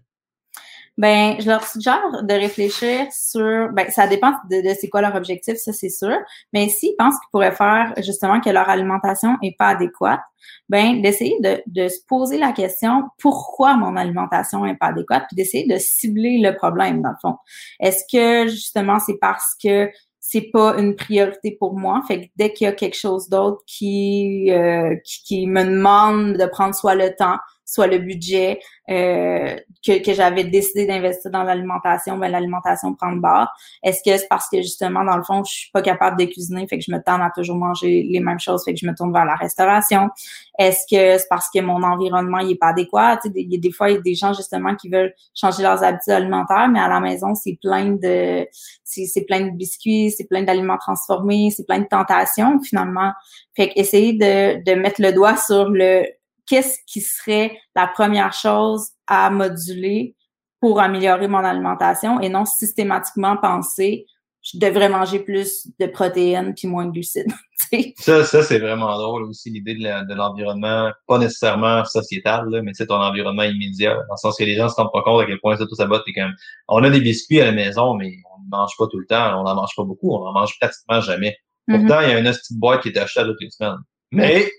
Ben, 0.97 1.35
je 1.39 1.47
leur 1.47 1.63
suggère 1.63 2.23
de 2.23 2.33
réfléchir 2.33 3.05
sur, 3.11 3.69
ben, 3.71 3.87
ça 3.91 4.07
dépend 4.07 4.31
de, 4.49 4.67
de 4.67 4.75
c'est 4.79 4.89
quoi 4.89 5.01
leur 5.01 5.13
objectif, 5.15 5.57
ça 5.57 5.71
c'est 5.71 5.89
sûr. 5.89 6.17
Mais 6.53 6.69
s'ils 6.69 6.95
pensent 6.97 7.19
qu'ils 7.19 7.29
pourraient 7.31 7.51
faire 7.51 7.93
justement 7.97 8.39
que 8.41 8.49
leur 8.49 8.67
alimentation 8.67 9.37
est 9.43 9.55
pas 9.57 9.67
adéquate, 9.67 10.21
ben, 10.69 11.01
d'essayer 11.01 11.37
de, 11.41 11.61
de 11.67 11.87
se 11.87 11.99
poser 12.07 12.39
la 12.39 12.51
question 12.51 13.03
pourquoi 13.19 13.75
mon 13.75 13.95
alimentation 13.95 14.65
est 14.65 14.75
pas 14.75 14.87
adéquate, 14.87 15.25
puis 15.27 15.35
d'essayer 15.35 15.67
de 15.67 15.77
cibler 15.77 16.39
le 16.39 16.55
problème 16.55 17.03
dans 17.03 17.11
le 17.11 17.15
fond. 17.21 17.37
Est-ce 17.79 18.03
que 18.11 18.49
justement 18.49 18.99
c'est 18.99 19.17
parce 19.19 19.55
que 19.63 19.91
c'est 20.19 20.49
pas 20.51 20.75
une 20.77 20.95
priorité 20.95 21.55
pour 21.59 21.77
moi? 21.77 22.01
Fait 22.07 22.21
que 22.21 22.31
dès 22.35 22.53
qu'il 22.53 22.65
y 22.65 22.67
a 22.67 22.73
quelque 22.73 22.97
chose 22.97 23.29
d'autre 23.29 23.61
qui, 23.65 24.51
euh, 24.51 24.95
qui, 25.05 25.23
qui 25.23 25.47
me 25.47 25.63
demande 25.63 26.37
de 26.37 26.45
prendre 26.47 26.75
soit 26.75 26.95
le 26.95 27.15
temps, 27.15 27.37
soit 27.67 27.87
le 27.87 27.97
budget 27.97 28.59
euh, 28.89 29.57
que, 29.85 30.01
que 30.01 30.13
j'avais 30.13 30.45
décidé 30.45 30.85
d'investir 30.85 31.29
dans 31.29 31.43
l'alimentation, 31.43 32.17
ben 32.17 32.31
l'alimentation 32.31 32.95
prend 32.95 33.11
le 33.11 33.19
bord. 33.19 33.49
Est-ce 33.83 34.01
que 34.03 34.17
c'est 34.17 34.27
parce 34.29 34.47
que 34.49 34.57
justement, 34.61 35.03
dans 35.03 35.17
le 35.17 35.23
fond, 35.23 35.43
je 35.43 35.51
suis 35.51 35.71
pas 35.71 35.81
capable 35.81 36.17
de 36.17 36.25
cuisiner, 36.25 36.65
fait 36.67 36.77
que 36.77 36.85
je 36.87 36.91
me 36.91 37.03
tente 37.03 37.21
à 37.21 37.29
toujours 37.35 37.57
manger 37.57 38.03
les 38.09 38.21
mêmes 38.21 38.39
choses, 38.39 38.63
fait 38.63 38.73
que 38.73 38.79
je 38.79 38.87
me 38.87 38.95
tourne 38.95 39.11
vers 39.11 39.25
la 39.25 39.35
restauration? 39.35 40.09
Est-ce 40.57 40.85
que 40.89 41.19
c'est 41.19 41.27
parce 41.29 41.49
que 41.53 41.59
mon 41.59 41.83
environnement 41.83 42.39
il 42.39 42.51
est 42.51 42.55
pas 42.55 42.69
adéquat? 42.69 43.19
Il 43.35 43.51
y 43.51 43.57
a 43.57 43.59
des 43.59 43.71
fois, 43.71 43.89
il 43.89 43.95
y 43.95 43.97
a 43.97 44.01
des 44.01 44.15
gens 44.15 44.33
justement 44.33 44.73
qui 44.75 44.89
veulent 44.89 45.13
changer 45.35 45.61
leurs 45.61 45.83
habitudes 45.83 46.13
alimentaires, 46.13 46.69
mais 46.69 46.79
à 46.79 46.87
la 46.87 47.01
maison, 47.01 47.35
c'est 47.35 47.57
plein 47.61 47.91
de 47.91 48.47
c'est 48.83 49.25
plein 49.25 49.41
de 49.41 49.51
biscuits, 49.51 50.11
c'est 50.11 50.23
plein 50.25 50.43
d'aliments 50.43 50.77
transformés, 50.77 51.51
c'est 51.55 51.65
plein 51.65 51.79
de 51.79 51.87
tentations 51.87 52.61
finalement. 52.61 53.11
Fait 53.55 53.67
que 53.69 53.73
essayer 53.75 54.13
de, 54.13 54.63
de 54.63 54.79
mettre 54.79 55.01
le 55.01 55.11
doigt 55.11 55.35
sur 55.35 55.69
le 55.69 56.05
qu'est-ce 56.47 56.77
qui 56.87 57.01
serait 57.01 57.57
la 57.75 57.87
première 57.87 58.33
chose 58.33 58.89
à 59.05 59.29
moduler 59.29 60.15
pour 60.59 60.79
améliorer 60.79 61.27
mon 61.27 61.43
alimentation 61.43 62.19
et 62.19 62.29
non 62.29 62.45
systématiquement 62.45 63.37
penser 63.37 64.05
je 64.53 64.59
devrais 64.59 64.89
manger 64.89 65.19
plus 65.19 65.67
de 65.79 65.87
protéines 65.87 66.53
puis 66.53 66.67
moins 66.67 66.85
de 66.85 66.91
glucides. 66.91 67.31
ça, 67.97 68.23
ça 68.23 68.43
c'est 68.43 68.59
vraiment 68.59 68.97
drôle 68.97 69.23
aussi, 69.23 69.49
l'idée 69.49 69.75
de 69.75 70.13
l'environnement, 70.13 70.91
pas 71.07 71.17
nécessairement 71.17 71.83
sociétal, 71.85 72.47
là, 72.49 72.61
mais 72.61 72.71
c'est 72.73 72.87
ton 72.87 72.95
environnement 72.95 73.43
immédiat. 73.43 73.95
Dans 73.95 74.13
le 74.13 74.17
sens 74.17 74.37
que 74.37 74.43
les 74.43 74.55
gens 74.55 74.69
se 74.69 74.75
rendent 74.75 74.93
pas 74.93 75.01
compte 75.01 75.21
à 75.21 75.25
quel 75.25 75.39
point 75.39 75.57
ça 75.57 75.65
tout 75.65 75.75
ça 75.75 75.85
botte. 75.85 76.05
comme 76.15 76.33
on 76.69 76.83
a 76.83 76.89
des 76.89 77.01
biscuits 77.01 77.41
à 77.41 77.45
la 77.45 77.51
maison, 77.51 77.95
mais 77.95 78.13
on 78.35 78.43
ne 78.43 78.49
mange 78.49 78.71
pas 78.77 78.87
tout 78.87 78.99
le 78.99 79.05
temps, 79.05 79.39
on 79.39 79.43
n'en 79.43 79.55
mange 79.55 79.75
pas 79.75 79.83
beaucoup, 79.83 80.15
on 80.15 80.23
n'en 80.23 80.33
mange 80.33 80.57
pratiquement 80.59 81.01
jamais. 81.01 81.35
Mm-hmm. 81.67 81.79
Pourtant, 81.79 82.01
il 82.01 82.09
y 82.09 82.11
a 82.13 82.19
une 82.19 82.31
petite 82.31 82.57
boîte 82.57 82.81
qui 82.83 82.89
est 82.89 82.97
achetée 82.97 83.19
à 83.19 83.25
toutes 83.25 83.41
les 83.41 83.49
semaines. 83.49 83.79
Mais 84.11 84.49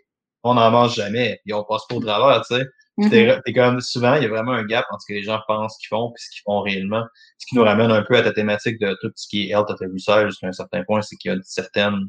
on 0.42 0.55
n'en 0.55 0.70
mange 0.70 0.94
jamais, 0.94 1.40
puis 1.44 1.53
on 1.53 1.64
passe 1.64 1.83
pas 1.88 1.96
au 1.96 2.01
travers, 2.01 2.42
tu 2.46 2.57
sais. 2.57 2.64
Mm 2.64 3.55
comme 3.55 3.81
souvent, 3.81 4.14
il 4.16 4.24
y 4.24 4.27
a 4.27 4.29
vraiment 4.29 4.53
un 4.53 4.64
gap 4.64 4.85
entre 4.90 5.03
ce 5.03 5.07
que 5.07 5.12
les 5.12 5.22
gens 5.22 5.40
pensent 5.46 5.79
qu'ils 5.79 5.87
font 5.87 6.11
et 6.11 6.20
ce 6.20 6.31
qu'ils 6.31 6.42
font 6.44 6.61
réellement. 6.62 7.05
Ce 7.38 7.46
qui 7.46 7.55
nous 7.55 7.62
ramène 7.62 7.92
un 7.92 8.03
peu 8.03 8.16
à 8.16 8.22
ta 8.22 8.33
thématique 8.33 8.81
de 8.81 8.96
tout 9.01 9.12
ce 9.14 9.29
qui 9.29 9.42
est 9.42 9.51
health 9.51 9.70
at 9.70 9.77
a 9.85 10.27
jusqu'à 10.27 10.48
un 10.48 10.53
certain 10.53 10.83
point, 10.83 11.01
c'est 11.03 11.14
qu'il 11.16 11.29
y 11.31 11.33
a 11.33 11.37
une 11.37 11.42
certaine 11.44 12.09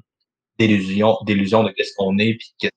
délusion, 0.58 1.18
délusion 1.26 1.64
de 1.64 1.70
qu'est-ce 1.70 1.94
qu'on 1.96 2.18
est, 2.18 2.34
puis 2.34 2.48
cette 2.60 2.74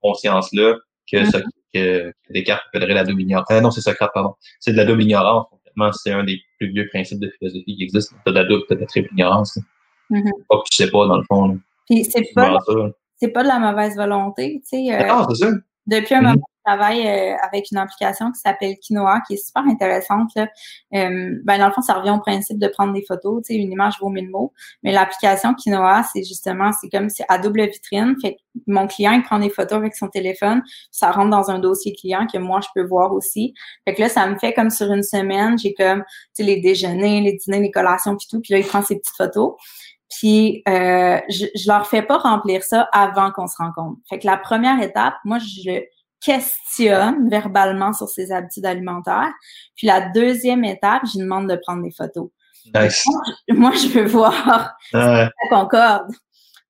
conscience-là, 0.00 0.76
que, 1.10 1.18
mm 1.18 1.24
-hmm. 1.24 1.42
que, 1.74 2.10
que 2.10 2.32
Descartes 2.32 2.64
appellerait 2.68 2.94
la 2.94 3.04
double 3.04 3.22
ignorance. 3.22 3.50
Euh, 3.50 3.60
non, 3.60 3.70
c'est 3.70 3.82
Socrate, 3.82 4.10
pardon. 4.14 4.34
C'est 4.60 4.72
de 4.72 4.78
la 4.78 4.86
double 4.86 5.02
ignorance, 5.02 5.46
complètement. 5.50 5.92
C'est 5.92 6.12
un 6.12 6.24
des 6.24 6.40
plus 6.58 6.68
vieux 6.72 6.88
principes 6.88 7.20
de 7.20 7.30
philosophie 7.38 7.76
qui 7.76 7.82
existent. 7.82 8.16
T'as 8.24 8.32
de 8.32 8.38
la 8.38 8.44
double, 8.44 8.64
t'as 8.68 8.76
de 8.76 8.80
la 8.80 8.86
triple 8.86 9.10
ignorance. 9.12 9.58
Mm 10.10 10.30
Pas 10.48 10.56
que 10.58 10.68
tu 10.70 10.76
sais 10.76 10.90
pas, 10.90 11.06
dans 11.06 11.18
le 11.18 11.24
fond. 11.24 11.60
Puis 11.88 12.04
c'est 12.04 12.26
pas, 12.34 12.58
c'est 13.22 13.28
pas 13.28 13.44
de 13.44 13.48
la 13.48 13.60
mauvaise 13.60 13.94
volonté, 13.94 14.60
tu 14.68 14.88
sais. 14.88 14.94
Euh, 14.94 15.24
c'est 15.28 15.44
ça. 15.44 15.52
Depuis 15.86 16.14
un 16.14 16.22
moment, 16.22 16.34
je 16.64 16.70
travaille 16.72 17.06
euh, 17.06 17.36
avec 17.42 17.70
une 17.70 17.78
application 17.78 18.32
qui 18.32 18.40
s'appelle 18.40 18.76
Quinoa, 18.78 19.20
qui 19.26 19.34
est 19.34 19.46
super 19.46 19.62
intéressante. 19.64 20.30
Là. 20.34 20.48
Euh, 20.94 21.38
ben, 21.44 21.58
dans 21.58 21.66
le 21.66 21.72
fond, 21.72 21.82
ça 21.82 21.94
revient 21.94 22.10
au 22.10 22.20
principe 22.20 22.58
de 22.58 22.66
prendre 22.68 22.92
des 22.92 23.04
photos. 23.06 23.42
Tu 23.44 23.54
sais, 23.54 23.60
une 23.60 23.70
image 23.70 23.94
vaut 24.00 24.08
mille 24.08 24.30
mots. 24.30 24.52
Mais 24.82 24.92
l'application 24.92 25.54
Quinoa, 25.54 26.04
c'est 26.12 26.22
justement, 26.22 26.70
c'est 26.80 26.88
comme 26.88 27.08
c'est 27.10 27.24
à 27.28 27.38
double 27.38 27.68
vitrine. 27.68 28.14
Fait 28.20 28.34
que 28.34 28.38
mon 28.66 28.86
client, 28.86 29.12
il 29.12 29.22
prend 29.22 29.38
des 29.38 29.50
photos 29.50 29.78
avec 29.78 29.94
son 29.94 30.08
téléphone. 30.08 30.62
Ça 30.90 31.10
rentre 31.10 31.30
dans 31.30 31.50
un 31.50 31.58
dossier 31.58 31.94
client 31.94 32.26
que 32.32 32.38
moi, 32.38 32.60
je 32.60 32.68
peux 32.74 32.86
voir 32.86 33.12
aussi. 33.12 33.54
Fait 33.84 33.94
que 33.94 34.00
là, 34.02 34.08
ça 34.08 34.26
me 34.26 34.36
fait 34.38 34.52
comme 34.52 34.70
sur 34.70 34.92
une 34.92 35.02
semaine. 35.02 35.58
J'ai 35.58 35.74
comme, 35.74 36.02
tu 36.02 36.08
sais, 36.34 36.42
les 36.44 36.60
déjeuners, 36.60 37.20
les 37.20 37.34
dîners, 37.34 37.60
les 37.60 37.70
collations, 37.70 38.16
puis 38.16 38.26
tout. 38.30 38.40
Puis 38.40 38.52
là, 38.52 38.58
il 38.60 38.66
prend 38.66 38.82
ses 38.82 38.96
petites 38.96 39.16
photos. 39.16 39.54
Puis 40.18 40.62
euh, 40.68 41.18
je, 41.28 41.46
je 41.54 41.68
leur 41.68 41.86
fais 41.86 42.02
pas 42.02 42.18
remplir 42.18 42.62
ça 42.62 42.88
avant 42.92 43.30
qu'on 43.30 43.46
se 43.46 43.56
rencontre. 43.56 43.98
Fait 44.08 44.18
que 44.18 44.26
la 44.26 44.36
première 44.36 44.80
étape, 44.82 45.14
moi, 45.24 45.38
je 45.38 45.70
le 45.70 45.82
questionne 46.22 47.28
verbalement 47.28 47.92
sur 47.92 48.08
ses 48.08 48.32
habitudes 48.32 48.64
alimentaires. 48.64 49.32
Puis 49.76 49.86
la 49.86 50.08
deuxième 50.10 50.64
étape, 50.64 51.02
je 51.12 51.18
demande 51.18 51.50
de 51.50 51.56
prendre 51.56 51.82
des 51.82 51.90
photos. 51.90 52.30
Moi, 53.48 53.72
je 53.72 53.88
veux 53.88 54.06
voir 54.06 54.74
si 54.84 54.92
ça 54.92 55.30
concorde. 55.50 56.12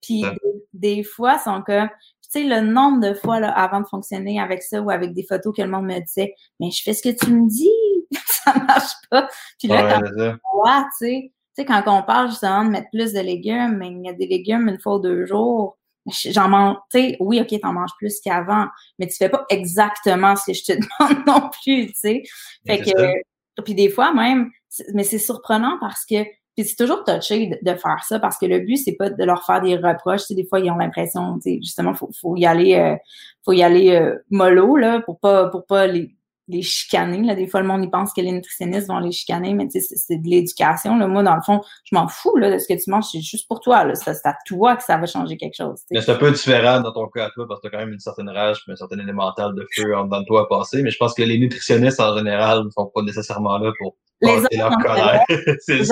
Puis 0.01 0.25
des, 0.73 1.05
fois, 1.05 1.39
sont 1.39 1.63
comme 1.63 1.89
tu 2.23 2.41
sais, 2.41 2.45
le 2.45 2.63
nombre 2.63 3.07
de 3.07 3.15
fois 3.15 3.41
là, 3.41 3.51
avant 3.51 3.83
de 3.83 3.87
fonctionner 3.87 4.41
avec 4.41 4.63
ça 4.63 4.81
ou 4.81 4.91
avec 4.91 5.13
des 5.13 5.25
photos 5.29 5.55
que 5.55 5.61
le 5.61 5.69
monde 5.69 5.85
me 5.85 6.01
disait, 6.01 6.35
mais 6.59 6.71
je 6.71 6.83
fais 6.83 6.95
ce 6.95 7.03
que 7.03 7.15
tu 7.15 7.31
me 7.31 7.47
dis, 7.47 7.69
ça 8.27 8.55
marche 8.55 8.95
pas. 9.11 9.29
Puis 9.59 9.69
là, 9.69 10.01
quand 10.01 10.85
tu 10.99 11.07
sais, 11.07 11.33
sais, 11.57 11.65
quand 11.65 11.83
on 11.87 12.03
parle 12.03 12.31
justement 12.31 12.65
de 12.65 12.71
mettre 12.71 12.89
plus 12.91 13.13
de 13.13 13.21
légumes, 13.21 13.77
mais 13.79 13.89
il 13.89 14.05
y 14.05 14.09
a 14.09 14.13
des 14.13 14.27
légumes 14.27 14.69
une 14.69 14.79
fois 14.79 14.97
ou 14.97 14.99
deux 15.01 15.27
jours, 15.27 15.79
j'en 16.07 16.49
mange, 16.49 16.77
tu 16.91 16.99
sais, 16.99 17.17
oui, 17.21 17.41
ok, 17.41 17.61
t'en 17.61 17.73
manges 17.73 17.93
plus 17.99 18.21
qu'avant, 18.21 18.67
mais 18.99 19.07
tu 19.07 19.17
fais 19.17 19.29
pas 19.29 19.45
exactement 19.51 20.35
ce 20.37 20.47
que 20.47 20.53
je 20.53 20.65
te 20.65 20.73
demande 20.73 21.27
non 21.27 21.51
plus, 21.63 21.87
tu 21.89 21.95
sais. 21.95 22.23
Fait 22.67 22.79
que, 22.81 23.63
puis 23.63 23.75
des 23.75 23.91
fois 23.91 24.13
même, 24.13 24.51
mais 24.95 25.05
c'est 25.05 25.19
surprenant 25.19 25.77
parce 25.81 26.05
que, 26.05 26.25
puis 26.57 26.67
c'est 26.67 26.77
toujours 26.77 27.05
touché 27.05 27.59
de, 27.63 27.75
faire 27.75 28.05
ça 28.05 28.19
parce 28.19 28.37
que 28.37 28.45
le 28.45 28.61
but 28.61 28.77
c'est 28.77 28.93
pas 28.93 29.09
de 29.09 29.25
leur 29.25 29.45
faire 29.45 29.63
des 29.63 29.77
reproches, 29.77 30.23
tu 30.23 30.27
sais, 30.29 30.35
des 30.35 30.47
fois 30.47 30.61
ils 30.61 30.71
ont 30.71 30.77
l'impression, 30.77 31.37
tu 31.37 31.43
sais, 31.43 31.57
justement, 31.63 31.95
faut, 31.95 32.11
faut 32.21 32.37
y 32.37 32.47
aller, 32.47 32.75
euh, 32.75 32.97
faut 33.45 33.53
y 33.53 33.63
aller 33.63 33.91
euh, 33.93 34.19
mollo 34.31 34.77
là, 34.77 35.01
pour 35.01 35.19
pas, 35.19 35.49
pour 35.49 35.67
pas 35.67 35.87
les 35.87 36.15
les 36.49 36.63
chicaner. 36.63 37.23
Là. 37.23 37.35
Des 37.35 37.47
fois, 37.47 37.61
le 37.61 37.67
monde, 37.67 37.85
y 37.85 37.89
pense 37.89 38.13
que 38.13 38.21
les 38.21 38.33
nutritionnistes 38.33 38.89
vont 38.89 38.99
les 38.99 39.13
chicaner, 39.13 39.55
mais 39.55 39.69
c'est 39.71 40.17
de 40.17 40.29
l'éducation. 40.29 40.95
Moi, 41.09 41.23
dans 41.23 41.37
le 41.37 41.43
fond, 41.43 41.61
je 41.85 41.95
m'en 41.95 42.09
fous 42.09 42.37
là, 42.37 42.51
de 42.53 42.59
ce 42.59 42.67
que 42.67 42.83
tu 42.83 42.91
manges. 42.91 43.07
C'est 43.11 43.21
juste 43.21 43.49
pour 43.49 43.61
toi. 43.61 43.87
C'est 43.95 44.11
à 44.25 44.35
toi 44.47 44.77
que 44.77 44.83
ça 44.83 44.97
va 44.97 45.07
changer 45.07 45.37
quelque 45.37 45.57
chose. 45.57 45.81
Mais 45.91 46.01
c'est 46.01 46.13
un 46.13 46.17
peu 46.17 46.31
différent 46.31 46.81
dans 46.81 46.93
ton 46.93 47.07
cas 47.09 47.27
à 47.27 47.31
toi, 47.31 47.47
parce 47.49 47.61
que 47.61 47.69
tu 47.69 47.75
as 47.75 47.79
quand 47.79 47.85
même 47.85 47.95
une 47.95 48.01
certaine 48.01 48.29
rage 48.29 48.63
et 48.69 48.73
un 48.73 48.77
certain 48.77 48.99
élémental 48.99 49.55
de 49.55 49.67
feu 49.75 49.97
en 49.97 50.05
dedans 50.05 50.21
de 50.21 50.27
toi 50.27 50.43
à 50.43 50.47
passer. 50.47 50.83
Mais 50.83 50.91
je 50.91 50.99
pense 50.99 51.15
que 51.15 51.23
les 51.23 51.39
nutritionnistes, 51.39 52.01
en 52.01 52.17
général, 52.17 52.65
ne 52.65 52.71
sont 52.71 52.91
pas 52.95 53.03
nécessairement 53.03 53.59
là 53.59 53.73
pour 53.79 53.97
passer 54.21 54.57
leur 54.57 54.77
colère. 54.79 55.23
c'est 55.61 55.83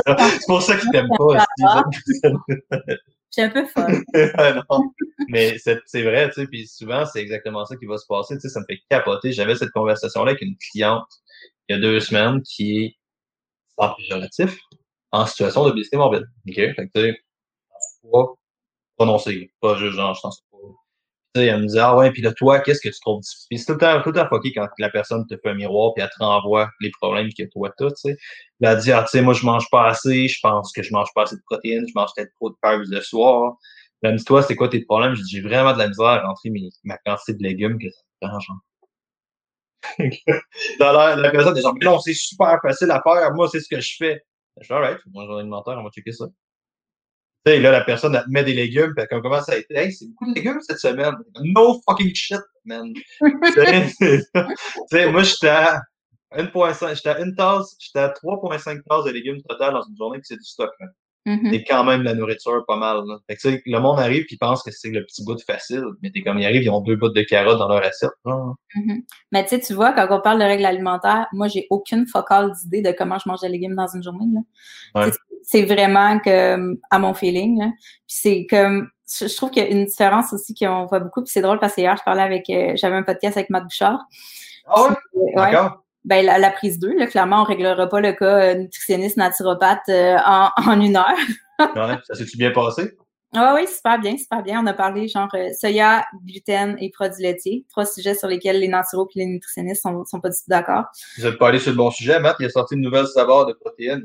pour 0.46 0.62
ça 0.62 0.76
qu'ils 0.76 0.90
t'aiment 0.90 1.08
pas 1.16 1.44
suis 3.30 3.42
un 3.42 3.50
peu 3.50 3.66
folle. 3.66 4.02
Mais 5.28 5.56
c'est 5.58 6.02
vrai, 6.02 6.28
tu 6.28 6.40
sais, 6.40 6.46
puis 6.46 6.66
souvent, 6.66 7.04
c'est 7.06 7.20
exactement 7.20 7.64
ça 7.64 7.76
qui 7.76 7.86
va 7.86 7.96
se 7.98 8.06
passer. 8.06 8.34
Tu 8.36 8.42
sais, 8.42 8.48
ça 8.48 8.60
me 8.60 8.64
fait 8.66 8.80
capoter. 8.88 9.32
J'avais 9.32 9.54
cette 9.54 9.70
conversation-là 9.70 10.32
avec 10.32 10.42
une 10.42 10.56
cliente 10.56 11.06
il 11.68 11.74
y 11.74 11.78
a 11.78 11.80
deux 11.80 12.00
semaines 12.00 12.42
qui 12.42 12.78
est 12.78 12.96
sans 13.78 13.94
péjoratif, 13.94 14.58
en 15.12 15.24
situation 15.26 15.64
d'obésité 15.64 15.96
morbide. 15.96 16.26
OK? 16.48 16.54
Fait 16.54 16.74
que, 16.74 16.90
tu 16.94 17.00
sais, 17.00 17.22
pas 18.10 18.26
pas 19.60 19.76
juste 19.76 19.96
genre, 19.96 20.14
je 20.14 20.20
pense 20.20 20.42
elle 21.34 21.62
me 21.62 21.66
dit, 21.66 21.78
ah 21.78 21.96
ouais, 21.96 22.10
puis 22.10 22.22
là, 22.22 22.32
toi, 22.32 22.60
qu'est-ce 22.60 22.80
que 22.80 22.88
tu 22.88 23.00
trouves 23.00 23.20
difficile? 23.20 23.58
c'est 23.58 23.66
tout 23.66 23.72
le 23.72 23.78
temps, 23.78 24.02
tout 24.02 24.10
le 24.10 24.14
temps 24.16 24.28
fucké 24.28 24.52
quand 24.52 24.66
la 24.78 24.90
personne 24.90 25.26
te 25.26 25.36
fait 25.36 25.50
un 25.50 25.54
miroir 25.54 25.92
puis 25.94 26.02
elle 26.02 26.10
te 26.10 26.22
renvoie 26.24 26.70
les 26.80 26.90
problèmes 27.00 27.28
que 27.36 27.44
toi 27.44 27.72
t'as, 27.76 27.90
tu 27.90 27.96
sais. 27.96 28.16
Elle 28.60 28.78
dit, 28.78 28.92
ah, 28.92 29.02
tu 29.02 29.10
sais, 29.10 29.22
moi, 29.22 29.34
je 29.34 29.44
mange 29.46 29.68
pas 29.70 29.88
assez, 29.88 30.28
je 30.28 30.38
pense 30.42 30.72
que 30.72 30.82
je 30.82 30.92
mange 30.92 31.08
pas 31.14 31.22
assez 31.22 31.36
de 31.36 31.42
protéines, 31.46 31.86
je 31.86 31.92
mange 31.94 32.10
peut-être 32.16 32.32
trop 32.34 32.50
de 32.50 32.56
carbs 32.62 32.84
le 32.88 33.00
soir. 33.00 33.54
Elle 34.02 34.12
me 34.14 34.18
dit, 34.18 34.24
toi, 34.24 34.42
c'est 34.42 34.56
quoi 34.56 34.68
tes 34.68 34.84
problèmes? 34.84 35.14
Je 35.14 35.22
dis, 35.22 35.30
j'ai 35.30 35.42
vraiment 35.42 35.72
de 35.72 35.78
la 35.78 35.88
misère 35.88 36.06
à 36.06 36.26
rentrer 36.26 36.50
mes, 36.50 36.68
ma 36.84 36.98
quantité 36.98 37.34
de 37.34 37.42
légumes 37.42 37.78
que 37.78 37.88
ça 37.90 38.00
me 38.22 38.28
prend, 38.28 38.40
genre. 38.40 38.58
Dans 40.80 40.92
la, 40.92 41.16
la 41.16 41.30
personne 41.30 41.56
est 41.56 41.62
genre, 41.62 41.74
non, 41.82 41.98
c'est 42.00 42.14
super 42.14 42.58
facile 42.62 42.90
à 42.90 43.00
faire, 43.02 43.32
moi, 43.34 43.48
c'est 43.50 43.60
ce 43.60 43.68
que 43.68 43.80
je 43.80 43.96
fais. 43.98 44.20
Je 44.60 44.66
dis, 44.66 44.72
alright, 44.72 44.98
mon 45.12 45.24
journée 45.26 45.40
alimentaire, 45.40 45.76
on 45.78 45.84
va 45.84 45.90
checker 45.90 46.12
ça. 46.12 46.26
Tu 47.46 47.52
sais, 47.52 47.60
là, 47.60 47.70
la 47.70 47.82
personne, 47.82 48.14
elle 48.14 48.24
te 48.24 48.30
met 48.30 48.44
des 48.44 48.52
légumes, 48.52 48.92
puis 48.94 49.06
elle 49.10 49.22
commence 49.22 49.48
à 49.48 49.56
être, 49.56 49.70
hey, 49.70 49.92
c'est 49.92 50.06
beaucoup 50.08 50.30
de 50.30 50.34
légumes 50.34 50.60
cette 50.60 50.78
semaine. 50.78 51.14
No 51.42 51.80
fucking 51.88 52.14
shit, 52.14 52.40
man. 52.66 52.92
tu 53.22 54.20
sais, 54.90 55.10
moi, 55.10 55.22
j'étais 55.22 55.48
à 55.48 55.80
1.5, 56.36 56.94
j'étais 56.94 57.08
à 57.08 57.20
une 57.20 57.34
tasse, 57.34 57.76
j'étais 57.78 58.00
à 58.00 58.08
3.5 58.08 58.82
tasses 58.88 59.04
de 59.04 59.10
légumes 59.10 59.40
total 59.48 59.72
dans 59.72 59.82
une 59.82 59.96
journée, 59.96 60.18
puis 60.18 60.26
c'est 60.26 60.36
du 60.36 60.44
stock, 60.44 60.70
man. 60.80 60.90
Mm-hmm. 61.26 61.50
C'est 61.50 61.64
quand 61.64 61.84
même 61.84 62.02
la 62.02 62.14
nourriture 62.14 62.64
pas 62.66 62.76
mal. 62.76 63.04
Là. 63.06 63.18
Fait 63.28 63.36
que, 63.36 63.40
tu 63.40 63.50
sais, 63.50 63.62
le 63.66 63.78
monde 63.78 64.00
arrive 64.00 64.24
et 64.30 64.36
pense 64.38 64.62
que 64.62 64.70
c'est 64.70 64.90
le 64.90 65.04
petit 65.04 65.22
bout 65.24 65.34
de 65.34 65.42
facile, 65.42 65.84
mais 66.02 66.10
t'es 66.10 66.22
comme 66.22 66.38
ils 66.38 66.46
arrivent, 66.46 66.62
ils 66.62 66.70
ont 66.70 66.80
deux 66.80 66.96
bouts 66.96 67.10
de 67.10 67.22
carottes 67.22 67.58
dans 67.58 67.68
leur 67.68 67.84
assiette. 67.84 68.10
Mm-hmm. 68.24 69.02
Mais 69.32 69.42
tu 69.44 69.50
sais, 69.50 69.60
tu 69.60 69.74
vois, 69.74 69.92
quand 69.92 70.06
on 70.10 70.20
parle 70.20 70.38
de 70.38 70.44
règles 70.44 70.64
alimentaires, 70.64 71.26
moi 71.32 71.48
j'ai 71.48 71.66
aucune 71.70 72.06
focale 72.06 72.52
d'idée 72.62 72.82
de 72.82 72.92
comment 72.96 73.18
je 73.18 73.28
mange 73.28 73.40
des 73.40 73.48
légumes 73.48 73.74
dans 73.74 73.88
une 73.88 74.02
journée. 74.02 74.26
Là. 74.94 75.10
C'est 75.42 75.62
vraiment 75.62 76.18
que 76.18 76.76
à 76.90 76.98
mon 76.98 77.14
feeling. 77.14 77.58
Là. 77.58 77.70
Puis 78.06 78.16
c'est 78.20 78.46
comme 78.48 78.88
je 79.20 79.34
trouve 79.36 79.50
qu'il 79.50 79.62
y 79.62 79.66
a 79.66 79.68
une 79.68 79.86
différence 79.86 80.32
aussi 80.32 80.54
qu'on 80.54 80.86
voit 80.86 81.00
beaucoup, 81.00 81.22
puis 81.22 81.32
c'est 81.32 81.40
drôle 81.40 81.58
parce 81.58 81.74
que 81.74 81.80
hier, 81.80 81.96
je 81.96 82.04
parlais 82.04 82.22
avec 82.22 82.48
euh, 82.48 82.72
j'avais 82.76 82.96
un 82.96 83.02
podcast 83.02 83.36
avec 83.36 83.50
Matt 83.50 83.64
Bouchard. 83.64 83.98
Ah 84.66 84.84
ouais? 84.84 85.32
D'accord 85.34 85.82
ben, 86.04 86.24
la, 86.24 86.50
prise 86.50 86.78
2, 86.78 86.94
là, 86.94 87.06
clairement, 87.06 87.42
on 87.42 87.44
réglera 87.44 87.86
pas 87.86 88.00
le 88.00 88.12
cas 88.12 88.52
euh, 88.52 88.54
nutritionniste 88.54 89.16
naturopathe 89.16 89.88
euh, 89.88 90.16
en, 90.24 90.50
en, 90.66 90.80
une 90.80 90.96
heure. 90.96 91.14
ouais, 91.58 91.98
ça 92.04 92.14
s'est-tu 92.14 92.36
bien 92.36 92.50
passé? 92.52 92.96
Ah 93.36 93.54
oui, 93.54 93.68
super 93.68 94.00
bien, 94.00 94.16
super 94.16 94.42
bien. 94.42 94.60
On 94.60 94.66
a 94.66 94.72
parlé 94.72 95.06
genre 95.06 95.28
euh, 95.34 95.50
soya, 95.52 96.04
gluten 96.24 96.76
et 96.80 96.90
produits 96.90 97.22
laitiers. 97.22 97.64
Trois 97.68 97.86
sujets 97.86 98.14
sur 98.14 98.26
lesquels 98.26 98.58
les 98.58 98.66
naturaux 98.66 99.08
et 99.14 99.20
les 99.20 99.26
nutritionnistes 99.26 99.82
sont, 99.82 100.04
sont 100.04 100.20
pas 100.20 100.30
du 100.30 100.36
tout 100.36 100.48
d'accord. 100.48 100.86
Vous 101.16 101.26
êtes 101.26 101.38
pas 101.38 101.48
allé 101.48 101.60
sur 101.60 101.70
le 101.70 101.76
bon 101.76 101.90
sujet, 101.92 102.18
Matt. 102.18 102.36
Il 102.40 102.46
a 102.46 102.50
sorti 102.50 102.74
une 102.74 102.80
nouvelle 102.80 103.06
saveur 103.06 103.46
de 103.46 103.52
protéines. 103.52 104.02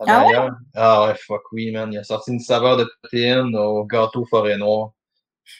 Ah 0.00 0.26
ouais? 0.26 0.48
Ah 0.74 1.06
ouais, 1.06 1.14
fuck 1.14 1.42
oui, 1.52 1.70
man. 1.72 1.92
Il 1.92 1.98
a 1.98 2.04
sorti 2.04 2.32
une 2.32 2.40
saveur 2.40 2.76
de 2.76 2.86
protéines 3.02 3.54
au 3.56 3.84
gâteau 3.84 4.26
forêt 4.26 4.58
noire. 4.58 4.90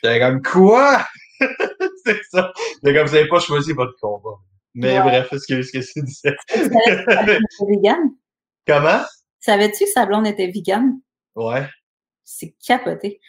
T'es 0.02 0.20
comme 0.20 0.42
quoi? 0.42 1.04
c'est 2.04 2.22
ça. 2.30 2.52
T'es 2.82 2.94
comme 2.94 3.06
vous 3.06 3.14
n'avez 3.14 3.28
pas 3.28 3.40
choisi 3.40 3.72
votre 3.72 3.94
combat. 4.00 4.38
Mais 4.74 5.00
bref, 5.00 5.32
excuse, 5.32 5.68
ce 5.68 5.78
que 5.78 5.92
tu 5.92 6.02
disais? 6.04 6.36
vegan? 7.66 8.10
Comment? 8.66 9.00
Savais-tu 9.40 9.84
que 9.84 9.90
sa 9.90 10.04
blonde 10.04 10.26
était 10.26 10.48
vegan? 10.48 11.00
Ouais. 11.34 11.66
C'est 12.24 12.54
capoté. 12.64 13.20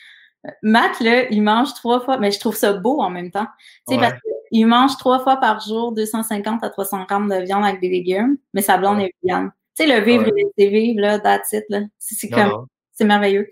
Matt, 0.62 1.00
là, 1.00 1.30
il 1.30 1.42
mange 1.42 1.74
trois 1.74 2.02
fois, 2.02 2.18
mais 2.18 2.32
je 2.32 2.40
trouve 2.40 2.56
ça 2.56 2.74
beau 2.74 3.02
en 3.02 3.10
même 3.10 3.32
temps. 3.32 3.48
Tu 3.88 3.94
sais, 3.94 4.00
parce 4.00 4.14
qu'il 4.52 4.68
mange 4.68 4.98
trois 4.98 5.20
fois 5.20 5.38
par 5.38 5.60
jour 5.60 5.94
250 5.94 6.64
à 6.64 6.70
300 6.70 7.06
grammes 7.06 7.30
de 7.30 7.44
viande 7.44 7.64
avec 7.64 7.80
des 7.80 7.90
légumes, 7.90 8.38
mais 8.54 8.62
sa 8.62 8.78
blonde 8.78 9.00
est 9.00 9.14
vegan. 9.24 9.52
Tu 9.78 9.86
sais, 9.86 10.00
le 10.00 10.04
vivre 10.04 10.26
ouais. 10.26 10.46
et 10.58 10.70
vivre, 10.70 11.02
là, 11.02 11.20
that's 11.20 11.52
it, 11.54 11.66
là. 11.70 11.82
C'est 12.00 12.30
comme, 12.30 12.68
c'est 12.94 13.06
merveilleux. 13.06 13.48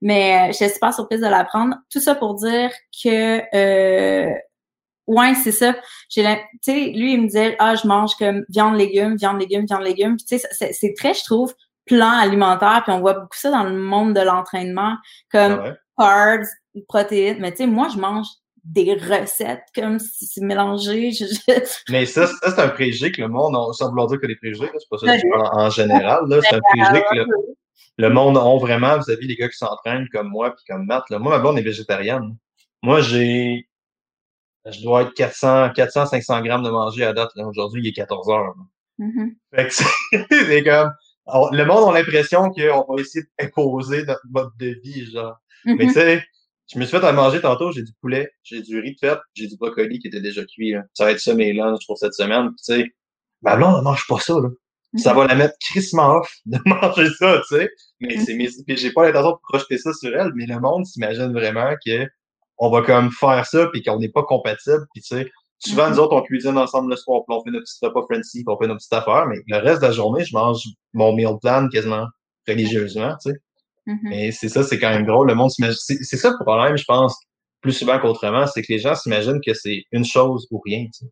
Mais 0.00 0.34
euh, 0.34 0.46
je 0.48 0.52
suis 0.52 0.68
super 0.70 0.92
surprise 0.92 1.20
de 1.20 1.26
l'apprendre. 1.26 1.76
Tout 1.90 2.00
ça 2.00 2.14
pour 2.14 2.34
dire 2.34 2.70
que, 3.02 3.42
euh, 3.54 4.34
Ouais, 5.08 5.34
c'est 5.34 5.52
ça. 5.52 5.74
J'ai 6.10 6.22
tu 6.22 6.58
sais, 6.60 6.92
lui, 6.94 7.14
il 7.14 7.22
me 7.22 7.26
disait, 7.26 7.56
ah, 7.58 7.74
je 7.74 7.88
mange 7.88 8.14
comme 8.16 8.44
viande, 8.50 8.76
légumes, 8.76 9.16
viande, 9.16 9.40
légumes, 9.40 9.64
viande, 9.64 9.82
légumes. 9.82 10.16
Puis, 10.18 10.26
tu 10.26 10.38
sais, 10.38 10.72
c'est 10.72 10.94
très, 10.94 11.14
je 11.14 11.24
trouve, 11.24 11.54
plan 11.86 12.10
alimentaire. 12.10 12.82
Puis, 12.84 12.92
on 12.92 13.00
voit 13.00 13.14
beaucoup 13.14 13.36
ça 13.36 13.50
dans 13.50 13.64
le 13.64 13.74
monde 13.74 14.12
de 14.12 14.20
l'entraînement, 14.20 14.96
comme 15.32 15.62
ah 15.64 15.74
carbs, 15.96 16.46
protéines. 16.88 17.38
Mais, 17.40 17.52
tu 17.52 17.58
sais, 17.58 17.66
moi, 17.66 17.88
je 17.88 17.98
mange 17.98 18.26
des 18.68 18.94
recettes 18.94 19.64
comme 19.74 19.98
si 19.98 20.26
c'est 20.26 20.42
mélangé. 20.42 21.10
Mais 21.88 22.06
ça, 22.06 22.26
ça 22.26 22.34
c'est 22.42 22.60
un 22.60 22.68
préjugé 22.68 23.10
que 23.12 23.22
le 23.22 23.28
monde, 23.28 23.56
on, 23.56 23.72
sans 23.72 23.88
vouloir 23.88 24.08
dire 24.08 24.20
que 24.20 24.26
des 24.26 24.36
préjugés, 24.36 24.70
c'est 24.72 24.88
pas 24.90 24.98
ça 24.98 25.06
en, 25.06 25.66
en, 25.66 25.70
général, 25.70 26.24
c'est 26.28 26.56
un 26.56 26.60
préjugé 26.60 27.02
que 27.10 27.16
le, 27.16 27.26
le 27.96 28.10
monde 28.10 28.36
a 28.36 28.58
vraiment 28.58 28.98
vis-à-vis 28.98 29.26
des 29.26 29.36
gars 29.36 29.48
qui 29.48 29.56
s'entraînent 29.56 30.06
comme 30.12 30.28
moi 30.28 30.54
puis 30.54 30.64
comme 30.68 30.86
Matt. 30.86 31.04
Là. 31.10 31.18
Moi, 31.18 31.32
ma 31.32 31.38
blonde 31.38 31.58
est 31.58 31.62
végétarienne. 31.62 32.36
Moi, 32.82 33.00
j'ai 33.00 33.68
je 34.70 34.82
dois 34.82 35.02
être 35.02 35.14
400, 35.14 35.70
400, 35.74 36.06
500 36.06 36.42
grammes 36.42 36.62
de 36.62 36.70
manger 36.70 37.04
à 37.04 37.12
date. 37.12 37.30
Aujourd'hui, 37.36 37.80
il 37.82 37.88
est 37.88 37.92
14 37.92 38.28
heures. 38.30 38.54
Mm-hmm. 38.98 39.34
Fait 39.54 39.66
que 39.66 39.74
c'est 39.74 40.64
comme, 40.64 40.92
le 41.52 41.64
monde 41.64 41.88
a 41.88 41.98
l'impression 41.98 42.50
qu'on 42.50 42.94
va 42.94 43.00
essayer 43.00 43.24
d'imposer 43.38 44.04
notre 44.04 44.26
mode 44.28 44.50
de 44.58 44.78
vie, 44.82 45.10
genre. 45.10 45.36
Mais 45.64 45.74
mm-hmm. 45.74 45.86
tu 45.86 45.92
sais, 45.92 46.24
je 46.72 46.78
me 46.78 46.84
suis 46.84 46.98
fait 46.98 47.04
à 47.04 47.12
manger 47.12 47.40
tantôt, 47.40 47.72
j'ai 47.72 47.82
du 47.82 47.92
poulet, 48.00 48.30
j'ai 48.42 48.60
du 48.60 48.78
riz 48.78 48.94
de 48.94 48.98
fête, 48.98 49.20
j'ai 49.34 49.46
du 49.46 49.56
brocoli 49.56 49.98
qui 49.98 50.08
était 50.08 50.20
déjà 50.20 50.44
cuit. 50.44 50.74
Ça 50.92 51.04
va 51.04 51.12
être 51.12 51.20
ça 51.20 51.34
mes 51.34 51.52
lunchs 51.52 51.86
pour 51.86 51.96
cette 51.96 52.14
semaine. 52.14 52.48
Tu 52.50 52.74
sais, 52.74 52.86
là, 53.42 53.56
on 53.56 53.78
ne 53.78 53.82
mange 53.82 54.06
pas 54.06 54.18
ça, 54.18 54.34
là. 54.34 54.48
Ça 54.96 55.12
mm-hmm. 55.12 55.16
va 55.16 55.26
la 55.26 55.34
mettre 55.34 55.54
crissement 55.60 56.16
off 56.16 56.32
de 56.46 56.58
manger 56.66 57.08
ça, 57.18 57.40
tu 57.48 57.56
sais. 57.56 57.70
Mais 58.00 58.18
c'est 58.18 58.34
mes... 58.34 58.48
j'ai 58.68 58.92
pas 58.92 59.04
l'intention 59.04 59.32
de 59.32 59.38
projeter 59.42 59.78
ça 59.78 59.92
sur 59.92 60.14
elle, 60.14 60.32
mais 60.34 60.46
le 60.46 60.60
monde 60.60 60.86
s'imagine 60.86 61.32
vraiment 61.32 61.74
que 61.84 62.06
on 62.58 62.70
va 62.70 62.82
comme 62.82 63.10
faire 63.12 63.46
ça 63.46 63.68
puis 63.72 63.82
qu'on 63.82 63.98
n'est 63.98 64.08
pas 64.08 64.22
compatible. 64.22 64.86
Puis 64.92 65.02
tu 65.02 65.16
sais, 65.16 65.30
souvent 65.58 65.84
mm-hmm. 65.84 65.90
nous 65.90 65.98
autres 65.98 66.16
on 66.16 66.22
cuisine 66.22 66.58
ensemble 66.58 66.90
le 66.90 66.96
soir, 66.96 67.22
puis 67.26 67.36
on 67.36 67.44
fait 67.44 67.50
notre 67.50 67.64
petit 67.64 67.84
repas 67.84 68.06
fancy, 68.10 68.44
puis 68.44 68.54
on 68.54 68.58
fait 68.58 68.66
notre 68.66 68.78
petite 68.78 68.92
affaire, 68.92 69.26
mais 69.26 69.36
le 69.46 69.58
reste 69.58 69.82
de 69.82 69.86
la 69.86 69.92
journée, 69.92 70.24
je 70.24 70.34
mange 70.34 70.62
mon 70.92 71.14
meal 71.14 71.36
plan 71.40 71.68
quasiment 71.68 72.06
religieusement, 72.46 73.14
tu 73.22 73.30
sais. 73.30 73.38
Mm-hmm. 73.88 74.12
Et 74.12 74.32
c'est 74.32 74.48
ça, 74.48 74.62
c'est 74.62 74.78
quand 74.78 74.90
même 74.90 75.06
drôle. 75.06 75.28
Le 75.28 75.34
monde 75.34 75.50
s'imagine. 75.50 75.78
C'est 75.78 76.16
ça 76.16 76.30
le 76.30 76.44
problème, 76.44 76.76
je 76.76 76.84
pense, 76.84 77.18
plus 77.62 77.72
souvent 77.72 77.98
qu'autrement, 77.98 78.46
c'est 78.46 78.62
que 78.62 78.72
les 78.72 78.78
gens 78.78 78.94
s'imaginent 78.94 79.40
que 79.44 79.54
c'est 79.54 79.84
une 79.90 80.04
chose 80.04 80.46
ou 80.50 80.60
rien. 80.64 80.86
Tu. 80.96 81.06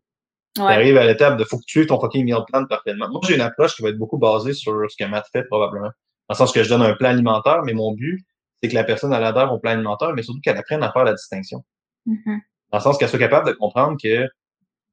Ouais. 0.59 0.73
arrives 0.73 0.97
à 0.97 1.05
l'étape 1.05 1.37
de 1.37 1.43
faut 1.43 1.57
que 1.57 1.65
tu 1.67 1.81
aies 1.81 1.85
ton 1.85 1.99
fucking 1.99 2.25
meal 2.25 2.39
plan 2.47 2.65
parfaitement. 2.65 3.07
Moi, 3.09 3.21
j'ai 3.27 3.35
une 3.35 3.41
approche 3.41 3.75
qui 3.75 3.83
va 3.83 3.89
être 3.89 3.97
beaucoup 3.97 4.17
basée 4.17 4.53
sur 4.53 4.73
ce 4.89 4.95
que 4.97 5.07
Matt 5.07 5.25
fait 5.31 5.43
probablement. 5.43 5.91
Dans 6.29 6.33
le 6.33 6.35
sens 6.35 6.51
que 6.51 6.63
je 6.63 6.69
donne 6.69 6.81
un 6.81 6.93
plan 6.93 7.09
alimentaire, 7.09 7.61
mais 7.63 7.73
mon 7.73 7.93
but, 7.93 8.25
c'est 8.61 8.69
que 8.69 8.73
la 8.73 8.83
personne 8.83 9.13
elle 9.13 9.23
adhère 9.23 9.53
au 9.53 9.59
plan 9.59 9.71
alimentaire, 9.71 10.13
mais 10.13 10.23
surtout 10.23 10.41
qu'elle 10.41 10.57
apprenne 10.57 10.81
à 10.81 10.91
faire 10.91 11.03
la 11.03 11.13
distinction. 11.13 11.63
Mm-hmm. 12.07 12.39
Dans 12.71 12.77
le 12.79 12.83
sens 12.83 12.97
qu'elle 12.97 13.09
soit 13.09 13.19
capable 13.19 13.47
de 13.47 13.53
comprendre 13.53 13.97
que 14.01 14.27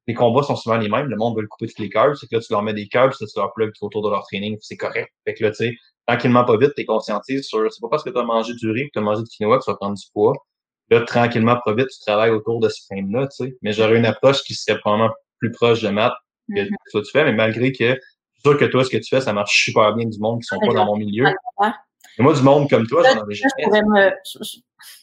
les 0.07 0.13
combats 0.13 0.43
sont 0.43 0.55
souvent 0.55 0.77
les 0.77 0.89
mêmes. 0.89 1.07
Le 1.07 1.15
monde 1.15 1.35
veut 1.35 1.41
le 1.41 1.47
couper 1.47 1.67
toutes 1.67 1.79
les 1.79 1.89
carbs. 1.89 2.15
C'est 2.15 2.27
que 2.27 2.35
là, 2.35 2.41
tu 2.41 2.51
leur 2.51 2.61
mets 2.61 2.73
des 2.73 2.87
carbs, 2.87 3.13
tu 3.17 3.25
leur 3.35 3.53
plugues 3.53 3.71
autour 3.81 4.03
de 4.03 4.09
leur 4.09 4.23
training, 4.23 4.57
c'est 4.61 4.77
correct. 4.77 5.11
Fait 5.25 5.33
que 5.33 5.43
là, 5.43 5.51
tu 5.51 5.57
sais, 5.57 5.75
tranquillement, 6.07 6.43
pas 6.45 6.57
vite, 6.57 6.73
tu 6.75 6.81
es 6.81 6.85
conscientises 6.85 7.45
sur, 7.45 7.71
c'est 7.71 7.81
pas 7.81 7.89
parce 7.89 8.03
que 8.03 8.09
tu 8.09 8.17
as 8.17 8.23
mangé 8.23 8.53
du 8.53 8.69
riz, 8.69 8.85
que 8.85 8.91
tu 8.93 8.99
as 8.99 9.01
mangé 9.01 9.23
du 9.23 9.29
quinoa, 9.29 9.57
que 9.57 9.63
tu 9.63 9.71
vas 9.71 9.77
prendre 9.77 9.97
du 9.97 10.05
poids. 10.13 10.33
Là, 10.89 11.01
tranquillement, 11.01 11.57
pas 11.65 11.73
vite, 11.73 11.87
tu 11.87 11.99
travailles 11.99 12.29
autour 12.29 12.59
de 12.59 12.69
ce 12.69 12.83
frame-là, 12.85 13.27
tu 13.27 13.45
sais. 13.45 13.57
Mais 13.63 13.73
j'aurais 13.73 13.97
une 13.97 14.05
approche 14.05 14.43
qui 14.43 14.53
serait 14.53 14.79
probablement 14.79 15.11
plus 15.39 15.51
proche 15.51 15.81
de 15.81 15.89
maths 15.89 16.13
que 16.49 16.61
mm-hmm. 16.61 16.75
ce 16.87 16.97
que 16.99 17.03
tu 17.03 17.11
fais, 17.11 17.23
mais 17.23 17.33
malgré 17.33 17.71
que, 17.71 17.85
je 17.85 17.93
suis 17.93 18.41
sûr 18.43 18.57
que 18.57 18.65
toi, 18.65 18.83
ce 18.83 18.91
que 18.91 18.97
tu 18.97 19.09
fais, 19.09 19.21
ça 19.21 19.33
marche 19.33 19.63
super 19.65 19.95
bien 19.95 20.05
du 20.05 20.19
monde 20.19 20.41
qui 20.41 20.45
sont 20.45 20.59
pas 20.59 20.73
dans 20.73 20.85
mon 20.85 20.97
milieu 20.97 21.25
moi, 22.19 22.33
du 22.33 22.41
monde 22.41 22.69
comme 22.69 22.87
toi, 22.87 23.03
j'en 23.03 23.21
avais 23.21 23.35
jamais. 23.35 24.13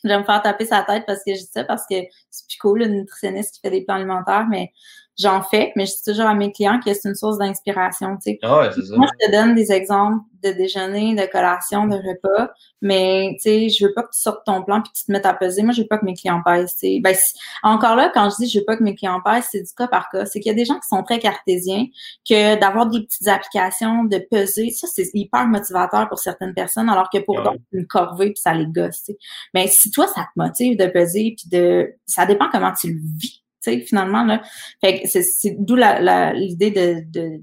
Je 0.04 0.08
vais 0.08 0.18
me 0.18 0.24
faire 0.24 0.42
taper 0.42 0.64
sa 0.64 0.82
tête 0.82 1.04
parce 1.06 1.20
que 1.24 1.34
je 1.34 1.40
dis 1.40 1.50
ça, 1.52 1.64
parce 1.64 1.82
que 1.90 1.96
c'est 2.30 2.46
plus 2.48 2.58
cool, 2.60 2.78
le 2.80 2.86
nutritionniste 2.86 3.54
qui 3.54 3.60
fait 3.60 3.70
des 3.70 3.84
plans 3.84 3.96
alimentaires, 3.96 4.46
mais 4.48 4.72
j'en 5.18 5.42
fais, 5.42 5.72
mais 5.76 5.86
je 5.86 5.92
dis 5.92 6.12
toujours 6.12 6.26
à 6.26 6.34
mes 6.34 6.52
clients 6.52 6.80
que 6.84 6.92
c'est 6.92 7.08
une 7.08 7.14
source 7.14 7.38
d'inspiration, 7.38 8.16
tu 8.16 8.32
sais. 8.32 8.38
Ah 8.42 8.60
ouais, 8.60 8.70
c'est 8.74 8.84
ça. 8.84 8.96
Moi, 8.96 9.06
je 9.20 9.26
te 9.26 9.32
donne 9.32 9.54
des 9.54 9.72
exemples 9.72 10.24
de 10.42 10.50
déjeuner, 10.50 11.14
de 11.14 11.24
collation, 11.30 11.86
de 11.86 11.94
repas, 11.94 12.52
mais 12.80 13.36
tu 13.36 13.42
sais, 13.42 13.68
je 13.68 13.86
veux 13.86 13.94
pas 13.94 14.02
que 14.02 14.10
tu 14.12 14.20
sortes 14.20 14.44
ton 14.44 14.62
plan 14.62 14.80
puis 14.80 14.90
que 14.90 14.98
tu 14.98 15.04
te 15.04 15.12
mettes 15.12 15.26
à 15.26 15.34
peser. 15.34 15.62
Moi, 15.62 15.72
je 15.72 15.82
veux 15.82 15.86
pas 15.86 15.98
que 15.98 16.04
mes 16.04 16.14
clients 16.14 16.42
pèsent, 16.44 16.72
tu 16.72 16.78
sais. 16.78 17.00
Ben, 17.00 17.14
encore 17.62 17.94
là, 17.94 18.10
quand 18.12 18.28
je 18.30 18.44
dis 18.44 18.48
je 18.48 18.58
veux 18.58 18.64
pas 18.64 18.76
que 18.76 18.82
mes 18.82 18.94
clients 18.94 19.20
pèsent, 19.24 19.48
c'est 19.50 19.62
du 19.62 19.72
cas 19.76 19.86
par 19.86 20.10
cas. 20.10 20.26
C'est 20.26 20.40
qu'il 20.40 20.50
y 20.50 20.54
a 20.54 20.56
des 20.56 20.64
gens 20.64 20.80
qui 20.80 20.88
sont 20.88 21.02
très 21.04 21.18
cartésiens, 21.18 21.86
que 22.28 22.58
d'avoir 22.58 22.86
des 22.86 23.02
petites 23.02 23.28
applications, 23.28 24.04
de 24.04 24.18
peser, 24.30 24.70
ça, 24.70 24.88
c'est 24.92 25.10
hyper 25.14 25.46
motivateur 25.46 26.08
pour 26.08 26.18
certaines 26.18 26.54
personnes, 26.54 26.88
alors 26.88 27.08
que 27.10 27.18
pour 27.18 27.40
d'autres, 27.42 27.62
une 27.72 27.86
corvée 27.86 28.32
puis 28.32 28.40
ça 28.40 28.54
les 28.54 28.66
gosse, 28.66 29.04
tu 29.04 29.12
sais. 29.12 29.18
Mais 29.54 29.68
si 29.68 29.90
toi, 29.90 30.06
ça 30.08 30.22
te 30.22 30.40
motive 30.40 30.76
de 30.76 30.86
peser 30.86 31.34
puis 31.36 31.48
de, 31.50 31.94
ça 32.06 32.26
dépend 32.26 32.48
comment 32.50 32.72
tu 32.72 32.92
le 32.92 33.00
vis 33.16 33.41
sais, 33.62 33.80
finalement, 33.80 34.24
là. 34.24 34.42
Fait 34.80 35.02
c'est 35.06 35.56
d'où 35.58 35.76
l'idée 35.76 36.70
de, 36.70 37.02
de 37.06 37.42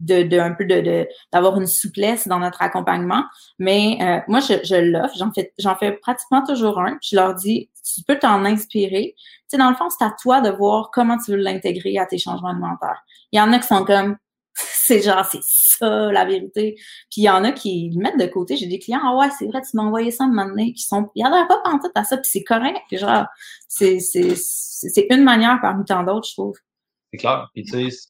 de, 0.00 0.24
de, 0.24 0.38
un 0.38 0.52
peu 0.52 0.66
de 0.66 1.08
d'avoir 1.32 1.58
une 1.58 1.66
souplesse 1.66 2.28
dans 2.28 2.38
notre 2.38 2.60
accompagnement. 2.60 3.24
Mais 3.58 3.96
euh, 4.02 4.20
moi 4.28 4.40
je, 4.40 4.54
je 4.62 4.74
l'offre. 4.74 5.14
J'en 5.18 5.32
fais 5.32 5.54
j'en 5.58 5.74
fais 5.74 5.92
pratiquement 5.92 6.44
toujours 6.44 6.78
un. 6.78 6.98
Je 7.02 7.16
leur 7.16 7.34
dis 7.34 7.70
tu 7.82 8.02
peux 8.02 8.18
t'en 8.18 8.44
inspirer. 8.44 9.14
Tu 9.16 9.24
sais 9.48 9.56
dans 9.56 9.70
le 9.70 9.76
fond 9.76 9.88
c'est 9.88 10.04
à 10.04 10.14
toi 10.20 10.42
de 10.42 10.50
voir 10.50 10.90
comment 10.92 11.16
tu 11.16 11.30
veux 11.30 11.38
l'intégrer 11.38 11.96
à 11.96 12.04
tes 12.04 12.18
changements 12.18 12.50
alimentaires 12.50 13.02
il 13.32 13.38
y 13.38 13.40
en 13.40 13.52
a 13.52 13.58
qui 13.58 13.66
sont 13.66 13.84
comme 13.84 14.16
c'est 14.86 15.02
genre, 15.02 15.24
c'est 15.24 15.42
ça 15.42 16.12
la 16.12 16.24
vérité. 16.24 16.76
Puis 17.10 17.22
il 17.22 17.24
y 17.24 17.30
en 17.30 17.42
a 17.42 17.52
qui 17.52 17.90
le 17.94 18.00
mettent 18.00 18.18
de 18.18 18.26
côté. 18.26 18.56
J'ai 18.56 18.66
des 18.66 18.78
clients, 18.78 19.00
ah 19.02 19.16
ouais, 19.16 19.28
c'est 19.36 19.46
vrai, 19.46 19.60
tu 19.62 19.76
m'as 19.76 19.82
envoyé 19.82 20.10
ça 20.10 20.24
un 20.24 20.28
moment 20.28 20.46
donné, 20.46 20.72
qui 20.72 20.82
sont, 20.82 21.10
ils 21.14 21.24
n'adhèrent 21.24 21.48
pas 21.48 21.60
tout 21.64 21.90
à 21.94 22.04
ça, 22.04 22.16
puis 22.16 22.28
c'est 22.30 22.44
correct. 22.44 22.80
genre, 22.92 23.26
c'est 23.68 23.98
une 25.10 25.24
manière 25.24 25.58
parmi 25.60 25.84
tant 25.84 26.04
d'autres, 26.04 26.28
je 26.28 26.34
trouve. 26.34 26.56
C'est 27.12 27.18
clair. 27.18 27.48
Puis 27.54 27.64
tu 27.64 27.90
sais, 27.90 28.08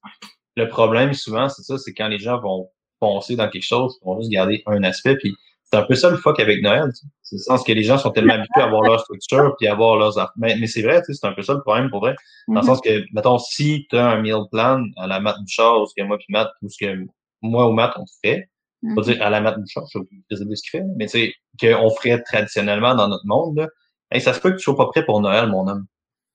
le 0.56 0.68
problème 0.68 1.14
souvent, 1.14 1.48
c'est 1.48 1.62
ça, 1.62 1.78
c'est 1.78 1.94
quand 1.94 2.08
les 2.08 2.18
gens 2.18 2.40
vont 2.40 2.70
foncer 3.00 3.36
dans 3.36 3.48
quelque 3.48 3.64
chose, 3.64 3.98
ils 4.02 4.04
vont 4.06 4.18
juste 4.18 4.30
garder 4.30 4.62
un 4.66 4.82
aspect, 4.82 5.16
puis 5.16 5.34
c'est 5.70 5.78
un 5.78 5.82
peu 5.82 5.94
ça 5.94 6.10
le 6.10 6.16
fuck 6.16 6.38
avec 6.38 6.62
Noël. 6.62 6.90
C'est 7.22 7.36
le 7.36 7.40
sens 7.40 7.64
que 7.64 7.72
les 7.72 7.82
gens 7.82 7.98
sont 7.98 8.10
tellement 8.10 8.34
habitués 8.34 8.60
à 8.60 8.66
avoir 8.66 8.82
leur 8.82 9.00
structure 9.00 9.54
puis 9.58 9.66
à 9.66 9.72
avoir 9.72 9.96
leurs 9.96 10.32
mais, 10.36 10.56
mais 10.60 10.66
c'est 10.68 10.82
vrai, 10.82 11.02
c'est 11.08 11.26
un 11.26 11.32
peu 11.32 11.42
ça 11.42 11.54
le 11.54 11.60
problème 11.60 11.90
pour 11.90 12.00
vrai. 12.00 12.14
Dans 12.46 12.54
le 12.54 12.60
mm-hmm. 12.60 12.66
sens 12.66 12.80
que, 12.80 13.04
mettons, 13.12 13.38
si 13.38 13.86
tu 13.90 13.96
as 13.96 14.06
un 14.06 14.20
meal 14.20 14.42
plan 14.52 14.84
à 14.96 15.06
la 15.06 15.18
mat 15.18 15.36
Bouchard, 15.40 15.80
ou 15.80 15.86
ce 15.86 15.94
que 15.96 16.06
moi 16.06 16.18
puis 16.18 16.28
Matt, 16.28 16.50
ou 16.62 16.68
ce 16.68 16.76
que 16.78 17.06
moi 17.42 17.68
ou 17.68 17.72
Matt 17.72 17.94
on 17.96 18.04
fait, 18.22 18.48
mm 18.82 18.94
-hmm. 18.94 19.04
dire 19.04 19.22
à 19.22 19.30
la 19.30 19.40
mat 19.40 19.56
Bouchard, 19.58 19.84
je 19.92 19.98
sais 20.36 20.46
pas 20.46 20.54
ce 20.54 20.62
qu'il 20.62 20.80
fait, 20.80 20.84
mais 20.96 21.06
tu 21.06 21.18
sais, 21.18 21.34
qu'on 21.60 21.90
ferait 21.96 22.22
traditionnellement 22.22 22.94
dans 22.94 23.08
notre 23.08 23.26
monde, 23.26 23.56
là, 23.58 24.20
ça 24.20 24.32
se 24.34 24.40
peut 24.40 24.50
que 24.52 24.56
tu 24.56 24.62
sois 24.62 24.76
pas 24.76 24.86
prêt 24.86 25.04
pour 25.04 25.20
Noël, 25.20 25.48
mon 25.48 25.66
homme. 25.66 25.86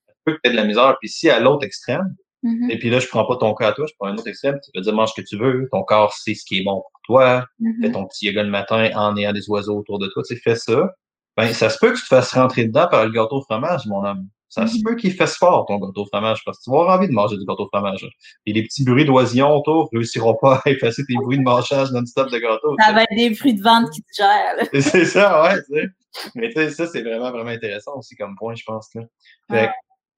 Ça 0.08 0.14
se 0.14 0.20
peut 0.26 0.34
que 0.34 0.40
tu 0.44 0.50
aies 0.50 0.52
de 0.52 0.58
la 0.58 0.66
misère. 0.66 0.98
Puis 1.00 1.10
si 1.10 1.30
à 1.30 1.40
l'autre 1.40 1.66
extrême, 1.66 2.16
Mm-hmm. 2.44 2.72
Et 2.72 2.80
puis 2.80 2.89
là, 2.89 3.00
je 3.00 3.08
prends 3.08 3.26
pas 3.26 3.38
ton 3.38 3.54
cas 3.54 3.70
à 3.70 3.74
toi, 3.74 3.86
je 3.88 3.94
prends 4.00 4.08
un 4.08 4.16
autre 4.16 4.28
extrême. 4.28 4.60
Tu 4.64 4.72
veux 4.76 4.82
dire, 4.82 4.94
mange 4.94 5.10
ce 5.16 5.22
que 5.22 5.28
tu 5.28 5.38
veux. 5.38 5.68
Ton 5.72 5.84
corps 5.84 6.14
sait 6.14 6.34
ce 6.34 6.46
qui 6.46 6.60
est 6.60 6.64
bon 6.64 6.82
pour 6.82 7.02
toi. 7.06 7.46
Mm-hmm. 7.60 7.82
Fais 7.82 7.92
ton 7.92 8.06
petit 8.06 8.26
yoga 8.28 8.44
le 8.44 8.50
matin 8.50 8.89
en 8.96 9.16
ayant 9.18 9.34
des 9.34 9.50
oiseaux 9.50 9.78
autour 9.78 10.00
de 10.00 10.08
toi. 10.08 10.24
Tu 10.24 10.36
sais, 10.36 10.42
fais 10.42 10.56
ça. 10.56 10.92
Ben, 11.38 11.54
ça 11.54 11.70
se 11.70 11.78
peut 11.80 11.92
que 11.92 11.98
tu 11.98 12.04
te 12.04 12.08
fasses 12.08 12.34
rentrer 12.34 12.66
dedans 12.66 12.88
par 12.89 13.06
le 13.06 13.12
gâteau 13.12 13.38
au 13.38 13.42
fromage, 13.42 13.86
mon 13.86 14.04
homme. 14.06 14.28
Ça 14.50 14.68
se 14.68 14.76
mm-hmm. 14.76 14.84
peut 14.84 14.96
qu'il 14.96 15.14
fasse 15.14 15.38
fort, 15.38 15.66
ton 15.66 15.78
gâteau 15.78 16.02
au 16.02 16.06
fromage, 16.06 16.44
parce 16.44 16.58
que 16.58 16.64
tu 16.66 16.72
vas 16.72 16.82
avoir 16.82 16.98
envie 16.98 17.08
de 17.08 17.14
manger 17.14 17.38
du 17.38 17.46
gâteau 17.46 17.64
au 17.64 17.68
fromage. 17.68 18.06
Et 18.46 18.52
les 18.52 18.64
petits 18.64 18.84
bruits 18.84 19.06
d'oisillons 19.06 19.56
autour 19.56 19.89
réussiront 19.94 20.36
pas 20.42 20.62
à 20.66 20.70
effacer 20.70 21.06
tes 21.06 21.16
bruits 21.16 21.38
de 21.38 21.44
manchage 21.44 21.92
non-stop 21.92 22.30
de 22.30 22.38
gâteau. 22.38 22.76
Ça 22.86 22.92
va 22.92 23.04
être 23.04 23.16
des 23.16 23.34
fruits 23.34 23.54
de 23.54 23.62
vente 23.62 23.89
qui 23.92 24.02
te 24.02 24.08
gèrent. 24.18 24.68
C'est 24.82 25.06
ça, 25.06 25.44
ouais, 25.44 25.56
tu 25.64 25.74
sais. 25.74 25.88
Mais 26.36 26.50
tu 26.50 26.56
sais, 26.56 26.70
ça, 26.72 26.88
c'est 26.88 27.02
vraiment, 27.02 27.32
vraiment 27.32 27.52
intéressant 27.52 27.96
aussi 27.98 28.16
comme 28.18 28.36
point, 28.36 28.56
je 28.56 28.64
pense. 28.66 28.89
Là. 28.94 29.04
Fait, 29.50 29.70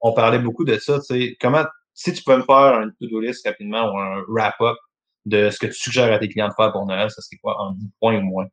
On 0.01 0.13
parlait 0.13 0.39
beaucoup 0.39 0.65
de 0.65 0.79
ça, 0.79 0.99
tu 0.99 1.05
sais. 1.05 1.37
Comment 1.39 1.65
si 1.93 2.13
tu 2.13 2.23
peux 2.23 2.37
me 2.37 2.43
faire 2.43 2.55
un 2.55 2.89
to-do 2.99 3.19
list 3.19 3.45
rapidement 3.45 3.91
ou 3.91 3.97
un 3.97 4.23
wrap-up 4.27 4.77
de 5.25 5.49
ce 5.49 5.59
que 5.59 5.67
tu 5.67 5.73
suggères 5.73 6.11
à 6.11 6.19
tes 6.19 6.27
clients 6.27 6.49
de 6.49 6.53
faire 6.53 6.71
pour 6.71 6.85
Noël, 6.85 7.09
ça 7.09 7.21
serait 7.21 7.37
quoi 7.37 7.59
en 7.61 7.71
10 7.71 7.89
points 7.99 8.17
ou 8.17 8.21
moins? 8.21 8.47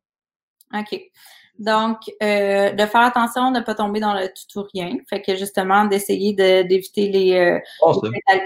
OK. 0.73 0.99
Donc, 1.59 1.97
euh, 2.23 2.71
de 2.71 2.85
faire 2.85 3.01
attention 3.01 3.51
de 3.51 3.59
ne 3.59 3.63
pas 3.63 3.75
tomber 3.75 3.99
dans 3.99 4.13
le 4.13 4.27
tout 4.27 4.59
ou 4.59 4.67
rien. 4.73 4.97
Fait 5.09 5.21
que 5.21 5.35
justement, 5.35 5.85
d'essayer 5.85 6.33
d'éviter 6.33 7.09
les, 7.09 7.33
euh, 7.33 7.59
oh, 7.81 8.01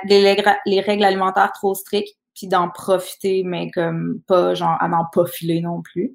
les, 0.05 0.35
les, 0.65 0.81
règles 0.81 1.03
alimentaires 1.03 1.51
trop 1.53 1.75
strictes, 1.75 2.17
puis 2.33 2.47
d'en 2.47 2.69
profiter, 2.69 3.43
mais 3.45 3.71
comme 3.71 4.21
pas 4.27 4.53
genre 4.53 4.75
à 4.81 4.89
n'en 4.89 5.05
pas 5.13 5.25
filer 5.25 5.61
non 5.61 5.81
plus. 5.81 6.13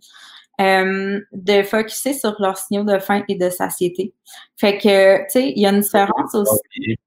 Euh, 0.61 1.21
de 1.33 1.63
focuser 1.63 2.13
sur 2.13 2.35
leurs 2.39 2.59
signaux 2.59 2.85
de 2.85 2.99
faim 2.99 3.23
et 3.29 3.35
de 3.35 3.49
satiété. 3.49 4.13
Fait 4.59 4.77
que, 4.77 5.23
tu 5.23 5.31
sais, 5.31 5.53
il 5.57 5.63
y 5.63 5.67
a 5.67 5.71
une 5.71 5.81
différence 5.81 6.35
aussi. 6.35 6.99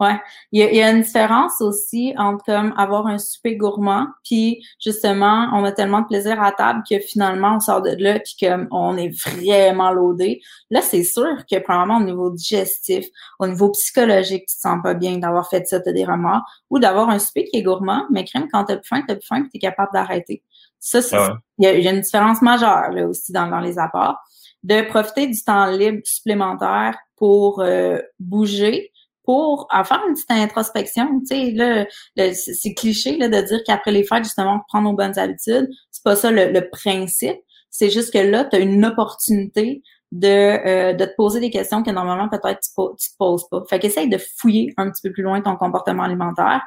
Ouais, 0.00 0.20
il 0.52 0.62
y, 0.62 0.82
a, 0.82 0.90
une 0.90 1.02
différence 1.02 1.60
aussi 1.60 2.14
entre 2.18 2.44
comme 2.44 2.74
avoir 2.76 3.06
un 3.06 3.18
souper 3.18 3.56
gourmand, 3.56 4.06
puis 4.24 4.62
justement, 4.82 5.48
on 5.54 5.64
a 5.64 5.72
tellement 5.72 6.02
de 6.02 6.06
plaisir 6.06 6.42
à 6.42 6.52
table 6.52 6.82
que 6.88 6.98
finalement 6.98 7.56
on 7.56 7.60
sort 7.60 7.82
de 7.82 7.96
là 7.98 8.18
puis 8.20 8.36
qu'on 8.38 8.96
est 8.96 9.08
vraiment 9.08 9.90
loadé. 9.90 10.42
Là, 10.70 10.82
c'est 10.82 11.04
sûr 11.04 11.44
que 11.50 11.58
probablement 11.58 11.98
au 11.98 12.02
niveau 12.02 12.30
digestif, 12.30 13.06
au 13.38 13.46
niveau 13.46 13.70
psychologique, 13.70 14.46
tu 14.48 14.56
te 14.56 14.60
sens 14.60 14.78
pas 14.82 14.94
bien 14.94 15.18
d'avoir 15.18 15.48
fait 15.48 15.66
ça, 15.66 15.80
t'as 15.80 15.92
des 15.92 16.04
remords, 16.04 16.42
ou 16.70 16.78
d'avoir 16.78 17.08
un 17.08 17.18
souper 17.18 17.44
qui 17.44 17.58
est 17.58 17.62
gourmand, 17.62 18.04
mais 18.10 18.24
crème 18.24 18.48
quand 18.52 18.64
t'as 18.64 18.76
plus 18.76 18.88
faim, 18.88 19.02
t'as 19.06 19.16
plus 19.16 19.26
faim, 19.26 19.46
t'es 19.50 19.58
capable 19.58 19.92
d'arrêter. 19.92 20.42
Ça, 20.78 21.02
c'est, 21.02 21.16
ah 21.16 21.38
il, 21.58 21.64
y 21.64 21.88
a, 21.88 21.90
une 21.90 22.00
différence 22.00 22.42
majeure 22.42 22.90
là 22.90 23.06
aussi 23.06 23.32
dans, 23.32 23.48
dans 23.48 23.60
les 23.60 23.78
apports. 23.78 24.18
De 24.62 24.82
profiter 24.82 25.26
du 25.26 25.42
temps 25.42 25.66
libre 25.66 26.00
supplémentaire 26.04 26.96
pour 27.16 27.60
euh, 27.60 27.98
bouger, 28.18 28.92
pour 29.26 29.66
en 29.72 29.84
faire 29.84 30.02
une 30.08 30.14
petite 30.14 30.30
introspection. 30.30 31.20
Tu 31.20 31.26
sais, 31.26 31.50
là, 31.50 31.84
c'est 32.32 32.74
cliché 32.74 33.18
là, 33.18 33.28
de 33.28 33.40
dire 33.40 33.60
qu'après 33.66 33.90
les 33.90 34.04
fêtes, 34.04 34.24
justement, 34.24 34.60
prendre 34.68 34.88
nos 34.88 34.96
bonnes 34.96 35.18
habitudes. 35.18 35.68
C'est 35.90 36.04
pas 36.04 36.16
ça 36.16 36.30
le, 36.30 36.60
principe. 36.70 37.36
C'est 37.68 37.90
juste 37.90 38.12
que 38.12 38.18
là, 38.18 38.44
tu 38.44 38.56
as 38.56 38.60
une 38.60 38.84
opportunité 38.84 39.82
de, 40.12 40.28
euh, 40.28 40.92
de 40.92 41.04
te 41.04 41.14
poser 41.16 41.40
des 41.40 41.50
questions 41.50 41.82
que 41.82 41.90
normalement 41.90 42.28
peut-être 42.28 42.60
tu, 42.60 42.70
tu 42.70 43.10
te 43.10 43.16
poses 43.18 43.48
pas. 43.48 43.64
Fait 43.68 43.80
qu'essaye 43.80 44.08
de 44.08 44.18
fouiller 44.38 44.72
un 44.76 44.88
petit 44.90 45.02
peu 45.02 45.12
plus 45.12 45.24
loin 45.24 45.40
ton 45.40 45.56
comportement 45.56 46.04
alimentaire. 46.04 46.62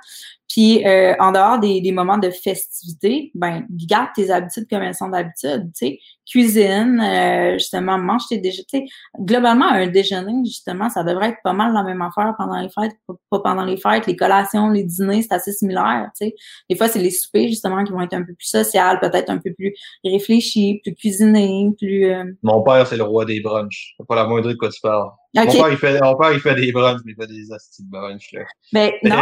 Puis 0.50 0.86
euh, 0.86 1.16
en 1.20 1.32
dehors 1.32 1.60
des, 1.60 1.80
des, 1.80 1.94
moments 1.94 2.18
de 2.18 2.30
festivité, 2.30 3.32
ben 3.34 3.66
garde 3.70 4.10
tes 4.14 4.30
habitudes 4.30 4.68
comme 4.70 4.82
elles 4.82 4.96
sont 4.96 5.10
d'habitude, 5.10 5.72
tu 5.74 5.88
sais, 5.88 6.00
cuisine, 6.30 7.02
euh, 7.02 7.54
justement, 7.54 7.98
mange 7.98 8.28
tes 8.28 8.38
déjeuners. 8.38 8.88
Globalement, 9.20 9.66
un 9.66 9.88
déjeuner, 9.88 10.34
justement, 10.46 10.90
ça 10.90 11.04
devrait 11.04 11.30
être 11.30 11.40
pas 11.44 11.54
mal 11.54 11.74
la 11.74 11.84
même 11.84 12.02
affaire 12.02 12.34
pendant 12.38 12.60
les 12.60 12.70
fêtes, 12.70 12.96
pas 13.30 13.40
pendant 13.40 13.66
les 13.66 13.78
fêtes. 13.78 14.06
Les 14.08 14.16
collations, 14.16 14.70
les 14.70 14.84
dîners, 14.84 15.24
c'est 15.24 15.34
assez 15.34 15.52
similaire, 15.52 16.10
tu 16.20 16.28
sais. 16.28 16.36
Des 16.70 16.76
fois, 16.76 16.88
c'est 16.88 17.00
les 17.00 17.12
soupers, 17.12 17.48
justement, 17.48 17.84
qui 17.84 17.92
vont 17.92 18.02
être 18.02 18.14
un 18.14 18.24
peu 18.24 18.34
plus 18.34 18.48
social, 18.48 19.00
peut-être 19.00 19.30
un 19.30 19.38
peu 19.38 19.54
plus 19.54 19.74
réfléchis, 20.04 20.80
plus 20.84 20.94
cuisinés, 20.94 21.70
plus... 21.78 22.06
Euh, 22.06 22.26
Mon 22.44 22.62
père, 22.62 22.86
c'est 22.86 22.98
le 22.98 23.04
roi 23.04 23.26
des 23.26 23.42
brunchs. 23.42 23.96
C'est 23.98 24.08
pas 24.08 24.16
la 24.16 24.26
moindre 24.26 24.50
de 24.50 24.54
quoi 24.54 24.70
tu 24.70 24.80
parles. 24.82 25.10
Mon, 25.36 25.46
père, 25.46 25.70
il 25.70 25.78
fait, 25.78 26.00
mon 26.02 26.16
père, 26.16 26.34
il 26.34 26.40
fait 26.40 26.56
des 26.56 26.72
brunchs, 26.72 27.02
mais 27.06 27.14
pas 27.14 27.28
des 27.28 27.52
hosties 27.52 27.84
de 27.84 27.90
brunch, 27.90 28.32
là. 28.34 28.42
Ben, 28.74 28.92
non. 29.04 29.22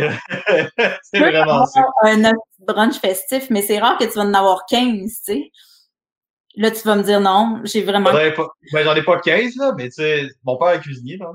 c'est 1.04 1.20
vraiment 1.20 1.66
ça. 1.66 1.84
Un 2.04 2.32
brunch 2.60 3.00
festif, 3.00 3.50
mais 3.50 3.62
c'est 3.62 3.80
rare 3.80 3.98
que 3.98 4.06
tu 4.06 4.12
vas 4.12 4.22
en 4.22 4.34
avoir 4.34 4.66
15, 4.68 5.02
tu 5.04 5.12
sais. 5.22 5.52
Là, 6.58 6.72
tu 6.72 6.82
vas 6.88 6.96
me 6.96 7.04
dire 7.04 7.22
non, 7.22 7.62
j'ai 7.64 7.84
vraiment. 7.84 8.12
Ben, 8.12 8.34
j'en 8.84 8.96
ai 8.96 9.04
pas 9.04 9.20
15, 9.20 9.56
là, 9.58 9.74
mais 9.78 9.86
tu 9.86 10.02
sais, 10.02 10.28
mon 10.44 10.58
père 10.58 10.70
est 10.70 10.80
cuisinier, 10.80 11.18
là. 11.18 11.32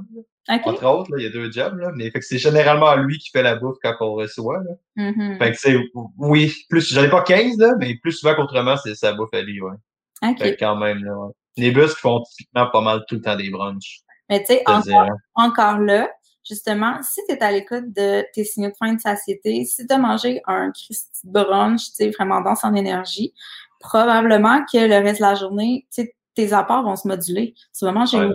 Entre 0.48 0.84
autres, 0.84 1.12
là, 1.12 1.18
il 1.18 1.24
y 1.24 1.26
a 1.28 1.30
deux 1.30 1.50
jobs, 1.52 1.78
là. 1.78 1.92
Mais 1.94 2.10
c'est 2.20 2.38
généralement 2.38 2.96
lui 2.96 3.18
qui 3.18 3.30
fait 3.30 3.44
la 3.44 3.54
bouffe 3.54 3.76
quand 3.80 3.94
on 4.00 4.14
reçoit, 4.14 4.58
là. 4.64 4.72
Mm-hmm. 4.96 5.38
Fait 5.38 5.52
que 5.52 5.58
c'est, 5.58 5.76
oui, 6.18 6.52
plus, 6.68 6.92
j'en 6.92 7.04
ai 7.04 7.08
pas 7.08 7.22
15, 7.22 7.56
là, 7.58 7.74
mais 7.78 7.94
plus 8.02 8.12
souvent 8.12 8.34
qu'autrement, 8.34 8.76
c'est 8.76 8.96
sa 8.96 9.12
bouffe 9.12 9.32
à 9.32 9.42
lui, 9.42 9.60
ouais. 9.60 9.76
Fait 10.38 10.56
que 10.56 10.58
quand 10.58 10.76
même, 10.76 11.04
là, 11.04 11.16
ouais. 11.16 11.32
Les 11.56 11.70
bus 11.70 11.94
qui 11.94 12.00
font 12.00 12.22
typiquement 12.22 12.66
pas 12.70 12.80
mal 12.80 13.04
tout 13.06 13.14
le 13.16 13.20
temps 13.20 13.36
des 13.36 13.50
brunchs. 13.50 14.00
Mais 14.28 14.40
tu 14.40 14.54
sais, 14.54 14.62
encore, 14.66 15.10
encore 15.34 15.78
là, 15.78 16.10
justement, 16.48 16.98
si 17.02 17.20
tu 17.28 17.34
es 17.34 17.42
à 17.42 17.52
l'écoute 17.52 17.92
de 17.94 18.24
tes 18.32 18.44
signaux 18.44 18.70
de 18.70 18.74
faim 18.76 18.94
de 18.94 19.00
satiété, 19.00 19.64
si 19.66 19.86
tu 19.86 19.92
as 19.92 19.98
mangé 19.98 20.40
un 20.46 20.72
Christy 20.72 21.20
brunch, 21.24 21.84
tu 21.84 21.92
sais, 21.92 22.10
vraiment 22.10 22.40
dense 22.40 22.64
en 22.64 22.74
énergie, 22.74 23.34
probablement 23.82 24.64
que 24.72 24.78
le 24.78 25.02
reste 25.02 25.20
de 25.20 25.26
la 25.26 25.34
journée, 25.34 25.86
tes 26.34 26.52
apports 26.52 26.82
vont 26.82 26.96
se 26.96 27.06
moduler. 27.06 27.54
Tu 27.76 27.84
vas 27.84 27.92
manger 27.92 28.18
ouais. 28.18 28.34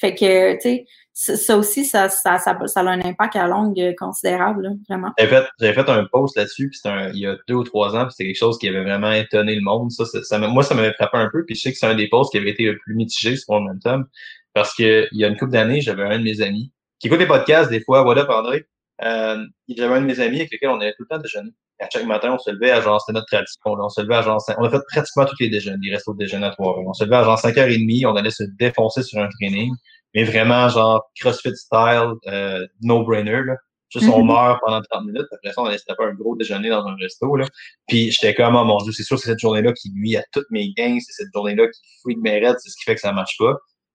Fait 0.00 0.14
que, 0.14 0.54
tu 0.54 0.86
sais, 1.12 1.36
ça 1.36 1.56
aussi, 1.56 1.84
ça, 1.84 2.08
ça, 2.08 2.38
ça, 2.38 2.56
ça, 2.66 2.80
a 2.80 2.84
un 2.84 3.00
impact 3.00 3.34
à 3.34 3.48
longue 3.48 3.94
considérable, 3.98 4.76
vraiment. 4.88 5.10
J'avais 5.18 5.30
fait, 5.30 5.48
j'avais 5.58 5.74
fait 5.74 5.90
un 5.90 6.04
post 6.04 6.36
là-dessus, 6.36 6.68
puis 6.68 6.78
c'était 6.80 7.10
il 7.14 7.18
y 7.18 7.26
a 7.26 7.36
deux 7.48 7.56
ou 7.56 7.64
trois 7.64 7.96
ans, 7.96 8.04
puis 8.04 8.12
c'était 8.12 8.28
quelque 8.28 8.38
chose 8.38 8.58
qui 8.58 8.68
avait 8.68 8.84
vraiment 8.84 9.10
étonné 9.10 9.56
le 9.56 9.62
monde. 9.62 9.90
Ça, 9.90 10.04
ça, 10.04 10.38
moi, 10.38 10.62
ça 10.62 10.76
m'avait 10.76 10.92
frappé 10.92 11.18
un 11.18 11.28
peu, 11.32 11.44
puis 11.44 11.56
je 11.56 11.62
sais 11.62 11.72
que 11.72 11.78
c'est 11.78 11.86
un 11.86 11.96
des 11.96 12.08
posts 12.08 12.30
qui 12.30 12.38
avait 12.38 12.50
été 12.50 12.66
le 12.66 12.78
plus 12.78 12.94
mitigé 12.94 13.36
sur 13.36 13.54
momentum, 13.54 14.06
parce 14.54 14.72
que 14.72 15.08
il 15.10 15.18
y 15.18 15.24
a 15.24 15.28
une 15.28 15.36
couple 15.36 15.52
d'années, 15.52 15.80
j'avais 15.80 16.04
un 16.04 16.18
de 16.18 16.24
mes 16.24 16.42
amis 16.42 16.72
qui 17.00 17.08
écoute 17.08 17.18
des 17.18 17.26
podcasts 17.26 17.70
des 17.70 17.82
fois, 17.82 18.02
voilà, 18.02 18.26
André? 18.30 18.66
Euh, 19.02 19.44
j'avais 19.68 19.94
un 19.94 20.00
de 20.00 20.06
mes 20.06 20.20
amis 20.20 20.38
avec 20.38 20.52
lequel 20.52 20.70
on 20.70 20.80
allait 20.80 20.94
tout 20.94 21.04
le 21.08 21.08
temps 21.08 21.22
déjeuner 21.22 21.52
à 21.80 21.88
chaque 21.92 22.06
matin, 22.06 22.32
on 22.34 22.38
se 22.38 22.50
levait 22.50 22.70
à 22.70 22.80
genre, 22.80 23.00
c'était 23.00 23.14
notre 23.14 23.26
tradition, 23.26 23.60
on 23.64 23.88
se 23.88 24.00
levait 24.00 24.16
à 24.16 24.22
genre, 24.22 24.42
on 24.58 24.64
a 24.64 24.70
fait 24.70 24.82
pratiquement 24.90 25.24
tous 25.26 25.36
les 25.40 25.48
déjeuners, 25.48 25.78
les 25.82 25.94
restos 25.94 26.12
de 26.12 26.18
déjeuner 26.18 26.46
à 26.46 26.50
trois 26.50 26.72
heures. 26.72 26.86
On 26.86 26.92
se 26.92 27.04
levait 27.04 27.16
à 27.16 27.24
genre 27.24 27.38
5h30, 27.38 28.06
on 28.06 28.16
allait 28.16 28.30
se 28.30 28.44
défoncer 28.58 29.02
sur 29.02 29.20
un 29.20 29.28
training, 29.28 29.72
mais 30.14 30.24
vraiment 30.24 30.68
genre 30.68 31.08
CrossFit 31.20 31.54
style, 31.54 32.14
euh, 32.26 32.66
no-brainer, 32.82 33.42
là. 33.44 33.56
Juste, 33.90 34.06
on 34.12 34.22
mm-hmm. 34.22 34.26
meurt 34.26 34.60
pendant 34.62 34.82
30 34.82 35.06
minutes. 35.06 35.26
Après 35.32 35.50
ça, 35.50 35.62
on 35.62 35.64
allait 35.64 35.78
se 35.78 35.84
taper 35.84 36.04
un 36.04 36.12
gros 36.12 36.36
déjeuner 36.36 36.68
dans 36.68 36.84
un 36.86 36.94
resto, 36.96 37.36
là. 37.36 37.46
Puis, 37.86 38.10
j'étais 38.10 38.34
comme, 38.34 38.54
oh 38.54 38.64
mon 38.64 38.76
Dieu, 38.78 38.92
c'est 38.92 39.02
sûr 39.02 39.16
que 39.16 39.22
c'est 39.22 39.30
cette 39.30 39.38
journée-là 39.38 39.72
qui 39.72 39.90
nuit 39.92 40.14
à 40.14 40.22
toutes 40.30 40.50
mes 40.50 40.74
gains. 40.74 40.98
C'est 41.00 41.22
cette 41.22 41.32
journée-là 41.32 41.68
qui 41.68 41.80
freak 42.02 42.18
mes 42.18 42.38
raids. 42.38 42.58
C'est 42.58 42.68
ce 42.68 42.76
qui 42.76 42.84
fait 42.84 42.96
que 42.96 43.00
ça 43.00 43.12
marche 43.12 43.36
pas. 43.38 43.54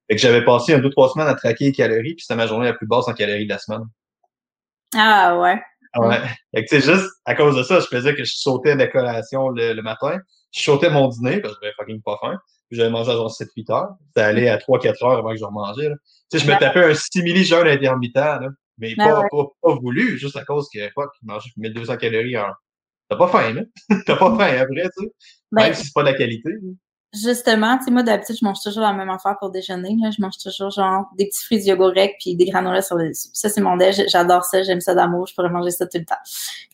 Fait 0.10 0.16
que 0.16 0.22
j'avais 0.22 0.43
passé 0.43 0.74
un, 0.74 0.80
deux, 0.80 0.89
trois 0.89 1.10
semaines 1.10 1.28
à 1.28 1.36
traquer 1.36 1.66
les 1.66 1.72
calories, 1.74 2.16
puis 2.16 2.26
c'était 2.26 2.36
ma 2.36 2.47
journée 2.47 2.66
la 2.66 2.74
plus 2.74 2.88
basse 2.88 3.08
en 3.08 3.14
calories 3.14 3.45
de 3.45 3.49
la 3.49 3.60
semaine. 3.60 3.84
Ah, 4.96 5.38
ouais. 5.39 5.62
Ouais. 5.96 6.18
Fait 6.54 6.64
que 6.64 6.70
c'est 6.70 6.82
juste 6.82 7.10
à 7.26 7.36
cause 7.36 7.56
de 7.56 7.64
ça, 7.64 7.80
je 7.80 7.86
faisais 7.86 8.16
que 8.16 8.24
je 8.24 8.34
sautais 8.36 8.76
la 8.76 8.88
collation 8.88 9.50
le, 9.50 9.80
matin. 9.82 10.20
Je 10.52 10.62
sautais 10.62 10.89
mon 10.89 11.08
dîner 11.08 11.39
parce 11.39 11.54
que 11.56 11.60
j'avais 11.62 11.74
fucking 11.78 12.02
pas 12.02 12.18
faim. 12.22 12.38
Puis 12.70 12.78
j'avais 12.78 12.89
mangé 12.89 13.12
à 13.12 13.16
genre 13.16 13.32
7-8 13.32 13.72
heures. 13.72 13.89
Ça 14.16 14.26
allait 14.26 14.50
à 14.50 14.58
3-4 14.58 15.06
heures 15.06 15.20
avant 15.20 15.32
que 15.32 15.38
je 15.38 15.46
remangeais. 15.46 15.89
Là. 15.89 15.96
Tu 16.32 16.39
sais, 16.39 16.46
je 16.46 16.52
me 16.52 16.58
tapais 16.58 16.84
un 16.84 16.94
simili 16.96 17.44
jeûne 17.44 17.68
intermittent, 17.68 18.16
là. 18.16 18.50
Mais 18.80 18.96
pas, 18.96 19.28
pas, 19.30 19.46
pas, 19.62 19.76
voulu, 19.76 20.18
juste 20.18 20.36
à 20.36 20.44
cause 20.44 20.68
que 20.74 20.80
fuck, 20.96 21.12
je 21.22 21.28
mangeais 21.28 21.50
1200 21.58 21.98
calories 21.98 22.38
en. 22.38 22.48
T'as 23.08 23.18
pas 23.18 23.28
faim, 23.28 23.54
là. 23.54 23.62
T'as 24.08 24.16
pas 24.16 24.36
faim 24.36 24.62
après, 24.62 24.89
tu 24.98 25.04
sais. 25.04 25.12
Même 25.52 25.74
si 25.76 25.86
c'est 25.86 25.94
pas 25.94 26.02
de 26.02 26.08
la 26.08 26.16
qualité. 26.16 26.50
Justement, 27.14 27.78
tu 27.78 27.86
sais, 27.86 27.91
moi, 27.91 28.01
d'habitude, 28.01 28.38
je 28.39 28.43
mange 28.43 28.59
toujours 28.64 28.82
la 28.82 28.91
même 28.91 29.09
affaire 29.11 29.38
pour 29.39 29.51
déjeuner. 29.51 29.95
Là. 30.01 30.09
Je 30.09 30.20
mange 30.20 30.38
toujours, 30.38 30.72
genre, 30.72 31.05
des 31.16 31.28
petits 31.28 31.43
fruits 31.45 31.59
de 31.59 31.66
yogourt 31.66 31.93
puis 32.20 32.36
des 32.36 32.45
granolas 32.45 32.82
sur 32.82 32.95
le 32.95 33.09
dessus. 33.09 33.30
Ça, 33.34 33.49
c'est 33.49 33.61
mon 33.61 33.78
déj. 33.78 34.03
J'adore 34.07 34.43
ça. 34.45 34.64
J'aime 34.64 34.82
ça 34.82 34.95
d'amour. 34.95 35.28
Je 35.28 35.36
pourrais 35.36 35.51
manger 35.51 35.70
ça 35.70 35.86
tout 35.86 35.99
le 35.99 36.05
temps. 36.05 36.16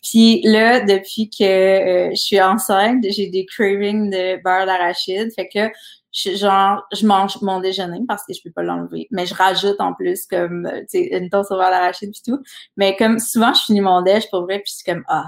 Puis 0.02 0.40
là, 0.44 0.80
depuis 0.80 1.28
que 1.28 1.44
euh, 1.44 2.10
je 2.12 2.20
suis 2.20 2.40
enceinte, 2.40 3.04
j'ai 3.10 3.28
des 3.28 3.44
cravings 3.44 4.10
de 4.10 4.42
beurre 4.42 4.64
d'arachide. 4.64 5.30
Fait 5.34 5.46
que 5.46 5.68
je, 6.12 6.34
genre, 6.36 6.86
je 6.90 7.06
mange 7.06 7.40
mon 7.42 7.60
déjeuner 7.60 8.00
parce 8.08 8.24
que 8.24 8.32
je 8.32 8.42
peux 8.42 8.50
pas 8.50 8.62
l'enlever. 8.62 9.08
Mais 9.10 9.26
je 9.26 9.34
rajoute 9.34 9.78
en 9.78 9.92
plus 9.92 10.24
comme, 10.24 10.70
tu 10.90 11.00
sais, 11.00 11.18
une 11.18 11.28
toast 11.28 11.50
au 11.52 11.56
beurre 11.56 11.70
d'arachide 11.70 12.12
puis 12.12 12.22
tout. 12.32 12.42
Mais 12.78 12.96
comme 12.96 13.18
souvent, 13.18 13.52
je 13.52 13.60
finis 13.60 13.82
mon 13.82 14.00
déj 14.00 14.30
pour 14.30 14.44
vrai 14.44 14.60
puis 14.60 14.72
suis 14.72 14.84
comme, 14.84 15.04
ah, 15.06 15.26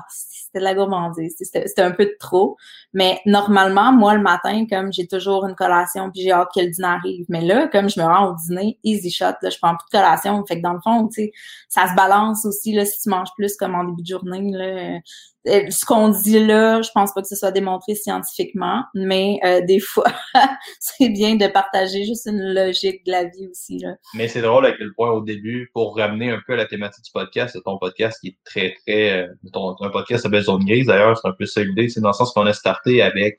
c'était 0.52 0.60
de 0.60 0.64
la 0.64 0.74
gourmandise. 0.74 1.34
C'était 1.38 1.82
un 1.82 1.92
peu 1.92 2.04
de 2.04 2.16
trop. 2.18 2.56
Mais 2.92 3.20
normalement, 3.24 3.92
moi, 3.92 4.14
le 4.14 4.22
matin, 4.22 4.66
comme 4.68 4.92
j'ai 4.92 5.06
toujours 5.06 5.46
une 5.46 5.54
collation, 5.54 6.10
puis 6.10 6.22
j'ai 6.22 6.32
hâte 6.32 6.48
que 6.54 6.60
le 6.60 6.68
dîner 6.68 6.88
arrive. 6.88 7.24
Mais 7.28 7.40
là, 7.40 7.68
comme 7.68 7.88
je 7.88 7.98
me 7.98 8.04
rends 8.04 8.30
au 8.30 8.36
dîner, 8.36 8.78
easy 8.84 9.10
shot, 9.10 9.34
là, 9.40 9.50
je 9.50 9.58
prends 9.60 9.76
plus 9.76 9.86
de 9.86 9.98
collation. 9.98 10.44
Fait 10.46 10.56
que 10.56 10.62
dans 10.62 10.74
le 10.74 10.80
fond, 10.82 11.08
tu 11.08 11.22
sais, 11.22 11.32
ça 11.68 11.88
se 11.88 11.94
balance 11.94 12.44
aussi, 12.44 12.72
là, 12.72 12.84
si 12.84 13.00
tu 13.00 13.08
manges 13.08 13.30
plus 13.36 13.56
comme 13.56 13.74
en 13.74 13.84
début 13.84 14.02
de 14.02 14.06
journée, 14.06 14.50
là. 14.50 14.64
Euh, 14.64 14.98
ce 15.44 15.84
qu'on 15.84 16.10
dit 16.10 16.38
là, 16.38 16.82
je 16.82 16.90
pense 16.94 17.12
pas 17.12 17.20
que 17.20 17.26
ce 17.26 17.34
soit 17.34 17.50
démontré 17.50 17.96
scientifiquement, 17.96 18.84
mais 18.94 19.40
euh, 19.44 19.60
des 19.60 19.80
fois, 19.80 20.06
c'est 20.78 21.08
bien 21.08 21.34
de 21.34 21.48
partager 21.48 22.04
juste 22.04 22.26
une 22.26 22.54
logique 22.54 23.04
de 23.06 23.10
la 23.10 23.24
vie 23.24 23.48
aussi. 23.50 23.78
Là. 23.78 23.96
Mais 24.14 24.28
c'est 24.28 24.42
drôle 24.42 24.66
à 24.66 24.72
quel 24.72 24.92
point 24.94 25.10
au 25.10 25.20
début, 25.20 25.68
pour 25.74 25.96
ramener 25.96 26.30
un 26.30 26.40
peu 26.46 26.52
à 26.52 26.56
la 26.56 26.66
thématique 26.66 27.04
du 27.04 27.10
podcast, 27.10 27.54
c'est 27.54 27.62
ton 27.62 27.78
podcast 27.78 28.18
qui 28.20 28.28
est 28.28 28.36
très, 28.44 28.76
très... 28.86 29.22
Euh, 29.22 29.26
ton, 29.52 29.74
un 29.80 29.90
podcast 29.90 30.24
Zone 30.42 30.64
Grise, 30.64 30.86
d'ailleurs, 30.86 31.18
c'est 31.18 31.28
un 31.28 31.32
peu 31.32 31.46
ça 31.46 31.62
l'idée, 31.62 31.88
c'est 31.88 32.00
dans 32.00 32.10
le 32.10 32.14
sens 32.14 32.32
qu'on 32.32 32.46
a 32.46 32.52
starté 32.52 33.02
avec, 33.02 33.38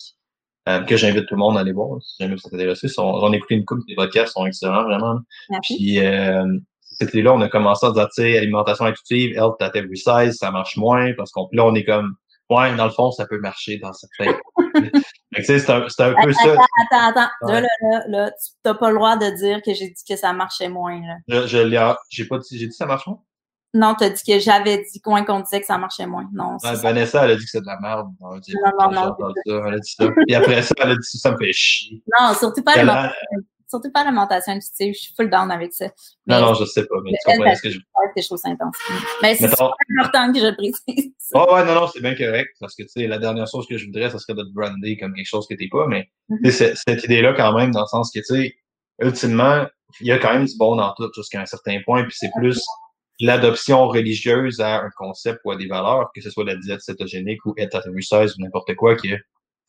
que 0.87 0.97
j'invite 0.97 1.27
tout 1.27 1.35
le 1.35 1.39
monde 1.39 1.57
à 1.57 1.61
aller 1.61 1.73
voir, 1.73 2.01
si 2.01 2.15
jamais 2.19 2.35
vous 2.35 2.41
êtes 2.45 2.53
intéressé. 2.53 2.87
J'en 2.87 3.33
ai 3.33 3.37
écouté 3.37 3.55
une 3.55 3.65
couple, 3.65 3.83
des 3.87 3.95
podcasts 3.95 4.33
sont 4.33 4.45
excellents, 4.45 4.83
vraiment. 4.83 5.19
Merci. 5.49 5.75
Puis, 5.75 5.99
cette 6.81 7.13
là 7.13 7.33
on 7.33 7.41
a 7.41 7.49
commencé 7.49 7.85
à 7.85 7.91
dire, 7.91 8.07
tu 8.15 8.21
sais, 8.21 8.37
alimentation 8.37 8.85
intuitive, 8.85 9.35
health 9.35 9.55
at 9.61 9.71
every 9.75 9.97
size, 9.97 10.37
ça 10.37 10.51
marche 10.51 10.77
moins, 10.77 11.13
parce 11.17 11.31
qu'on 11.31 11.49
là, 11.51 11.65
on 11.65 11.75
est 11.75 11.83
comme, 11.83 12.15
ouais, 12.49 12.75
dans 12.75 12.85
le 12.85 12.91
fond, 12.91 13.11
ça 13.11 13.25
peut 13.25 13.39
marcher 13.39 13.77
dans 13.77 13.91
sais, 15.43 15.59
c'est 15.59 15.69
un, 15.71 15.81
un, 15.81 16.23
peu 16.23 16.33
ça. 16.33 16.51
Attends, 16.51 17.09
attends, 17.09 17.29
là, 17.41 17.61
là, 17.61 17.67
là, 17.81 18.03
là, 18.07 18.31
tu 18.31 18.51
n'as 18.65 18.73
pas 18.75 18.89
le 18.89 18.95
droit 18.95 19.17
de 19.17 19.29
dire 19.35 19.61
que 19.65 19.73
j'ai 19.73 19.87
dit 19.87 20.03
que 20.07 20.15
ça 20.15 20.33
marchait 20.33 20.69
moins, 20.69 20.99
là. 21.01 21.15
Je, 21.27 21.47
je 21.47 21.57
l'ai, 21.57 21.93
j'ai 22.09 22.25
pas 22.25 22.37
dit, 22.37 22.57
j'ai 22.57 22.65
dit 22.65 22.69
que 22.69 22.75
ça 22.75 22.85
marche 22.85 23.07
moins? 23.07 23.19
Non, 23.73 23.95
tu 23.95 24.03
as 24.03 24.09
dit 24.09 24.21
que 24.23 24.39
j'avais 24.39 24.83
dit 24.91 25.01
qu'on 25.01 25.39
disait 25.39 25.59
que 25.59 25.65
ça 25.65 25.77
marchait 25.77 26.05
moins. 26.05 26.29
Non. 26.31 26.57
Ouais, 26.63 26.75
Vanessa, 26.75 27.25
elle 27.25 27.31
a 27.31 27.35
dit 27.35 27.43
que 27.43 27.49
c'est 27.49 27.61
de 27.61 27.65
la 27.65 27.79
merde. 27.79 28.07
Non, 28.19 28.37
non, 28.79 28.91
non. 28.91 29.15
non 29.19 29.67
elle 29.67 29.73
a 29.73 29.79
dit 29.79 29.95
ça. 29.97 30.05
Et 30.27 30.35
après 30.35 30.61
ça, 30.61 30.75
elle 30.77 30.91
a 30.91 30.95
dit 30.95 31.01
ça, 31.03 31.29
ça 31.29 31.31
me 31.31 31.37
fait 31.37 31.51
chier. 31.53 32.03
Non, 32.19 32.33
surtout 32.35 32.63
pas 32.63 32.75
surtout 33.73 33.91
pas 33.91 34.03
l'alimentation 34.03 34.53
intuitive. 34.53 34.93
Je 34.93 34.99
suis 34.99 35.13
full 35.15 35.29
down 35.29 35.49
avec 35.49 35.73
ça. 35.73 35.87
non, 36.27 36.41
non, 36.41 36.53
je 36.53 36.65
sais 36.65 36.85
pas, 36.85 36.95
mais, 37.03 37.11
tu 37.11 37.31
comprends 37.31 37.55
ce 37.55 37.61
que 37.61 37.69
je 37.69 37.77
veux 37.77 37.81
dire. 37.81 38.23
je 38.23 38.27
trouve 38.27 38.37
ça 38.37 38.49
intense. 38.49 38.75
Mais 39.21 39.35
c'est 39.35 39.45
important 39.45 40.31
que 40.31 40.39
je 40.39 40.53
précise. 40.53 41.13
Oh, 41.33 41.47
ouais, 41.53 41.65
non, 41.65 41.73
non, 41.73 41.87
c'est 41.87 42.01
bien 42.01 42.15
correct, 42.15 42.49
parce 42.59 42.75
que, 42.75 42.83
tu 42.83 42.89
sais, 42.89 43.07
la 43.07 43.17
dernière 43.17 43.47
chose 43.47 43.65
que 43.67 43.77
je 43.77 43.85
voudrais, 43.85 44.11
ce 44.11 44.19
serait 44.19 44.35
de 44.35 44.43
te 44.43 44.53
brander 44.53 44.97
comme 44.97 45.13
quelque 45.13 45.27
chose 45.27 45.47
que 45.49 45.55
t'es 45.55 45.69
pas, 45.71 45.87
mais, 45.87 46.07
mm 46.29 46.49
cette 46.51 47.03
idée-là, 47.03 47.33
quand 47.33 47.53
même, 47.57 47.71
dans 47.71 47.81
le 47.81 47.87
sens 47.87 48.11
que, 48.13 48.19
tu 48.19 48.25
sais, 48.25 48.55
ultimement, 49.01 49.65
il 49.99 50.07
y 50.07 50.11
a 50.11 50.19
quand 50.19 50.33
même 50.33 50.45
du 50.45 50.55
bon 50.57 50.75
dans 50.75 50.93
tout 50.93 51.09
jusqu'à 51.15 51.41
un 51.41 51.45
certain 51.45 51.79
point, 51.85 52.03
puis 52.03 52.15
c'est 52.17 52.31
plus 52.37 52.61
l'adoption 53.19 53.87
religieuse 53.87 54.59
à 54.59 54.81
un 54.81 54.89
concept 54.95 55.39
ou 55.45 55.51
à 55.51 55.55
des 55.55 55.67
valeurs, 55.67 56.09
que 56.13 56.21
ce 56.21 56.29
soit 56.29 56.45
la 56.45 56.55
diète 56.55 56.81
cétogénique 56.81 57.45
ou 57.45 57.53
être 57.57 57.81
ou 57.87 58.41
n'importe 58.41 58.75
quoi, 58.75 58.95
que 58.95 59.07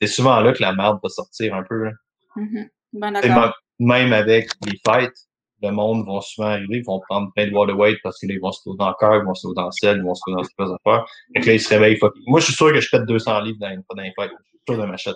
c'est 0.00 0.08
souvent 0.08 0.40
là 0.40 0.52
que 0.52 0.62
la 0.62 0.72
merde 0.72 0.98
va 1.02 1.08
sortir 1.08 1.54
un 1.54 1.62
peu. 1.62 1.84
Là. 1.84 1.92
Mm 2.36 2.44
-hmm 2.44 3.52
même 3.78 4.12
avec 4.12 4.50
les 4.66 4.78
fêtes, 4.86 5.16
le 5.62 5.70
monde 5.70 6.06
va 6.06 6.20
souvent 6.20 6.48
arriver, 6.48 6.78
ils 6.78 6.84
vont 6.84 7.00
prendre 7.08 7.32
plein 7.34 7.46
de 7.46 7.52
water 7.52 7.76
weight 7.76 7.98
parce 8.02 8.18
qu'ils 8.18 8.38
vont 8.40 8.52
se 8.52 8.60
trouver 8.60 8.76
dans 8.78 8.88
le 8.88 8.94
cœur, 8.98 9.16
ils 9.16 9.24
vont 9.24 9.34
se 9.34 9.42
trouver 9.42 9.54
dans 9.54 9.66
le 9.66 9.72
sel, 9.72 9.96
ils 9.98 10.02
vont 10.02 10.14
se 10.14 10.20
trouver 10.20 10.42
dans 10.42 10.44
ces 10.44 10.74
affaires. 10.74 11.06
Et 11.34 11.40
là, 11.40 11.52
ils 11.54 11.60
se 11.60 11.68
réveillent. 11.70 11.98
Moi, 12.26 12.40
je 12.40 12.46
suis 12.46 12.54
sûr 12.54 12.72
que 12.72 12.80
je 12.80 12.90
pète 12.90 13.06
200 13.06 13.40
livres 13.40 13.58
dans, 13.60 13.70
dans 13.70 14.02
les 14.02 14.12
fêtes. 14.18 14.30
Je 14.30 14.48
suis 14.50 14.60
sûr 14.68 14.78
de 14.78 14.86
m'acheter 14.86 15.12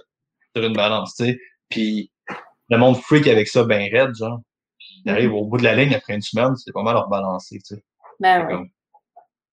sur 0.56 0.64
une 0.64 0.72
balance, 0.72 1.14
tu 1.16 1.24
sais. 1.26 1.38
Puis, 1.68 2.10
le 2.70 2.78
monde 2.78 2.96
freak 2.96 3.26
avec 3.26 3.48
ça, 3.48 3.64
ben 3.64 3.88
raide, 3.92 4.14
genre. 4.14 4.40
Ils 5.04 5.10
arrivent 5.10 5.34
au 5.34 5.44
bout 5.44 5.58
de 5.58 5.64
la 5.64 5.74
ligne 5.74 5.94
après 5.94 6.14
une 6.14 6.22
semaine, 6.22 6.56
c'est 6.56 6.72
pas 6.72 6.82
mal 6.82 6.94
leur 6.94 7.08
balancer, 7.08 7.58
tu 7.58 7.76
sais. 7.76 7.82
Ben 8.20 8.46
oui. 8.46 8.70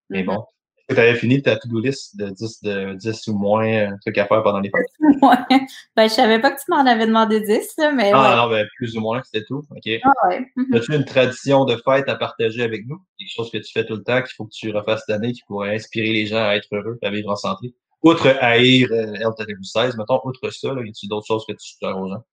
Mais 0.10 0.24
mm-hmm. 0.24 0.26
bon 0.26 0.46
que 0.88 0.94
tu 0.94 1.00
avais 1.00 1.16
fini 1.16 1.42
ta 1.42 1.56
to-do 1.58 1.80
list 1.80 2.16
de 2.18 2.30
10, 2.30 2.62
de 2.62 2.94
10 2.94 3.28
ou 3.30 3.38
moins 3.38 3.68
euh, 3.68 3.92
trucs 4.02 4.18
à 4.18 4.26
faire 4.26 4.44
pendant 4.44 4.60
les 4.60 4.70
fêtes? 4.70 4.86
Ouais. 5.22 5.60
Ben, 5.96 6.08
je 6.08 6.14
savais 6.14 6.40
pas 6.40 6.52
que 6.52 6.60
tu 6.60 6.70
m'en 6.70 6.86
avais 6.86 7.08
demandé 7.08 7.40
10, 7.40 7.74
là, 7.78 7.92
mais. 7.92 8.12
Ah, 8.14 8.36
non, 8.38 8.50
ben, 8.50 8.68
plus 8.78 8.96
ou 8.98 9.02
moins, 9.02 9.22
c'était 9.24 9.46
tout. 9.46 9.64
OK. 9.72 9.90
Ah, 10.04 10.28
ouais. 10.28 10.46
Mm-hmm. 10.56 10.78
As-tu 10.78 10.96
une 10.96 11.06
tradition 11.06 11.66
de 11.66 11.76
fête 11.78 12.08
à 12.10 12.16
partager 12.16 12.64
avec 12.64 12.86
nous? 12.88 13.00
Quelque 13.18 13.32
chose 13.34 13.50
que 13.50 13.58
tu 13.58 13.72
fais 13.72 13.86
tout 13.86 13.96
le 13.96 14.04
temps, 14.04 14.22
qu'il 14.22 14.34
faut 14.36 14.46
que 14.46 14.54
tu 14.54 14.72
refasses 14.72 15.04
cette 15.08 15.16
année, 15.16 15.32
qui 15.32 15.42
pourrait 15.48 15.76
inspirer 15.76 16.12
les 16.12 16.28
gens 16.28 16.44
à 16.44 16.56
être 16.56 16.68
heureux, 16.72 17.00
à 17.02 17.10
vivre 17.10 17.32
en 17.32 17.36
santé? 17.36 17.74
Outre 18.04 18.28
haïr 18.40 18.90
euh, 18.92 19.14
Health 19.16 19.42
16, 19.64 19.98
mettons, 19.98 20.20
outre 20.24 20.50
ça, 20.52 20.74
là, 20.74 20.82
y 20.82 20.90
a-t-il 20.90 21.10
d'autres 21.10 21.26
choses 21.26 21.46
que 21.48 21.54
tu 21.54 21.66
suggères 21.66 21.98
aux 21.98 22.10
gens? 22.10 22.24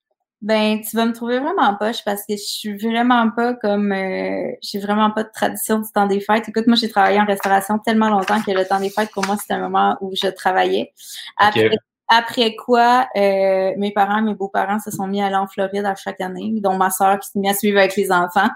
Ben, 0.42 0.80
tu 0.80 0.96
vas 0.96 1.06
me 1.06 1.12
trouver 1.12 1.38
vraiment 1.38 1.74
poche 1.76 2.04
parce 2.04 2.22
que 2.28 2.34
je 2.34 2.42
suis 2.42 2.76
vraiment 2.76 3.30
pas 3.30 3.54
comme 3.54 3.92
euh, 3.92 4.50
j'ai 4.60 4.80
vraiment 4.80 5.12
pas 5.12 5.22
de 5.22 5.30
tradition 5.32 5.78
du 5.78 5.88
temps 5.94 6.06
des 6.06 6.20
fêtes. 6.20 6.48
Écoute, 6.48 6.66
moi 6.66 6.74
j'ai 6.74 6.88
travaillé 6.88 7.20
en 7.20 7.24
restauration 7.24 7.78
tellement 7.78 8.10
longtemps 8.10 8.42
que 8.42 8.50
le 8.50 8.66
temps 8.66 8.80
des 8.80 8.90
fêtes 8.90 9.10
pour 9.12 9.24
moi 9.24 9.36
c'était 9.40 9.54
un 9.54 9.60
moment 9.60 9.96
où 10.00 10.12
je 10.20 10.26
travaillais. 10.26 10.92
Après, 11.36 11.70
après 12.08 12.56
quoi, 12.56 13.08
euh, 13.16 13.72
mes 13.78 13.90
parents, 13.90 14.20
mes 14.20 14.34
beaux-parents 14.34 14.80
se 14.80 14.90
sont 14.90 15.06
mis 15.06 15.22
à 15.22 15.26
aller 15.26 15.36
en 15.36 15.46
Floride 15.46 15.86
à 15.86 15.94
chaque 15.94 16.20
année, 16.20 16.52
dont 16.56 16.76
ma 16.76 16.90
soeur 16.90 17.18
qui 17.18 17.28
s'est 17.30 17.38
mise 17.38 17.52
à 17.52 17.54
suivre 17.54 17.78
avec 17.78 17.96
les 17.96 18.12
enfants. 18.12 18.50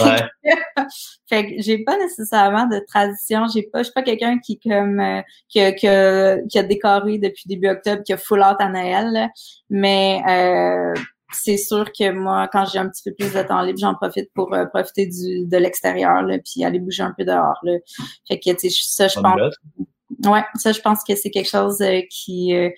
Ouais. 0.00 0.22
fait 1.28 1.46
que 1.46 1.52
j'ai 1.58 1.78
pas 1.84 1.98
nécessairement 1.98 2.66
de 2.66 2.78
tradition. 2.88 3.46
J'ai 3.52 3.64
pas, 3.64 3.80
je 3.80 3.84
suis 3.84 3.92
pas 3.92 4.02
quelqu'un 4.02 4.38
qui 4.38 4.58
comme 4.58 5.00
euh, 5.00 5.20
qui, 5.48 5.60
a, 5.60 5.72
qui, 5.72 5.88
a, 5.88 6.38
qui, 6.48 6.58
a, 6.58 6.62
décoré 6.62 7.18
depuis 7.18 7.48
début 7.48 7.68
octobre, 7.68 8.02
qui 8.02 8.12
a 8.12 8.16
full 8.16 8.40
out 8.40 8.56
à 8.60 8.68
Noël. 8.68 9.28
Mais 9.68 10.22
euh, 10.26 10.94
c'est 11.32 11.56
sûr 11.56 11.90
que 11.92 12.10
moi, 12.10 12.48
quand 12.52 12.64
j'ai 12.66 12.78
un 12.78 12.88
petit 12.88 13.02
peu 13.04 13.14
plus 13.14 13.32
de 13.32 13.42
temps 13.42 13.62
libre, 13.62 13.78
j'en 13.78 13.94
profite 13.94 14.32
pour 14.34 14.52
euh, 14.54 14.66
profiter 14.66 15.06
du, 15.06 15.46
de 15.46 15.56
l'extérieur, 15.56 16.22
puis 16.44 16.64
aller 16.64 16.78
bouger 16.78 17.02
un 17.02 17.14
peu 17.16 17.24
dehors. 17.24 17.58
Là. 17.62 17.78
Fait 18.28 18.38
que, 18.38 18.50
tu 18.50 18.70
sais, 18.70 18.88
ça, 18.88 19.08
je 19.08 19.20
pense. 19.20 19.40
Ouais, 20.24 20.44
ça, 20.56 20.72
je 20.72 20.80
pense 20.80 21.02
que 21.04 21.14
c'est 21.16 21.30
quelque 21.30 21.48
chose 21.48 21.80
euh, 21.80 22.00
qui, 22.10 22.54
euh, 22.54 22.70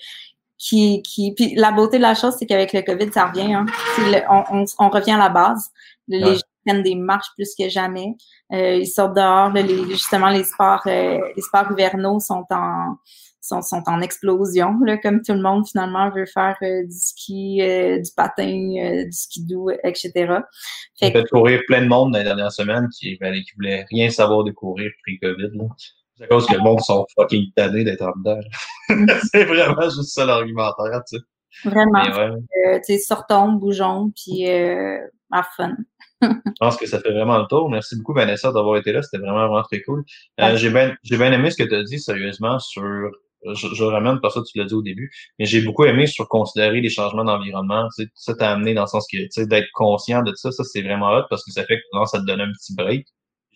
qui, 0.59 1.03
qui. 1.03 1.35
Puis 1.35 1.55
la 1.57 1.73
beauté 1.73 1.99
de 1.99 2.03
la 2.03 2.15
chose, 2.15 2.35
c'est 2.39 2.47
qu'avec 2.47 2.73
le 2.73 2.83
COVID, 2.83 3.13
ça 3.13 3.27
revient. 3.27 3.55
Hein. 3.55 3.67
on, 4.31 4.45
on, 4.51 4.65
on, 4.79 4.89
revient 4.89 5.13
à 5.13 5.19
la 5.19 5.29
base. 5.29 5.71
Les 6.09 6.35
gens 6.35 6.41
prennent 6.65 6.83
des 6.83 6.95
marches 6.95 7.29
plus 7.35 7.55
que 7.59 7.69
jamais. 7.69 8.15
ils 8.51 8.87
sortent 8.87 9.17
dehors. 9.17 9.51
les, 9.51 9.91
justement, 9.91 10.29
les 10.29 10.45
sports, 10.45 10.83
les 10.87 11.43
sports 11.43 11.71
hivernaux 11.73 12.21
sont 12.21 12.47
en 12.51 12.97
sont, 13.45 13.63
sont 13.63 13.83
en 13.87 14.01
explosion, 14.01 14.79
là, 14.85 14.97
comme 14.97 15.21
tout 15.21 15.33
le 15.33 15.43
monde 15.43 15.67
finalement 15.67 16.11
veut 16.11 16.27
faire 16.27 16.57
euh, 16.63 16.85
du 16.85 16.97
ski, 16.97 17.59
euh, 17.61 17.99
du 17.99 18.11
patin, 18.17 18.73
euh, 18.79 19.05
du 19.05 19.13
ski 19.13 19.45
doux, 19.45 19.71
etc. 19.71 20.13
Fait 20.99 21.11
fait 21.11 21.29
courir 21.31 21.61
plein 21.67 21.83
de 21.83 21.89
monde 21.89 22.13
dans 22.13 22.19
les 22.19 22.25
dernières 22.25 22.53
semaines 22.53 22.89
qui, 22.89 23.17
ben, 23.21 23.35
qui 23.35 23.53
voulaient 23.57 23.85
rien 23.91 24.09
savoir 24.11 24.45
de 24.45 24.51
courir 24.51 24.91
pré-COVID. 25.03 25.51
C'est 26.17 26.25
à 26.25 26.27
cause 26.29 26.47
que 26.47 26.55
le 26.55 26.61
monde 26.61 26.81
sont 26.81 27.05
fucking 27.17 27.53
tannés 27.55 27.85
d'être 27.85 28.03
en 28.03 28.13
dedans. 28.17 28.41
c'est 29.33 29.45
vraiment 29.45 29.83
juste 29.83 30.15
ça 30.15 30.25
l'argumentaire, 30.25 31.03
tu 31.09 31.19
sais. 31.19 31.23
Vraiment. 31.65 32.03
Ouais. 32.03 32.81
tu 32.81 32.95
sais, 32.95 32.99
sortons, 32.99 33.53
bougeons, 33.53 34.11
puis 34.17 34.47
à 35.31 35.43
fun. 35.57 35.77
je 36.23 36.29
pense 36.61 36.77
que 36.77 36.87
ça 36.87 37.01
fait 37.01 37.13
vraiment 37.13 37.39
le 37.39 37.47
tour. 37.47 37.69
Merci 37.69 37.97
beaucoup, 37.97 38.15
Vanessa, 38.15 38.53
d'avoir 38.53 38.77
été 38.77 38.93
là. 38.93 39.03
C'était 39.03 39.19
vraiment, 39.19 39.47
vraiment 39.49 39.63
très 39.63 39.83
cool. 39.83 40.05
Euh, 40.41 40.57
j'ai 40.57 40.71
bien 40.71 40.95
j'ai 41.03 41.17
bien 41.17 41.33
aimé 41.33 41.51
ce 41.51 41.57
que 41.57 41.69
tu 41.69 41.75
as 41.75 41.83
dit, 41.83 41.99
sérieusement, 41.99 42.59
sur 42.59 43.11
je, 43.53 43.69
je 43.75 43.85
ramène 43.85 44.21
par 44.21 44.33
ça, 44.33 44.41
tu 44.43 44.59
l'as 44.59 44.65
dit 44.65 44.75
au 44.75 44.83
début, 44.83 45.11
mais 45.39 45.45
j'ai 45.45 45.61
beaucoup 45.63 45.85
aimé 45.85 46.07
sur 46.07 46.29
considérer 46.29 46.81
les 46.81 46.89
changements 46.91 47.25
d'environnement. 47.25 47.89
Ça 48.15 48.35
t'a 48.35 48.53
amené 48.53 48.75
dans 48.75 48.83
le 48.83 48.89
sens 48.89 49.07
que, 49.11 49.45
d'être 49.45 49.69
conscient 49.75 50.23
de 50.23 50.33
ça, 50.35 50.51
ça 50.53 50.65
c'est 50.65 50.83
vraiment 50.83 51.13
hot 51.13 51.25
parce 51.31 51.45
que 51.45 51.53
ça 51.53 51.65
fait 51.65 51.77
que 51.77 52.07
ça 52.07 52.21
te 52.21 52.27
donne 52.27 52.41
un 52.41 52.53
petit 52.53 52.75
break. 52.75 53.07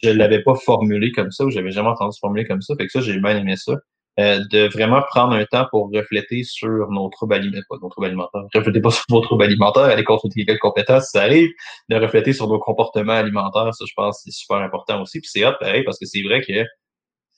Je 0.03 0.11
l'avais 0.11 0.43
pas 0.43 0.55
formulé 0.55 1.11
comme 1.12 1.30
ça 1.30 1.45
ou 1.45 1.51
j'avais 1.51 1.72
jamais 1.72 1.89
entendu 1.89 2.16
formuler 2.20 2.47
comme 2.47 2.62
ça. 2.62 2.74
Fait 2.76 2.86
que 2.86 2.93
ça, 2.93 3.01
j'ai 3.01 3.18
bien 3.18 3.36
aimé 3.36 3.57
ça. 3.57 3.74
Euh, 4.18 4.41
de 4.51 4.66
vraiment 4.72 5.01
prendre 5.03 5.34
un 5.34 5.45
temps 5.45 5.66
pour 5.70 5.91
refléter 5.95 6.43
sur 6.43 6.91
nos 6.91 7.09
troubles 7.09 7.34
alimentaires, 7.34 7.62
pas 7.68 7.76
nos 7.80 7.89
troubles 7.89 8.09
alimentaires, 8.09 8.43
refléter 8.53 8.80
pas 8.80 8.91
sur 8.91 9.05
vos 9.09 9.20
troubles 9.20 9.45
alimentaires, 9.45 9.84
aller 9.84 10.03
consulter 10.03 10.45
quelques 10.45 10.61
compétences 10.61 11.11
ça 11.12 11.22
arrive, 11.22 11.51
de 11.89 11.95
refléter 11.95 12.32
sur 12.32 12.49
nos 12.49 12.59
comportements 12.59 13.12
alimentaires, 13.12 13.72
ça 13.72 13.84
je 13.86 13.93
pense 13.95 14.20
c'est 14.24 14.32
super 14.32 14.57
important 14.57 15.03
aussi. 15.03 15.20
Puis 15.20 15.30
c'est 15.32 15.47
hot 15.47 15.53
pareil 15.61 15.84
parce 15.84 16.01
que 16.01 16.07
c'est 16.07 16.22
vrai 16.24 16.41
que 16.41 16.53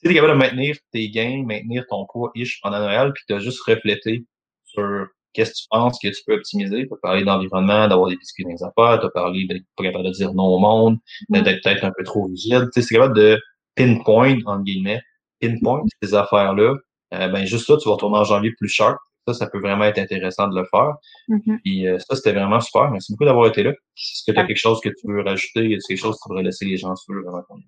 si 0.01 0.07
tu 0.07 0.11
es 0.11 0.15
capable 0.15 0.33
de 0.33 0.37
maintenir 0.39 0.75
tes 0.91 1.09
gains, 1.09 1.43
maintenir 1.45 1.85
ton 1.87 2.07
poids 2.11 2.31
ish 2.33 2.59
pendant 2.61 2.79
Noël, 2.79 3.11
puis 3.13 3.23
tu 3.27 3.33
as 3.35 3.39
juste 3.39 3.61
reflété 3.61 4.25
sur 4.63 5.05
qu'est-ce 5.33 5.51
que 5.51 5.57
tu 5.57 5.67
penses 5.69 5.99
que 6.01 6.07
tu 6.07 6.21
peux 6.25 6.33
optimiser. 6.33 6.87
Tu 6.87 6.93
as 6.93 6.97
parlé 7.01 7.23
d'environnement, 7.23 7.87
d'avoir 7.87 8.09
des 8.09 8.17
biscuits 8.17 8.43
dans 8.43 8.49
les 8.49 8.63
affaires, 8.63 8.99
tu 8.99 9.05
as 9.05 9.09
parlé 9.11 9.45
d'être 9.45 9.63
pas 9.77 9.83
capable 9.83 10.05
de 10.05 10.11
dire 10.11 10.33
non 10.33 10.45
au 10.45 10.59
monde, 10.59 10.97
mm. 11.29 11.41
d'être 11.41 11.63
peut-être 11.63 11.83
un 11.83 11.91
peu 11.95 12.03
trop 12.03 12.25
rigide. 12.25 12.67
Tu 12.73 12.81
c'est 12.81 12.95
capable 12.95 13.15
de 13.15 13.39
pinpoint, 13.75 14.37
entre 14.45 14.63
guillemets, 14.63 15.01
pinpoint 15.39 15.83
ces 16.01 16.15
affaires-là. 16.15 16.75
Euh, 17.13 17.27
ben 17.27 17.45
juste 17.45 17.67
ça, 17.67 17.77
tu 17.77 17.87
vas 17.87 17.95
retourner 17.95 18.17
en 18.17 18.23
janvier 18.23 18.51
plus 18.57 18.69
sharp. 18.69 18.97
ça, 19.27 19.35
ça 19.35 19.47
peut 19.47 19.59
vraiment 19.59 19.83
être 19.83 19.99
intéressant 19.99 20.47
de 20.47 20.59
le 20.59 20.65
faire. 20.71 20.95
Mm-hmm. 21.29 21.59
Puis 21.63 21.87
euh, 21.87 21.99
ça, 21.99 22.15
c'était 22.15 22.31
vraiment 22.31 22.59
super. 22.59 22.89
Merci 22.89 23.13
beaucoup 23.13 23.25
d'avoir 23.25 23.47
été 23.47 23.61
là. 23.61 23.69
Est-ce 23.71 24.23
que 24.25 24.31
tu 24.31 24.39
as 24.39 24.45
quelque 24.45 24.57
chose 24.57 24.79
que 24.81 24.89
tu 24.89 25.07
veux 25.07 25.21
rajouter? 25.21 25.75
A 25.75 25.77
quelque 25.87 25.95
chose 25.95 26.15
que 26.15 26.23
tu 26.23 26.29
voudrais 26.29 26.43
laisser 26.43 26.65
les 26.65 26.77
gens 26.77 26.95
sur 26.95 27.13
qu'on 27.47 27.61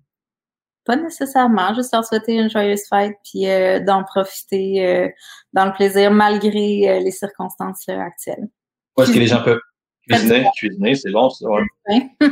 pas 0.84 0.96
nécessairement, 0.96 1.74
juste 1.74 1.92
leur 1.92 2.04
souhaiter 2.04 2.34
une 2.34 2.50
joyeuse 2.50 2.82
fête 2.88 3.16
puis 3.24 3.48
euh, 3.48 3.80
d'en 3.80 4.04
profiter 4.04 4.86
euh, 4.86 5.08
dans 5.52 5.66
le 5.66 5.72
plaisir 5.72 6.10
malgré 6.10 6.88
euh, 6.88 7.00
les 7.00 7.10
circonstances 7.10 7.88
actuelles. 7.88 8.48
Cuisiner? 10.08 10.46
Cuisiner, 10.56 10.94
c'est 10.94 11.10
bon, 11.10 11.30
ça. 11.30 11.48
Ouais. 11.48 11.62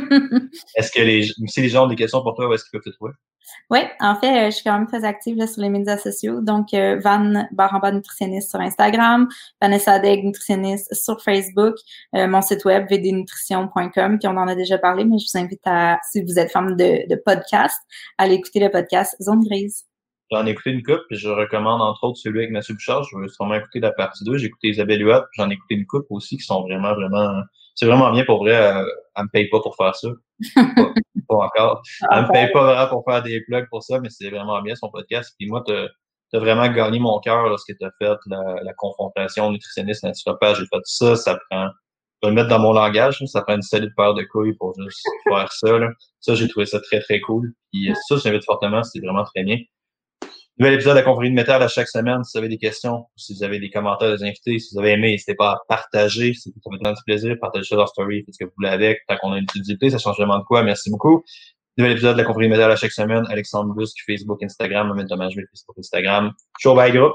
Est-ce 0.75 0.91
que 0.91 1.01
les, 1.01 1.23
si 1.47 1.61
les 1.61 1.69
gens 1.69 1.85
ont 1.85 1.87
des 1.87 1.95
questions 1.95 2.21
pour 2.21 2.35
toi, 2.35 2.47
où 2.47 2.53
est-ce 2.53 2.63
qu'ils 2.65 2.79
peuvent 2.79 2.91
te 2.91 2.95
trouver? 2.95 3.13
Oui, 3.69 3.79
en 3.99 4.15
fait, 4.15 4.47
euh, 4.47 4.51
je 4.51 4.51
suis 4.51 4.63
quand 4.63 4.77
même 4.77 4.87
très 4.87 5.03
active 5.03 5.37
là, 5.37 5.47
sur 5.47 5.61
les 5.61 5.69
médias 5.69 5.97
sociaux. 5.97 6.41
Donc, 6.41 6.73
euh, 6.73 6.99
Van 7.03 7.45
Baramba 7.51 7.91
Nutritionniste 7.91 8.49
sur 8.49 8.59
Instagram, 8.59 9.27
Vanessa 9.61 9.99
Deg 9.99 10.23
Nutritionniste 10.23 10.93
sur 10.93 11.21
Facebook, 11.21 11.75
euh, 12.15 12.27
mon 12.27 12.41
site 12.41 12.65
web 12.65 12.87
vdnutrition.com, 12.89 14.19
puis 14.19 14.27
on 14.27 14.37
en 14.37 14.47
a 14.47 14.55
déjà 14.55 14.77
parlé, 14.77 15.05
mais 15.05 15.17
je 15.19 15.25
vous 15.31 15.39
invite 15.39 15.61
à, 15.65 15.99
si 16.11 16.23
vous 16.23 16.39
êtes 16.39 16.51
fan 16.51 16.75
de, 16.75 17.07
de 17.09 17.21
podcast, 17.25 17.77
à 18.17 18.23
aller 18.23 18.35
écouter 18.35 18.59
le 18.59 18.69
podcast 18.69 19.15
Zone 19.21 19.43
Grise. 19.43 19.85
J'en 20.31 20.47
ai 20.47 20.51
écouté 20.51 20.71
une 20.71 20.81
coupe, 20.81 21.01
puis 21.09 21.17
je 21.17 21.29
recommande 21.29 21.81
entre 21.81 22.05
autres 22.05 22.17
celui 22.17 22.39
avec 22.39 22.51
Mathieu 22.51 22.73
Bouchard. 22.73 23.03
Je 23.03 23.17
veux 23.17 23.27
sûrement 23.27 23.55
écouter 23.55 23.79
la 23.79 23.91
partie 23.91 24.23
2. 24.23 24.37
J'ai 24.37 24.47
écouté 24.47 24.69
Isabelle 24.69 25.05
Huot, 25.05 25.21
j'en 25.33 25.49
ai 25.49 25.53
écouté 25.53 25.75
une 25.75 25.85
coupe 25.85 26.07
aussi 26.09 26.37
qui 26.37 26.43
sont 26.43 26.61
vraiment, 26.61 26.95
vraiment. 26.95 27.41
C'est 27.75 27.85
vraiment 27.85 28.11
bien 28.11 28.25
pour 28.25 28.39
vrai. 28.39 28.55
Euh, 28.55 28.85
elle 29.15 29.23
me 29.23 29.29
paye 29.29 29.49
pas 29.49 29.59
pour 29.61 29.75
faire 29.75 29.95
ça. 29.95 30.09
pas, 30.55 30.93
encore. 31.29 31.81
Elle 32.11 32.23
me 32.23 32.31
paye 32.31 32.51
pas 32.51 32.63
vraiment 32.63 32.87
pour 32.87 33.03
faire 33.07 33.23
des 33.23 33.41
plugs 33.41 33.67
pour 33.69 33.83
ça, 33.83 33.99
mais 33.99 34.09
c'est 34.09 34.29
vraiment 34.29 34.61
bien 34.61 34.75
son 34.75 34.89
podcast. 34.89 35.33
Puis 35.37 35.47
moi, 35.47 35.63
t'as 35.65 35.87
as 36.35 36.39
vraiment 36.39 36.67
gagné 36.67 36.99
mon 36.99 37.19
cœur 37.19 37.47
lorsque 37.47 37.77
tu 37.77 37.85
as 37.85 37.91
fait 37.99 38.17
la, 38.25 38.55
la 38.63 38.73
confrontation 38.73 39.51
nutritionniste 39.51 40.03
naturopathe. 40.03 40.57
J'ai 40.57 40.65
fait 40.65 40.81
ça, 40.83 41.15
ça 41.15 41.39
prend. 41.49 41.69
Je 42.23 42.29
vais 42.29 42.35
le 42.35 42.41
mettre 42.41 42.49
dans 42.49 42.59
mon 42.59 42.71
langage, 42.71 43.21
ça 43.25 43.41
prend 43.41 43.55
une 43.55 43.61
solide 43.61 43.91
paire 43.97 44.13
de 44.13 44.23
couilles 44.23 44.55
pour 44.55 44.73
juste 44.81 45.05
faire 45.27 45.51
ça. 45.51 45.77
Là. 45.77 45.89
Ça, 46.21 46.35
j'ai 46.35 46.47
trouvé 46.47 46.65
ça 46.65 46.79
très, 46.79 47.01
très 47.01 47.19
cool. 47.19 47.53
Puis 47.71 47.91
ça, 48.07 48.15
j'invite 48.15 48.45
fortement, 48.45 48.81
c'est 48.81 48.99
vraiment 48.99 49.25
très 49.25 49.43
bien. 49.43 49.57
Nouvel 50.59 50.75
épisode 50.75 50.93
de 50.93 50.99
la 50.99 51.03
confrérie 51.03 51.31
de 51.31 51.35
métal 51.35 51.63
à 51.63 51.67
chaque 51.67 51.87
semaine. 51.87 52.23
Si 52.23 52.37
vous 52.37 52.39
avez 52.39 52.47
des 52.47 52.59
questions, 52.59 53.05
si 53.15 53.33
vous 53.33 53.43
avez 53.43 53.59
des 53.59 53.71
commentaires 53.71 54.15
des 54.15 54.23
invités, 54.23 54.59
si 54.59 54.75
vous 54.75 54.81
avez 54.81 54.91
aimé, 54.91 55.11
n'hésitez 55.11 55.33
pas 55.33 55.53
à 55.53 55.57
partager. 55.67 56.35
Ça 56.35 56.51
fait 56.51 56.59
vraiment 56.63 56.95
du 56.95 57.01
plaisir. 57.07 57.35
Partagez 57.41 57.65
ça 57.65 57.75
dans 57.75 57.87
story. 57.87 58.23
Faites 58.23 58.35
ce 58.35 58.43
que 58.43 58.45
vous 58.45 58.53
voulez 58.57 58.69
avec. 58.69 58.99
Tant 59.07 59.17
qu'on 59.17 59.31
a 59.33 59.39
une 59.39 59.45
utilité, 59.55 59.89
ça 59.89 59.97
change 59.97 60.15
vraiment 60.17 60.37
de 60.37 60.43
quoi. 60.43 60.61
Merci 60.61 60.91
beaucoup. 60.91 61.23
Nouvel 61.79 61.93
épisode 61.93 62.13
de 62.17 62.21
la 62.21 62.23
confrérie 62.23 62.49
de 62.49 62.53
métal 62.53 62.71
à 62.71 62.75
chaque 62.75 62.91
semaine. 62.91 63.25
Alexandre 63.29 63.73
Busque, 63.73 63.97
Facebook, 64.05 64.43
Instagram. 64.43 64.89
Mohamed 64.89 65.07
Dommage, 65.07 65.33
Facebook, 65.33 65.75
Instagram. 65.79 66.31
Show 66.59 66.75
by 66.75 66.91
group. 66.91 67.13